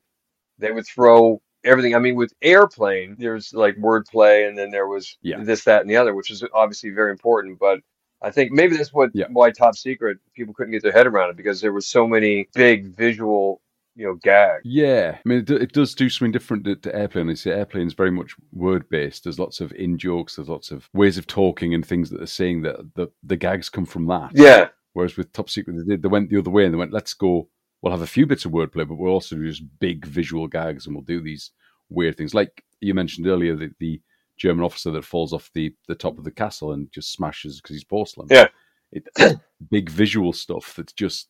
they 0.58 0.72
would 0.72 0.86
throw 0.88 1.41
everything. 1.63 1.95
I 1.95 2.00
mean, 2.00 2.15
with 2.15 2.34
Airplane, 2.41 3.15
there's 3.19 3.54
like 3.54 3.76
wordplay, 3.78 4.48
and 4.48 4.58
then 4.58 4.72
there 4.72 4.88
was 4.88 5.17
Yeah. 5.22 5.43
this, 5.43 5.63
that, 5.65 5.82
and 5.82 5.89
the 5.89 5.98
other, 5.98 6.13
which 6.15 6.32
is 6.32 6.43
obviously 6.54 6.89
very 6.91 7.12
important. 7.12 7.60
But 7.60 7.80
I 8.22 8.32
think 8.32 8.52
maybe 8.52 8.76
that's 8.78 8.93
what 8.93 9.12
Yeah. 9.13 9.28
why 9.32 9.52
Top 9.52 9.76
Secret 9.76 10.17
people 10.34 10.54
couldn't 10.54 10.72
get 10.72 10.84
their 10.84 10.91
head 10.91 11.08
around 11.08 11.30
it 11.32 11.38
because 11.38 11.62
there 11.62 11.74
was 11.74 11.88
so 11.88 12.08
many 12.08 12.48
big 12.54 12.95
visual, 12.95 13.62
you 13.95 14.06
know, 14.06 14.15
gags. 14.15 14.62
Yeah, 14.65 15.17
I 15.17 15.22
mean, 15.28 15.39
it, 15.39 15.50
it 15.50 15.72
does 15.74 15.93
do 15.95 16.10
something 16.10 16.32
different 16.32 16.63
to, 16.65 16.76
to 16.76 16.95
Airplane. 16.95 17.30
It's 17.30 17.45
Airplane 17.48 17.88
is 17.88 17.93
very 17.93 18.12
much 18.12 18.36
word 18.54 18.88
based. 18.89 19.24
There's 19.24 19.39
lots 19.39 19.60
of 19.62 19.72
in 19.74 19.98
jokes. 19.98 20.36
There's 20.36 20.50
lots 20.50 20.72
of 20.72 20.89
ways 20.93 21.17
of 21.17 21.28
talking 21.28 21.74
and 21.74 21.86
things 21.86 22.10
that 22.10 22.17
they're 22.17 22.28
saying 22.28 22.62
that 22.63 22.93
the 22.95 23.08
the 23.24 23.38
gags 23.38 23.69
come 23.69 23.86
from 23.86 24.08
that. 24.08 24.32
Yeah, 24.34 24.69
Whereas 24.99 25.15
with 25.15 25.31
Top 25.31 25.49
Secret, 25.49 25.77
they 25.77 25.83
did 25.83 26.01
they 26.01 26.09
went 26.09 26.29
the 26.29 26.39
other 26.39 26.49
way 26.49 26.65
and 26.65 26.73
they 26.73 26.77
went, 26.77 26.91
let's 26.91 27.13
go. 27.13 27.47
We'll 27.81 27.93
have 27.93 28.01
a 28.01 28.07
few 28.07 28.25
bits 28.25 28.43
of 28.43 28.51
wordplay, 28.51 28.85
but 28.85 28.95
we'll 28.95 29.13
also 29.13 29.38
do 29.38 29.49
just 29.49 29.63
big 29.79 30.05
visual 30.05 30.45
gags 30.45 30.85
and 30.85 30.93
we'll 30.93 31.05
do 31.05 31.21
these 31.21 31.51
weird 31.89 32.17
things. 32.17 32.33
Like 32.33 32.65
you 32.81 32.93
mentioned 32.93 33.25
earlier, 33.25 33.55
the, 33.55 33.71
the 33.79 34.01
German 34.35 34.65
officer 34.65 34.91
that 34.91 35.05
falls 35.05 35.31
off 35.31 35.49
the, 35.53 35.73
the 35.88 35.95
top 35.95 36.17
of 36.17 36.25
the 36.25 36.31
castle 36.31 36.73
and 36.73 36.91
just 36.91 37.13
smashes 37.13 37.62
because 37.62 37.77
he's 37.77 37.85
porcelain. 37.85 38.27
Yeah. 38.29 38.47
It, 38.91 39.07
big 39.71 39.89
visual 39.89 40.33
stuff 40.33 40.73
that's 40.75 40.91
just 40.91 41.29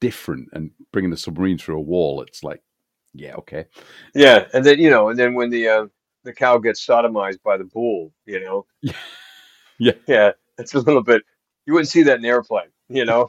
different 0.00 0.48
and 0.54 0.70
bringing 0.90 1.10
the 1.10 1.18
submarine 1.18 1.58
through 1.58 1.76
a 1.76 1.82
wall. 1.82 2.22
It's 2.22 2.42
like, 2.42 2.62
yeah, 3.12 3.34
okay. 3.34 3.66
yeah, 4.14 4.46
and 4.54 4.64
then 4.64 4.78
you 4.78 4.88
know, 4.88 5.10
and 5.10 5.18
then 5.18 5.34
when 5.34 5.50
the 5.50 5.68
uh, 5.68 5.86
the 6.24 6.32
cow 6.32 6.56
gets 6.58 6.84
sodomized 6.86 7.42
by 7.42 7.58
the 7.58 7.64
bull, 7.64 8.12
you 8.24 8.40
know, 8.40 8.66
Yeah. 9.78 9.92
yeah, 10.06 10.32
it's 10.58 10.74
a 10.74 10.80
little 10.80 11.02
bit. 11.02 11.22
You 11.66 11.72
wouldn't 11.74 11.88
see 11.88 12.02
that 12.04 12.18
in 12.18 12.24
Airplane, 12.24 12.70
you 12.90 13.04
know, 13.06 13.28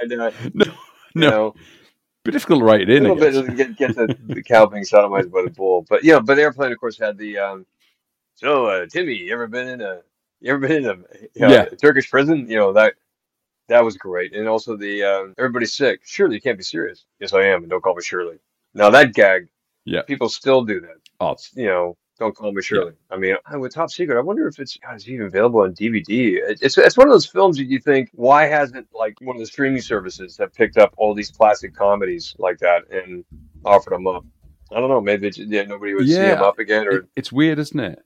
and 0.00 0.12
uh, 0.12 0.30
No, 0.54 0.64
you 0.66 0.72
no. 1.14 1.30
know, 1.30 1.54
Be 2.24 2.30
difficult 2.32 2.60
to 2.60 2.64
write 2.64 2.82
it 2.82 2.90
in. 2.90 3.06
a 3.06 3.14
little 3.14 3.42
bit 3.42 3.56
get 3.56 3.76
get 3.76 3.96
the, 3.96 4.16
the 4.26 4.42
cow 4.42 4.66
being 4.66 4.84
sodomized 4.84 5.30
by 5.30 5.42
the 5.42 5.50
bull, 5.50 5.84
but 5.88 6.04
yeah. 6.04 6.20
but 6.20 6.38
Airplane, 6.38 6.72
of 6.72 6.78
course, 6.78 6.98
had 6.98 7.18
the 7.18 7.38
um. 7.38 7.66
So, 8.36 8.66
uh, 8.66 8.86
Timmy, 8.86 9.14
you 9.14 9.32
ever 9.32 9.48
been 9.48 9.66
in 9.68 9.80
a 9.80 10.00
you 10.40 10.52
ever 10.52 10.60
been 10.60 10.84
in 10.84 10.86
a, 10.86 10.94
you 11.34 11.40
know, 11.40 11.48
Yeah. 11.48 11.62
a 11.72 11.76
Turkish 11.76 12.08
prison? 12.10 12.48
You 12.48 12.56
know 12.58 12.72
that 12.74 12.94
that 13.68 13.84
was 13.84 13.96
great, 13.96 14.34
and 14.34 14.46
also 14.48 14.76
the 14.76 15.02
um, 15.02 15.34
everybody's 15.38 15.74
sick. 15.74 16.00
Surely 16.04 16.36
you 16.36 16.40
can't 16.40 16.56
be 16.58 16.64
serious. 16.64 17.04
Yes, 17.20 17.32
I 17.32 17.42
am, 17.44 17.62
and 17.62 17.70
don't 17.70 17.82
call 17.82 17.94
me 17.96 18.02
Shirley. 18.02 18.38
Now 18.74 18.90
that 18.90 19.14
gag, 19.14 19.48
Yeah. 19.84 20.02
people 20.02 20.28
still 20.28 20.62
do 20.64 20.80
that. 20.82 20.98
Oh, 21.20 21.36
You 21.54 21.66
know, 21.66 21.96
don't 22.18 22.34
call 22.36 22.52
me 22.52 22.62
Shirley. 22.62 22.92
I 23.10 23.16
mean, 23.16 23.36
with 23.54 23.74
Top 23.74 23.90
Secret, 23.90 24.18
I 24.18 24.20
wonder 24.20 24.46
if 24.48 24.58
it's 24.58 24.76
God, 24.76 25.00
even 25.06 25.26
available 25.26 25.60
on 25.60 25.72
DVD. 25.74 26.38
It's 26.60 26.76
it's 26.76 26.96
one 26.96 27.06
of 27.06 27.12
those 27.12 27.26
films 27.26 27.56
that 27.58 27.64
you 27.66 27.78
think, 27.78 28.10
why 28.14 28.46
hasn't 28.46 28.88
like 28.92 29.14
one 29.20 29.36
of 29.36 29.40
the 29.40 29.46
streaming 29.46 29.80
services 29.80 30.36
have 30.38 30.52
picked 30.52 30.76
up 30.76 30.92
all 30.96 31.14
these 31.14 31.30
classic 31.30 31.74
comedies 31.74 32.34
like 32.38 32.58
that 32.58 32.82
and 32.90 33.24
offered 33.64 33.92
them 33.92 34.06
up? 34.06 34.24
I 34.72 34.80
don't 34.80 34.90
know. 34.90 35.00
Maybe 35.00 35.28
it's, 35.28 35.38
yeah, 35.38 35.62
nobody 35.62 35.94
would 35.94 36.06
see 36.06 36.14
them 36.14 36.42
up 36.42 36.58
again, 36.58 36.86
or 36.86 36.90
it, 36.98 37.04
it's 37.16 37.32
weird, 37.32 37.58
isn't 37.58 37.80
it? 37.80 37.98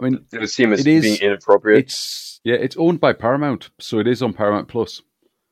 I 0.00 0.04
mean, 0.04 0.24
it 0.32 0.38
would 0.38 0.50
seem 0.50 0.72
as 0.72 0.80
it 0.80 0.86
is- 0.86 1.02
being 1.02 1.20
inappropriate. 1.20 1.84
it's 1.84 2.40
yeah, 2.44 2.54
it's 2.54 2.76
owned 2.76 3.00
by 3.00 3.12
Paramount, 3.12 3.70
so 3.80 3.98
it 3.98 4.06
is 4.06 4.22
on 4.22 4.32
Paramount 4.32 4.68
Plus. 4.68 5.02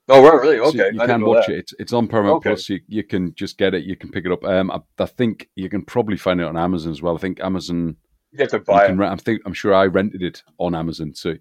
Oh, 0.09 0.23
right, 0.23 0.40
really? 0.40 0.59
So 0.59 0.64
Okay, 0.69 0.90
you 0.95 1.01
I 1.01 1.07
can 1.07 1.25
watch 1.25 1.49
it. 1.49 1.59
It's, 1.59 1.75
it's 1.79 1.92
on 1.92 2.09
Paramount 2.09 2.37
Okay. 2.37 2.51
Plus. 2.51 2.69
You, 2.69 2.81
you 2.87 3.05
can 3.05 3.35
just 3.35 3.59
get 3.59 3.75
it. 3.75 3.85
You 3.85 3.97
can 3.97 4.11
pick 4.11 4.25
it 4.25 4.33
up. 4.33 4.45
Um, 4.45 4.71
I, 4.71 4.81
I 4.99 5.07
think 5.07 5.49
you 5.55 5.69
can 5.69 5.85
probably 5.85 6.16
find 6.16 6.40
it 6.40 6.47
on 6.47 6.57
Amazon 6.57 6.92
as 6.92 7.03
well. 7.03 7.16
I 7.16 7.19
think 7.19 7.40
Amazon. 7.40 7.97
You 8.33 8.40
have 8.40 8.51
to 8.51 8.59
buy 8.61 8.87
it, 8.87 8.92
rent, 8.92 9.12
I 9.12 9.16
think 9.23 9.42
I'm 9.47 9.55
sure 9.55 9.75
I 9.75 9.87
rented 9.87 10.23
it 10.23 10.42
on 10.59 10.75
Amazon, 10.75 11.14
so 11.14 11.37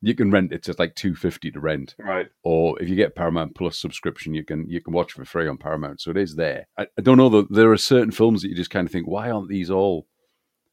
you 0.00 0.14
can 0.14 0.30
rent 0.30 0.52
it. 0.52 0.68
It's 0.68 0.78
like 0.78 0.94
two 0.94 1.14
fifty 1.14 1.50
to 1.50 1.58
rent, 1.58 1.96
right? 1.98 2.28
or 2.44 2.80
if 2.80 2.88
you 2.88 2.94
get 2.94 3.16
Paramount 3.16 3.56
Plus 3.56 3.78
subscription, 3.78 4.34
you 4.34 4.44
can 4.44 4.68
you 4.68 4.80
can 4.80 4.92
watch 4.92 5.12
it 5.12 5.16
for 5.16 5.24
free 5.24 5.48
on 5.48 5.56
Paramount. 5.56 6.00
So 6.00 6.10
it 6.10 6.16
is 6.16 6.36
there. 6.36 6.68
I, 6.78 6.86
I 6.96 7.02
don't 7.02 7.16
know 7.16 7.30
that 7.30 7.50
there 7.50 7.72
are 7.72 7.76
certain 7.78 8.12
films 8.12 8.42
that 8.42 8.48
you 8.48 8.54
just 8.54 8.70
kind 8.70 8.86
of 8.86 8.92
think, 8.92 9.08
why 9.08 9.30
aren't 9.30 9.48
these 9.48 9.70
all 9.70 10.06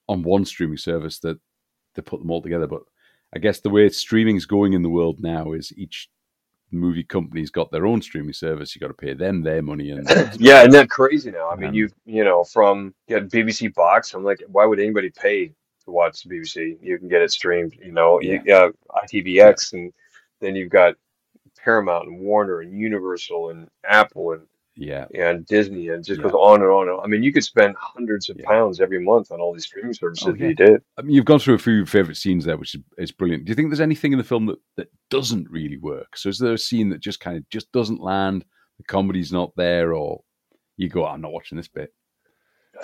on 0.07 0.21
one 0.21 0.45
streaming 0.45 0.77
service 0.77 1.19
that 1.19 1.39
they 1.95 2.01
put 2.01 2.19
them 2.19 2.29
all 2.29 2.41
together? 2.41 2.67
But 2.67 2.81
I 3.35 3.39
guess 3.39 3.59
the 3.59 3.69
way 3.69 3.89
streaming's 3.89 4.45
going 4.45 4.73
in 4.73 4.83
the 4.83 4.89
world 4.89 5.19
now 5.21 5.53
is 5.53 5.73
each 5.75 6.09
movie 6.73 7.03
companies 7.03 7.51
got 7.51 7.71
their 7.71 7.85
own 7.85 8.01
streaming 8.01 8.33
service. 8.33 8.75
You 8.75 8.79
got 8.81 8.87
to 8.87 8.93
pay 8.93 9.13
them 9.13 9.41
their 9.41 9.61
money, 9.61 9.91
and 9.91 10.07
yeah, 10.39 10.59
isn't 10.61 10.71
that 10.71 10.89
crazy 10.89 11.31
now? 11.31 11.49
I 11.49 11.55
mean, 11.55 11.69
Um, 11.69 11.75
you 11.75 11.89
you 12.05 12.23
know, 12.23 12.43
from 12.43 12.93
you 13.07 13.19
got 13.19 13.29
BBC 13.29 13.73
Box. 13.73 14.13
I'm 14.13 14.23
like, 14.23 14.43
why 14.47 14.65
would 14.65 14.79
anybody 14.79 15.09
pay 15.09 15.47
to 15.47 15.91
watch 15.91 16.23
the 16.23 16.29
BBC? 16.29 16.77
You 16.81 16.97
can 16.97 17.07
get 17.07 17.21
it 17.21 17.31
streamed. 17.31 17.75
You 17.83 17.91
know, 17.91 18.19
you 18.21 18.39
got 18.43 18.73
ITVX, 18.89 19.73
and 19.73 19.93
then 20.41 20.55
you've 20.55 20.71
got 20.71 20.95
Paramount 21.63 22.07
and 22.07 22.19
Warner 22.19 22.61
and 22.61 22.77
Universal 22.77 23.49
and 23.51 23.69
Apple 23.85 24.33
and 24.33 24.41
yeah, 24.75 25.05
and 25.13 25.45
Disney, 25.45 25.89
and 25.89 26.03
just 26.03 26.19
Yeah. 26.19 26.23
goes 26.23 26.33
on 26.33 26.61
and 26.61 26.69
on. 26.71 26.87
and 26.89 26.97
on. 26.97 27.03
I 27.03 27.07
mean, 27.07 27.23
you 27.23 27.31
could 27.31 27.43
spend 27.43 27.75
hundreds 27.77 28.29
of 28.29 28.37
Yeah. 28.39 28.47
pounds 28.47 28.81
every 28.81 29.03
month 29.03 29.31
on 29.31 29.39
all 29.39 29.53
these 29.53 29.65
streaming 29.65 29.93
services 29.93 30.27
Oh, 30.27 30.31
if 30.31 30.39
yeah. 30.39 30.47
you 30.47 30.55
did. 30.55 30.81
I 30.97 31.01
mean, 31.03 31.15
you've 31.15 31.25
gone 31.25 31.39
through 31.39 31.55
a 31.55 31.59
few 31.59 31.85
favorite 31.85 32.17
scenes 32.17 32.45
there, 32.45 32.57
which 32.57 32.75
is, 32.75 32.81
is 32.97 33.11
brilliant. 33.11 33.45
Do 33.45 33.51
you 33.51 33.55
think 33.55 33.69
there's 33.69 33.79
anything 33.79 34.11
in 34.13 34.17
the 34.17 34.23
film 34.23 34.45
that, 34.47 34.59
that 34.77 34.87
doesn't 35.09 35.49
really 35.49 35.77
work? 35.77 36.17
So 36.17 36.29
is 36.29 36.39
there 36.39 36.53
a 36.53 36.57
scene 36.57 36.89
that 36.89 37.01
just 37.01 37.19
kind 37.19 37.37
of 37.37 37.47
just 37.49 37.71
doesn't 37.71 38.01
land? 38.01 38.45
The 38.77 38.83
comedy's 38.85 39.31
not 39.31 39.51
there, 39.55 39.93
or 39.93 40.23
you 40.77 40.89
go, 40.89 41.05
I'm 41.05 41.21
not 41.21 41.31
watching 41.33 41.57
this 41.57 41.67
bit. 41.67 41.93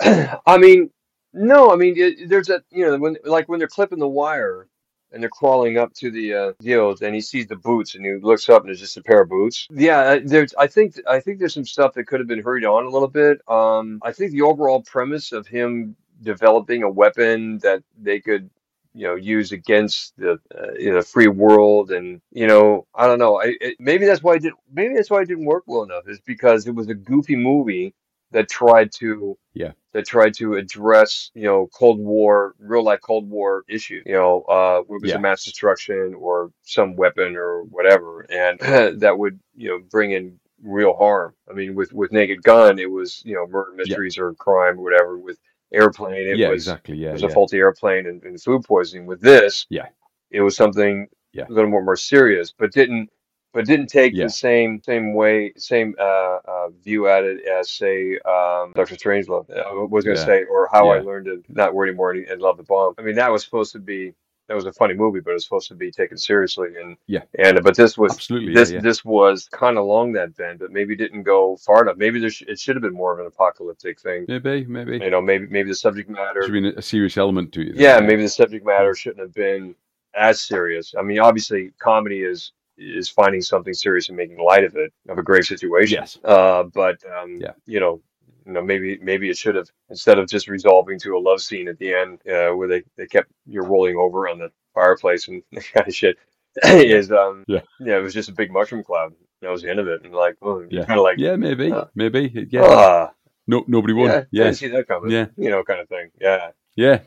I 0.00 0.56
mean, 0.58 0.90
no, 1.32 1.72
I 1.72 1.76
mean, 1.76 1.94
it, 1.96 2.28
there's 2.28 2.48
a 2.48 2.62
you 2.70 2.86
know 2.86 2.96
when 2.98 3.16
like 3.24 3.48
when 3.48 3.58
they're 3.58 3.68
clipping 3.68 3.98
the 3.98 4.08
wire 4.08 4.68
and 5.12 5.22
they're 5.22 5.30
crawling 5.30 5.78
up 5.78 5.92
to 5.94 6.10
the 6.10 6.34
uh, 6.34 6.52
deals, 6.60 7.02
and 7.02 7.14
he 7.14 7.20
sees 7.20 7.46
the 7.46 7.56
boots, 7.56 7.94
and 7.94 8.04
he 8.04 8.14
looks 8.14 8.48
up, 8.48 8.62
and 8.62 8.68
there's 8.68 8.80
just 8.80 8.96
a 8.96 9.02
pair 9.02 9.22
of 9.22 9.28
boots. 9.28 9.66
Yeah, 9.70 9.98
uh, 9.98 10.20
there's. 10.24 10.54
I 10.54 10.66
think 10.66 10.94
I 11.08 11.20
think 11.20 11.38
there's 11.38 11.54
some 11.54 11.64
stuff 11.64 11.94
that 11.94 12.04
could 12.04 12.20
have 12.20 12.28
been 12.28 12.42
hurried 12.42 12.64
on 12.64 12.84
a 12.84 12.90
little 12.90 13.08
bit. 13.08 13.40
Um, 13.48 14.00
I 14.02 14.12
think 14.12 14.32
the 14.32 14.42
overall 14.42 14.82
premise 14.82 15.32
of 15.32 15.46
him 15.46 15.96
developing 16.22 16.82
a 16.82 16.90
weapon 16.90 17.58
that 17.58 17.82
they 18.00 18.20
could. 18.20 18.50
You 18.92 19.06
know, 19.06 19.14
use 19.14 19.52
against 19.52 20.16
the 20.16 20.40
uh, 20.52 20.72
you 20.76 20.92
know 20.92 21.00
free 21.00 21.28
world, 21.28 21.92
and 21.92 22.20
you 22.32 22.48
know, 22.48 22.88
I 22.92 23.06
don't 23.06 23.20
know. 23.20 23.40
I 23.40 23.54
it, 23.60 23.76
maybe 23.78 24.04
that's 24.04 24.20
why 24.20 24.38
did. 24.38 24.52
Maybe 24.72 24.94
that's 24.94 25.08
why 25.08 25.20
it 25.20 25.28
didn't 25.28 25.44
work 25.44 25.62
well 25.68 25.84
enough. 25.84 26.08
Is 26.08 26.18
because 26.18 26.66
it 26.66 26.74
was 26.74 26.88
a 26.88 26.94
goofy 26.94 27.36
movie 27.36 27.94
that 28.32 28.48
tried 28.48 28.92
to 28.92 29.36
yeah 29.54 29.72
that 29.92 30.06
tried 30.06 30.34
to 30.34 30.54
address, 30.54 31.30
you 31.34 31.42
know, 31.44 31.68
Cold 31.74 31.98
War, 31.98 32.54
real 32.60 32.84
life 32.84 33.00
Cold 33.02 33.28
War 33.28 33.64
issues, 33.68 34.04
you 34.06 34.12
know, 34.12 34.42
uh, 34.48 34.80
it 34.82 35.02
was 35.02 35.02
Yeah. 35.04 35.16
a 35.16 35.20
mass 35.20 35.44
destruction 35.44 36.14
or 36.14 36.52
some 36.62 36.94
weapon 36.96 37.36
or 37.36 37.62
whatever, 37.64 38.20
and 38.30 38.58
that 39.00 39.18
would, 39.18 39.40
you 39.56 39.68
know, 39.68 39.80
bring 39.90 40.12
in 40.12 40.38
real 40.62 40.94
harm. 40.94 41.34
I 41.50 41.54
mean, 41.54 41.74
with 41.74 41.92
with 41.92 42.12
Naked 42.12 42.42
Gun, 42.42 42.78
it 42.78 42.90
was, 42.90 43.22
you 43.24 43.34
know, 43.34 43.46
murder 43.48 43.72
mysteries 43.74 44.18
or 44.18 44.32
crime 44.34 44.78
or 44.78 44.82
whatever. 44.82 45.18
With 45.18 45.38
Airplane, 45.72 46.28
it 46.28 46.38
yeah, 46.38 46.48
was 46.48 46.66
exactly. 46.66 46.96
Yeah, 46.98 47.10
it 47.10 47.14
was 47.14 47.22
yeah. 47.22 47.28
a 47.28 47.32
faulty 47.32 47.58
airplane 47.58 48.06
and, 48.06 48.22
and 48.24 48.40
food 48.40 48.64
poisoning. 48.64 49.06
With 49.06 49.20
this, 49.20 49.66
Yeah. 49.70 49.86
it 50.30 50.40
was 50.42 50.56
something 50.56 51.08
Yeah. 51.32 51.46
a 51.48 51.52
little 51.52 51.70
more 51.70 51.82
more 51.84 51.96
serious, 51.96 52.52
but 52.52 52.72
didn't 52.72 53.10
but 53.52 53.66
didn't 53.66 53.88
take 53.88 54.14
Yeah. 54.14 54.24
the 54.24 54.30
same 54.30 54.80
same 54.84 55.14
way 55.14 55.52
same 55.56 55.94
uh, 55.98 56.38
uh, 56.46 56.68
view 56.84 57.08
at 57.08 57.24
it 57.24 57.44
as 57.46 57.70
say 57.70 58.12
um, 58.20 58.72
Doctor 58.74 58.96
Strangelove. 58.96 59.50
I 59.50 59.72
was 59.72 60.04
going 60.04 60.16
to 60.16 60.20
Yeah. 60.22 60.26
say, 60.26 60.44
or 60.44 60.68
How 60.72 60.90
I 60.90 61.00
Learned 61.00 61.26
to 61.26 61.42
Not 61.48 61.74
Worry 61.74 61.88
Anymore 61.90 62.12
and, 62.12 62.26
and 62.28 62.40
Love 62.40 62.56
the 62.56 62.62
Bomb. 62.62 62.94
I 62.98 63.02
mean, 63.02 63.16
that 63.16 63.30
was 63.30 63.44
supposed 63.44 63.72
to 63.72 63.78
be 63.80 64.14
that 64.48 64.56
was 64.56 64.66
a 64.66 64.72
funny 64.72 64.94
movie, 64.94 65.20
but 65.20 65.30
it 65.30 65.34
was 65.34 65.44
supposed 65.44 65.68
to 65.68 65.76
be 65.76 65.92
taken 65.92 66.18
seriously. 66.18 66.70
And 66.80 66.96
Yeah. 67.06 67.22
and 67.38 67.62
but 67.62 67.76
this 67.76 67.96
was 67.96 68.12
Absolutely. 68.12 68.52
this 68.54 68.70
yeah, 68.70 68.76
yeah. 68.76 68.82
this 68.82 69.04
was 69.04 69.48
kind 69.52 69.76
of 69.78 69.84
along 69.84 70.12
that 70.14 70.36
bend, 70.36 70.58
but 70.58 70.72
maybe 70.72 70.96
didn't 70.96 71.22
go 71.22 71.56
far 71.56 71.82
enough. 71.82 71.96
Maybe 71.96 72.18
there 72.18 72.30
sh- 72.30 72.42
it 72.48 72.58
should 72.58 72.74
have 72.76 72.82
been 72.82 72.92
more 72.94 73.12
of 73.12 73.20
an 73.20 73.26
apocalyptic 73.26 74.00
thing. 74.00 74.24
Maybe, 74.28 74.64
maybe. 74.66 74.98
You 75.04 75.10
know, 75.10 75.20
maybe 75.20 75.46
maybe 75.46 75.68
the 75.70 75.74
subject 75.76 76.08
matter. 76.10 76.42
Should 76.42 76.52
be 76.52 76.68
a 76.76 76.82
serious 76.82 77.16
element 77.16 77.52
to 77.52 77.60
it. 77.62 77.76
Yeah, 77.76 78.00
maybe 78.00 78.22
the 78.22 78.28
subject 78.28 78.66
matter 78.66 78.92
shouldn't 78.94 79.20
have 79.20 79.34
been 79.34 79.74
as 80.14 80.40
serious. 80.40 80.94
I 80.98 81.02
mean, 81.02 81.20
obviously, 81.20 81.70
comedy 81.78 82.22
is 82.22 82.50
is 82.80 83.08
finding 83.08 83.40
something 83.42 83.74
serious 83.74 84.08
and 84.08 84.16
making 84.16 84.38
light 84.38 84.64
of 84.64 84.74
it 84.76 84.92
of 85.08 85.18
a 85.18 85.22
grave 85.22 85.44
situation. 85.44 85.98
Yes. 86.00 86.18
Uh, 86.24 86.64
but 86.64 86.98
um, 87.16 87.38
Yeah. 87.40 87.52
you 87.66 87.80
know, 87.80 88.00
you 88.46 88.52
know, 88.52 88.62
maybe 88.62 88.98
maybe 89.02 89.28
it 89.30 89.36
should 89.36 89.54
have 89.54 89.68
instead 89.90 90.18
of 90.18 90.28
just 90.28 90.48
resolving 90.48 90.98
to 91.00 91.16
a 91.16 91.20
love 91.20 91.40
scene 91.40 91.68
at 91.68 91.78
the 91.78 91.94
end, 91.94 92.20
uh, 92.26 92.50
where 92.56 92.68
they 92.68 92.82
they 92.96 93.06
kept 93.06 93.30
you 93.46 93.60
rolling 93.62 93.96
over 93.96 94.28
on 94.28 94.38
the 94.38 94.50
fireplace 94.74 95.28
and 95.28 95.42
that 95.52 95.64
kind 95.72 95.88
of 95.88 95.94
shit. 95.94 96.16
is 96.64 97.12
um 97.12 97.44
Yeah. 97.46 97.60
yeah, 97.78 97.98
it 97.98 98.02
was 98.02 98.14
just 98.14 98.28
a 98.28 98.32
big 98.32 98.50
mushroom 98.50 98.82
cloud. 98.82 99.12
That 99.42 99.50
was 99.50 99.62
the 99.62 99.70
end 99.70 99.78
of 99.78 99.88
it, 99.88 100.02
and 100.04 100.12
like, 100.14 100.36
oh, 100.42 100.66
Yeah. 100.68 100.84
kind 100.84 100.98
of 100.98 101.04
like, 101.04 101.18
Yeah, 101.18 101.36
maybe, 101.36 101.70
Uh, 101.72 101.84
maybe. 101.94 102.48
Yeah, 102.50 102.62
ah, 102.64 103.10
no, 103.46 103.64
nobody 103.68 103.94
won. 103.94 104.08
yeah, 104.10 104.24
Yeah, 104.32 104.50
see 104.52 104.68
that 104.68 104.86
coming. 104.88 105.10
Yeah. 105.10 105.26
you 105.36 105.48
know, 105.50 105.62
kind 105.64 105.80
of 105.80 105.88
thing. 105.88 106.10
Yeah. 106.20 106.50
yeah. 106.76 107.00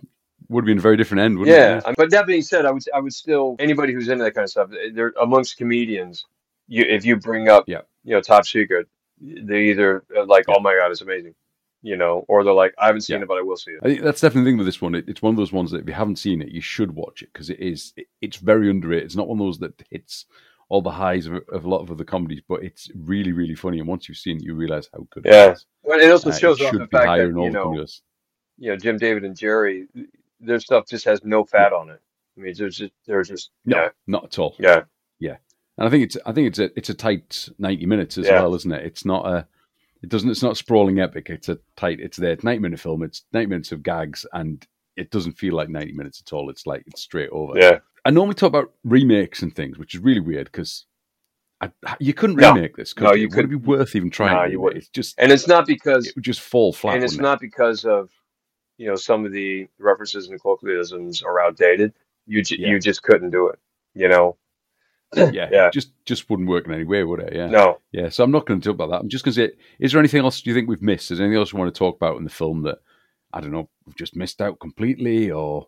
Would 0.53 0.63
have 0.63 0.67
been 0.67 0.77
a 0.77 0.81
very 0.81 0.97
different 0.97 1.21
end, 1.21 1.37
wouldn't 1.37 1.55
Yeah, 1.57 1.77
it? 1.79 1.87
um, 1.87 1.95
but 1.97 2.09
that 2.11 2.25
being 2.27 2.41
said, 2.41 2.65
I 2.65 2.71
would 2.71 2.83
I 2.93 2.99
would 2.99 3.13
still 3.13 3.55
anybody 3.59 3.91
who's 3.93 4.07
into 4.07 4.23
that 4.23 4.33
kind 4.35 4.43
of 4.43 4.49
stuff. 4.51 4.69
They're 4.93 5.13
amongst 5.21 5.57
comedians. 5.57 6.25
You 6.67 6.83
if 6.87 7.03
you 7.05 7.15
bring 7.17 7.49
up 7.49 7.65
Yeah. 7.67 7.81
you 8.03 8.13
know 8.15 8.21
Top 8.21 8.45
Secret, 8.45 8.87
they 9.19 9.63
either 9.71 10.03
like 10.27 10.45
Yeah. 10.47 10.55
oh 10.57 10.61
my 10.61 10.75
god 10.79 10.91
it's 10.91 11.01
amazing, 11.01 11.35
you 11.81 11.97
know, 11.97 12.23
or 12.27 12.43
they're 12.43 12.53
like 12.53 12.73
I 12.77 12.85
haven't 12.87 13.01
seen 13.01 13.17
Yeah. 13.17 13.23
it 13.23 13.27
but 13.27 13.37
I 13.37 13.41
will 13.41 13.57
see 13.57 13.71
it. 13.71 13.79
I 13.83 13.87
think 13.87 14.01
that's 14.01 14.21
definitely 14.21 14.43
the 14.43 14.49
thing 14.51 14.57
with 14.59 14.67
this 14.67 14.81
one. 14.81 14.95
It, 14.95 15.05
it's 15.09 15.21
one 15.21 15.31
of 15.33 15.37
those 15.37 15.51
ones 15.51 15.71
that 15.71 15.81
if 15.81 15.87
you 15.87 15.93
haven't 15.93 16.17
seen 16.19 16.41
it, 16.41 16.49
you 16.49 16.61
should 16.61 16.91
watch 16.95 17.21
it 17.23 17.29
because 17.33 17.49
it 17.49 17.59
is. 17.59 17.93
It, 17.97 18.07
it's 18.21 18.37
very 18.37 18.69
underrated. 18.69 19.05
It's 19.05 19.15
not 19.15 19.27
one 19.27 19.39
of 19.39 19.45
those 19.45 19.59
that 19.59 19.73
hits 19.89 20.25
all 20.69 20.81
the 20.81 20.89
highs 20.91 21.27
of, 21.27 21.33
of 21.51 21.65
a 21.65 21.69
lot 21.69 21.81
of 21.81 21.91
other 21.91 22.05
comedies, 22.05 22.41
but 22.47 22.63
it's 22.63 22.89
really, 22.95 23.31
really 23.33 23.53
funny. 23.55 23.79
And 23.79 23.87
once 23.87 24.07
you've 24.07 24.17
seen 24.17 24.37
it, 24.37 24.43
you 24.43 24.55
realize 24.55 24.89
how 24.93 25.05
good 25.11 25.25
Yeah. 25.25 25.49
it 25.49 25.53
is. 25.53 25.65
Well, 25.83 25.99
it 25.99 26.09
also 26.09 26.29
Uh, 26.29 26.33
shows 26.33 26.61
it 26.61 26.65
off 26.67 26.71
the 26.73 26.87
fact 26.87 27.05
that 27.05 27.27
you 27.27 27.31
know 27.51 27.73
you 28.57 28.69
know 28.69 28.77
Jim 28.77 28.97
David 28.97 29.25
and 29.25 29.35
Jerry, 29.37 29.87
their 30.39 30.59
stuff 30.59 30.87
just 30.87 31.05
has 31.05 31.23
no 31.23 31.43
fat 31.45 31.73
on 31.73 31.89
it. 31.89 32.01
I 32.37 32.41
mean, 32.41 32.53
there's 32.57 32.77
just 32.77 32.93
there's 33.05 33.27
just 33.29 33.51
No, 33.65 33.77
yeah 33.77 33.89
not 34.07 34.25
at 34.25 34.39
all. 34.39 34.55
yeah 34.59 34.83
yeah. 35.19 35.37
And 35.77 35.87
I 35.87 35.89
think 35.89 36.03
it's. 36.03 36.17
I 36.25 36.31
think 36.33 36.47
it's 36.49 36.59
a. 36.59 36.69
It's 36.77 36.89
a 36.89 36.93
tight 36.93 37.49
ninety 37.57 37.85
minutes 37.87 38.17
as 38.19 38.27
Yeah. 38.27 38.41
well, 38.41 38.53
isn't 38.53 38.71
it? 38.71 38.85
It's 38.85 39.05
not 39.05 39.25
a. 39.25 39.47
It 40.03 40.09
doesn't. 40.09 40.29
It's 40.29 40.43
not 40.43 40.55
sprawling 40.57 40.99
epic. 40.99 41.29
It's 41.31 41.49
a 41.49 41.57
tight. 41.75 41.99
It's 41.99 42.17
there. 42.17 42.31
It's 42.33 42.43
ninety 42.43 42.59
minute 42.61 42.79
film. 42.79 43.01
It's 43.01 43.23
ninety 43.33 43.47
minutes 43.47 43.71
of 43.71 43.81
gags, 43.81 44.23
and 44.33 44.63
it 44.97 45.09
doesn't 45.09 45.33
feel 45.39 45.55
like 45.55 45.69
ninety 45.69 45.93
minutes 45.93 46.21
at 46.23 46.31
all. 46.31 46.51
It's 46.51 46.67
like 46.67 46.83
it's 46.85 47.01
straight 47.01 47.29
over. 47.31 47.57
yeah. 47.57 47.79
I 48.05 48.11
normally 48.11 48.35
talk 48.35 48.49
about 48.49 48.71
remakes 48.83 49.41
and 49.41 49.55
things, 49.55 49.79
which 49.79 49.95
is 49.95 50.01
really 50.01 50.19
weird 50.19 50.45
because 50.51 50.85
you 51.99 52.13
couldn't 52.13 52.35
No. 52.35 52.53
remake 52.53 52.75
this. 52.75 52.93
No, 52.97 53.09
could 53.11 53.19
you 53.21 53.29
Would 53.29 53.45
it 53.45 53.47
be 53.47 53.55
worth 53.55 53.95
even 53.95 54.09
trying? 54.09 54.33
No, 54.35 54.43
you. 54.43 54.67
It's 54.69 54.89
just 54.89 55.15
And 55.17 55.31
it's 55.31 55.47
not 55.47 55.65
because 55.65 56.05
it 56.07 56.15
would 56.15 56.25
just 56.25 56.41
fall 56.41 56.73
flat. 56.73 56.95
and 56.95 57.03
it's 57.03 57.17
not 57.17 57.39
because 57.39 57.85
of 57.85 58.09
you 58.77 58.87
know 58.87 58.95
some 58.95 59.25
of 59.25 59.31
the 59.31 59.67
references 59.79 60.27
and 60.29 60.41
colloquialisms 60.41 61.23
are 61.23 61.39
outdated. 61.39 61.93
You 62.25 62.41
ju- 62.43 62.55
Yeah. 62.59 62.69
you 62.69 62.79
just 62.79 63.03
couldn't 63.03 63.31
do 63.31 63.47
it. 63.49 63.59
You 63.93 64.09
know. 64.09 64.37
Yeah, 65.15 65.47
yeah. 65.51 65.69
Just 65.71 65.91
just 66.05 66.27
wouldn't 66.29 66.49
work 66.49 66.65
in 66.65 66.73
any 66.73 66.85
way, 66.85 67.03
would 67.03 67.19
it? 67.19 67.33
Yeah. 67.35 67.45
No. 67.45 67.77
Yeah. 67.91 68.09
So 68.09 68.23
I'm 68.23 68.31
not 68.31 68.47
going 68.47 68.59
to 68.59 68.65
talk 68.67 68.73
about 68.73 68.89
that. 68.89 68.99
I'm 68.99 69.09
just 69.09 69.23
going 69.23 69.35
to 69.35 69.47
say, 69.47 69.53
is 69.79 69.91
there 69.91 69.99
anything 69.99 70.21
else 70.23 70.41
do 70.41 70.49
you 70.49 70.55
think 70.55 70.67
we've 70.67 70.81
missed? 70.81 71.11
Is 71.11 71.19
there 71.19 71.27
anything 71.27 71.37
else 71.39 71.53
you 71.53 71.59
want 71.59 71.71
to 71.73 71.77
talk 71.77 71.95
about 71.97 72.17
in 72.17 72.23
the 72.23 72.31
film 72.31 72.63
that 72.63 72.79
I 73.31 73.39
don't 73.39 73.51
know 73.51 73.69
we've 73.85 73.95
just 73.95 74.15
missed 74.15 74.41
out 74.41 74.59
completely, 74.59 75.29
or 75.29 75.67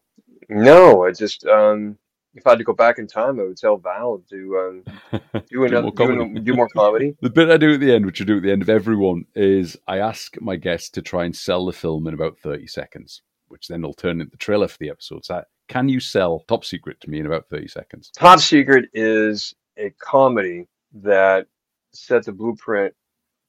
No, 0.49 1.05
I 1.05 1.11
just 1.11 1.45
um, 1.45 1.97
if 2.35 2.45
I 2.45 2.51
had 2.51 2.59
to 2.59 2.65
go 2.65 2.73
back 2.73 2.99
in 2.99 3.07
time, 3.07 3.39
I 3.39 3.43
would 3.43 3.57
tell 3.57 3.77
Val 3.77 4.21
to 4.29 4.83
um, 5.11 5.21
do 5.49 5.63
another 5.63 5.83
more 5.83 5.91
do, 5.91 5.97
comedy. 5.97 6.39
do 6.41 6.53
more 6.53 6.67
comedy. 6.67 7.15
The 7.21 7.29
bit 7.29 7.49
I 7.49 7.57
do 7.57 7.73
at 7.73 7.79
the 7.79 7.93
end, 7.93 8.05
which 8.05 8.21
I 8.21 8.25
do 8.25 8.37
at 8.37 8.43
the 8.43 8.51
end 8.51 8.61
of 8.61 8.69
everyone, 8.69 9.25
is 9.35 9.77
I 9.87 9.99
ask 9.99 10.39
my 10.41 10.57
guests 10.57 10.89
to 10.91 11.01
try 11.01 11.23
and 11.23 11.35
sell 11.35 11.65
the 11.65 11.73
film 11.73 12.07
in 12.07 12.13
about 12.13 12.37
30 12.37 12.67
seconds, 12.67 13.21
which 13.47 13.67
then 13.67 13.81
will 13.81 13.93
turn 13.93 14.19
into 14.19 14.31
the 14.31 14.37
trailer 14.37 14.67
for 14.67 14.77
the 14.79 14.89
episode. 14.89 15.25
So, 15.25 15.43
can 15.69 15.87
you 15.87 15.99
sell 15.99 16.43
Top 16.47 16.65
Secret 16.65 16.99
to 17.01 17.09
me 17.09 17.19
in 17.19 17.25
about 17.25 17.47
30 17.49 17.69
seconds? 17.69 18.11
Top 18.15 18.39
Secret 18.39 18.89
is 18.93 19.53
a 19.77 19.89
comedy 20.01 20.67
that 20.93 21.47
set 21.93 22.25
the 22.25 22.33
blueprint 22.33 22.93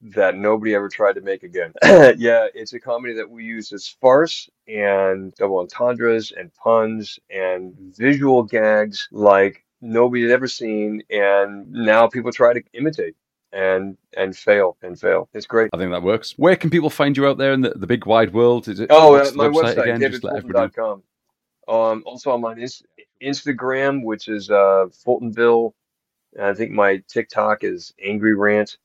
that 0.00 0.36
nobody 0.36 0.74
ever 0.74 0.88
tried 0.88 1.14
to 1.14 1.20
make 1.20 1.42
again. 1.42 1.72
yeah, 1.84 2.46
it's 2.54 2.72
a 2.72 2.80
comedy 2.80 3.14
that 3.14 3.28
we 3.28 3.44
use 3.44 3.72
as 3.72 3.88
farce 3.88 4.48
and 4.68 5.34
double 5.34 5.58
entendres 5.58 6.32
and 6.32 6.52
puns 6.54 7.18
and 7.30 7.74
visual 7.96 8.42
gags 8.42 9.08
like 9.10 9.64
nobody 9.80 10.22
had 10.22 10.30
ever 10.30 10.48
seen, 10.48 11.02
and 11.10 11.70
now 11.70 12.06
people 12.06 12.32
try 12.32 12.52
to 12.52 12.62
imitate 12.72 13.16
and 13.52 13.96
and 14.16 14.36
fail 14.36 14.76
and 14.82 14.98
fail. 15.00 15.28
It's 15.32 15.46
great. 15.46 15.70
I 15.72 15.78
think 15.78 15.90
that 15.92 16.02
works. 16.02 16.34
Where 16.36 16.56
can 16.56 16.70
people 16.70 16.90
find 16.90 17.16
you 17.16 17.26
out 17.26 17.38
there 17.38 17.52
in 17.52 17.62
the, 17.62 17.70
the 17.70 17.86
big 17.86 18.06
wide 18.06 18.32
world? 18.32 18.68
Is 18.68 18.80
it 18.80 18.88
Oh, 18.90 19.14
uh, 19.16 19.30
my 19.34 19.48
website, 19.48 19.76
let 19.76 20.00
davidfulton.com. 20.00 21.02
Um, 21.68 22.02
also, 22.06 22.30
I'm 22.32 22.44
on 22.44 22.60
Ins- 22.60 22.82
Instagram, 23.22 24.04
which 24.04 24.28
is 24.28 24.50
uh, 24.50 24.86
Fultonville. 25.04 25.72
And 26.34 26.44
I 26.44 26.54
think 26.54 26.70
my 26.70 27.02
TikTok 27.08 27.64
is 27.64 27.94
Angry 28.04 28.34
Rant. 28.34 28.76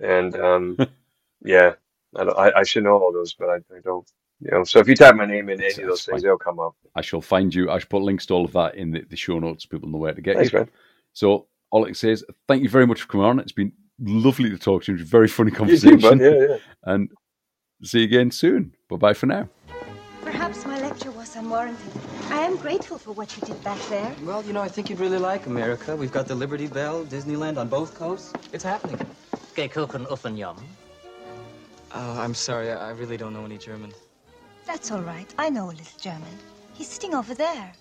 And 0.00 0.34
um, 0.36 0.76
yeah, 1.44 1.74
I, 2.16 2.24
don't, 2.24 2.38
I, 2.38 2.52
I 2.58 2.62
should 2.62 2.84
know 2.84 2.98
all 2.98 3.12
those, 3.12 3.32
but 3.34 3.48
I, 3.48 3.56
I 3.56 3.80
don't. 3.84 4.08
You 4.42 4.50
know, 4.52 4.64
so 4.64 4.78
if 4.78 4.88
you 4.88 4.94
type 4.96 5.16
my 5.16 5.26
name 5.26 5.50
in 5.50 5.60
any 5.60 5.68
That's- 5.68 5.78
of 5.78 5.84
those 5.84 5.90
that's 5.98 6.06
things, 6.06 6.22
fine. 6.22 6.28
they'll 6.28 6.38
come 6.38 6.58
up. 6.58 6.74
I 6.96 7.02
shall 7.02 7.20
find 7.20 7.54
you. 7.54 7.70
I 7.70 7.78
shall 7.78 7.88
put 7.90 8.00
links 8.02 8.24
to 8.26 8.34
all 8.34 8.46
of 8.46 8.52
that 8.54 8.74
in 8.74 8.90
the, 8.90 9.02
the 9.02 9.16
show 9.16 9.38
notes 9.38 9.64
so 9.64 9.68
people 9.68 9.88
know 9.90 9.98
where 9.98 10.14
to 10.14 10.20
get 10.22 10.36
Thanks, 10.36 10.52
you. 10.52 10.60
man. 10.60 10.68
So, 11.12 11.46
all 11.70 11.84
I 11.84 11.92
can 11.92 12.16
thank 12.48 12.62
you 12.62 12.68
very 12.70 12.86
much 12.86 13.02
for 13.02 13.08
coming 13.08 13.26
on. 13.26 13.38
It's 13.38 13.52
been 13.52 13.72
lovely 14.00 14.48
to 14.48 14.56
talk 14.56 14.84
to 14.84 14.92
you. 14.92 14.98
It's 14.98 15.06
a 15.06 15.10
very 15.10 15.28
funny 15.28 15.50
You 15.52 15.56
conversation. 15.56 16.00
too. 16.00 16.24
Yeah, 16.24 16.46
yeah. 16.48 16.56
And 16.84 17.10
see 17.82 17.98
you 17.98 18.04
again 18.06 18.30
soon. 18.30 18.74
Bye 18.88 18.96
bye 18.96 19.12
for 19.14 19.26
now. 19.26 19.46
Perhaps 20.22 20.64
my 20.64 20.80
lecture 20.80 21.10
was 21.10 21.36
unwarranted. 21.36 21.92
I 22.30 22.40
am 22.40 22.56
grateful 22.56 22.96
for 22.98 23.12
what 23.12 23.36
you 23.36 23.42
did 23.46 23.62
back 23.62 23.78
there. 23.90 24.14
Well, 24.24 24.42
you 24.44 24.52
know, 24.54 24.62
I 24.62 24.68
think 24.68 24.88
you'd 24.88 25.00
really 25.00 25.18
like 25.18 25.46
America. 25.46 25.94
We've 25.94 26.12
got 26.12 26.26
the 26.26 26.34
Liberty 26.34 26.66
Bell, 26.66 27.04
Disneyland 27.04 27.58
on 27.58 27.68
both 27.68 27.94
coasts. 27.94 28.32
It's 28.52 28.64
happening. 28.64 28.98
Kuchen 29.54 30.06
Uffenjam? 30.06 30.56
Oh, 31.92 32.20
I'm 32.20 32.34
sorry, 32.34 32.70
I 32.70 32.90
really 32.90 33.16
don't 33.16 33.32
know 33.32 33.44
any 33.44 33.58
German. 33.58 33.92
That's 34.66 34.90
all 34.92 35.02
right. 35.02 35.32
I 35.38 35.50
know 35.50 35.66
a 35.66 35.74
little 35.74 35.98
German. 36.00 36.38
He's 36.74 36.88
sitting 36.88 37.14
over 37.14 37.34
there. 37.34 37.72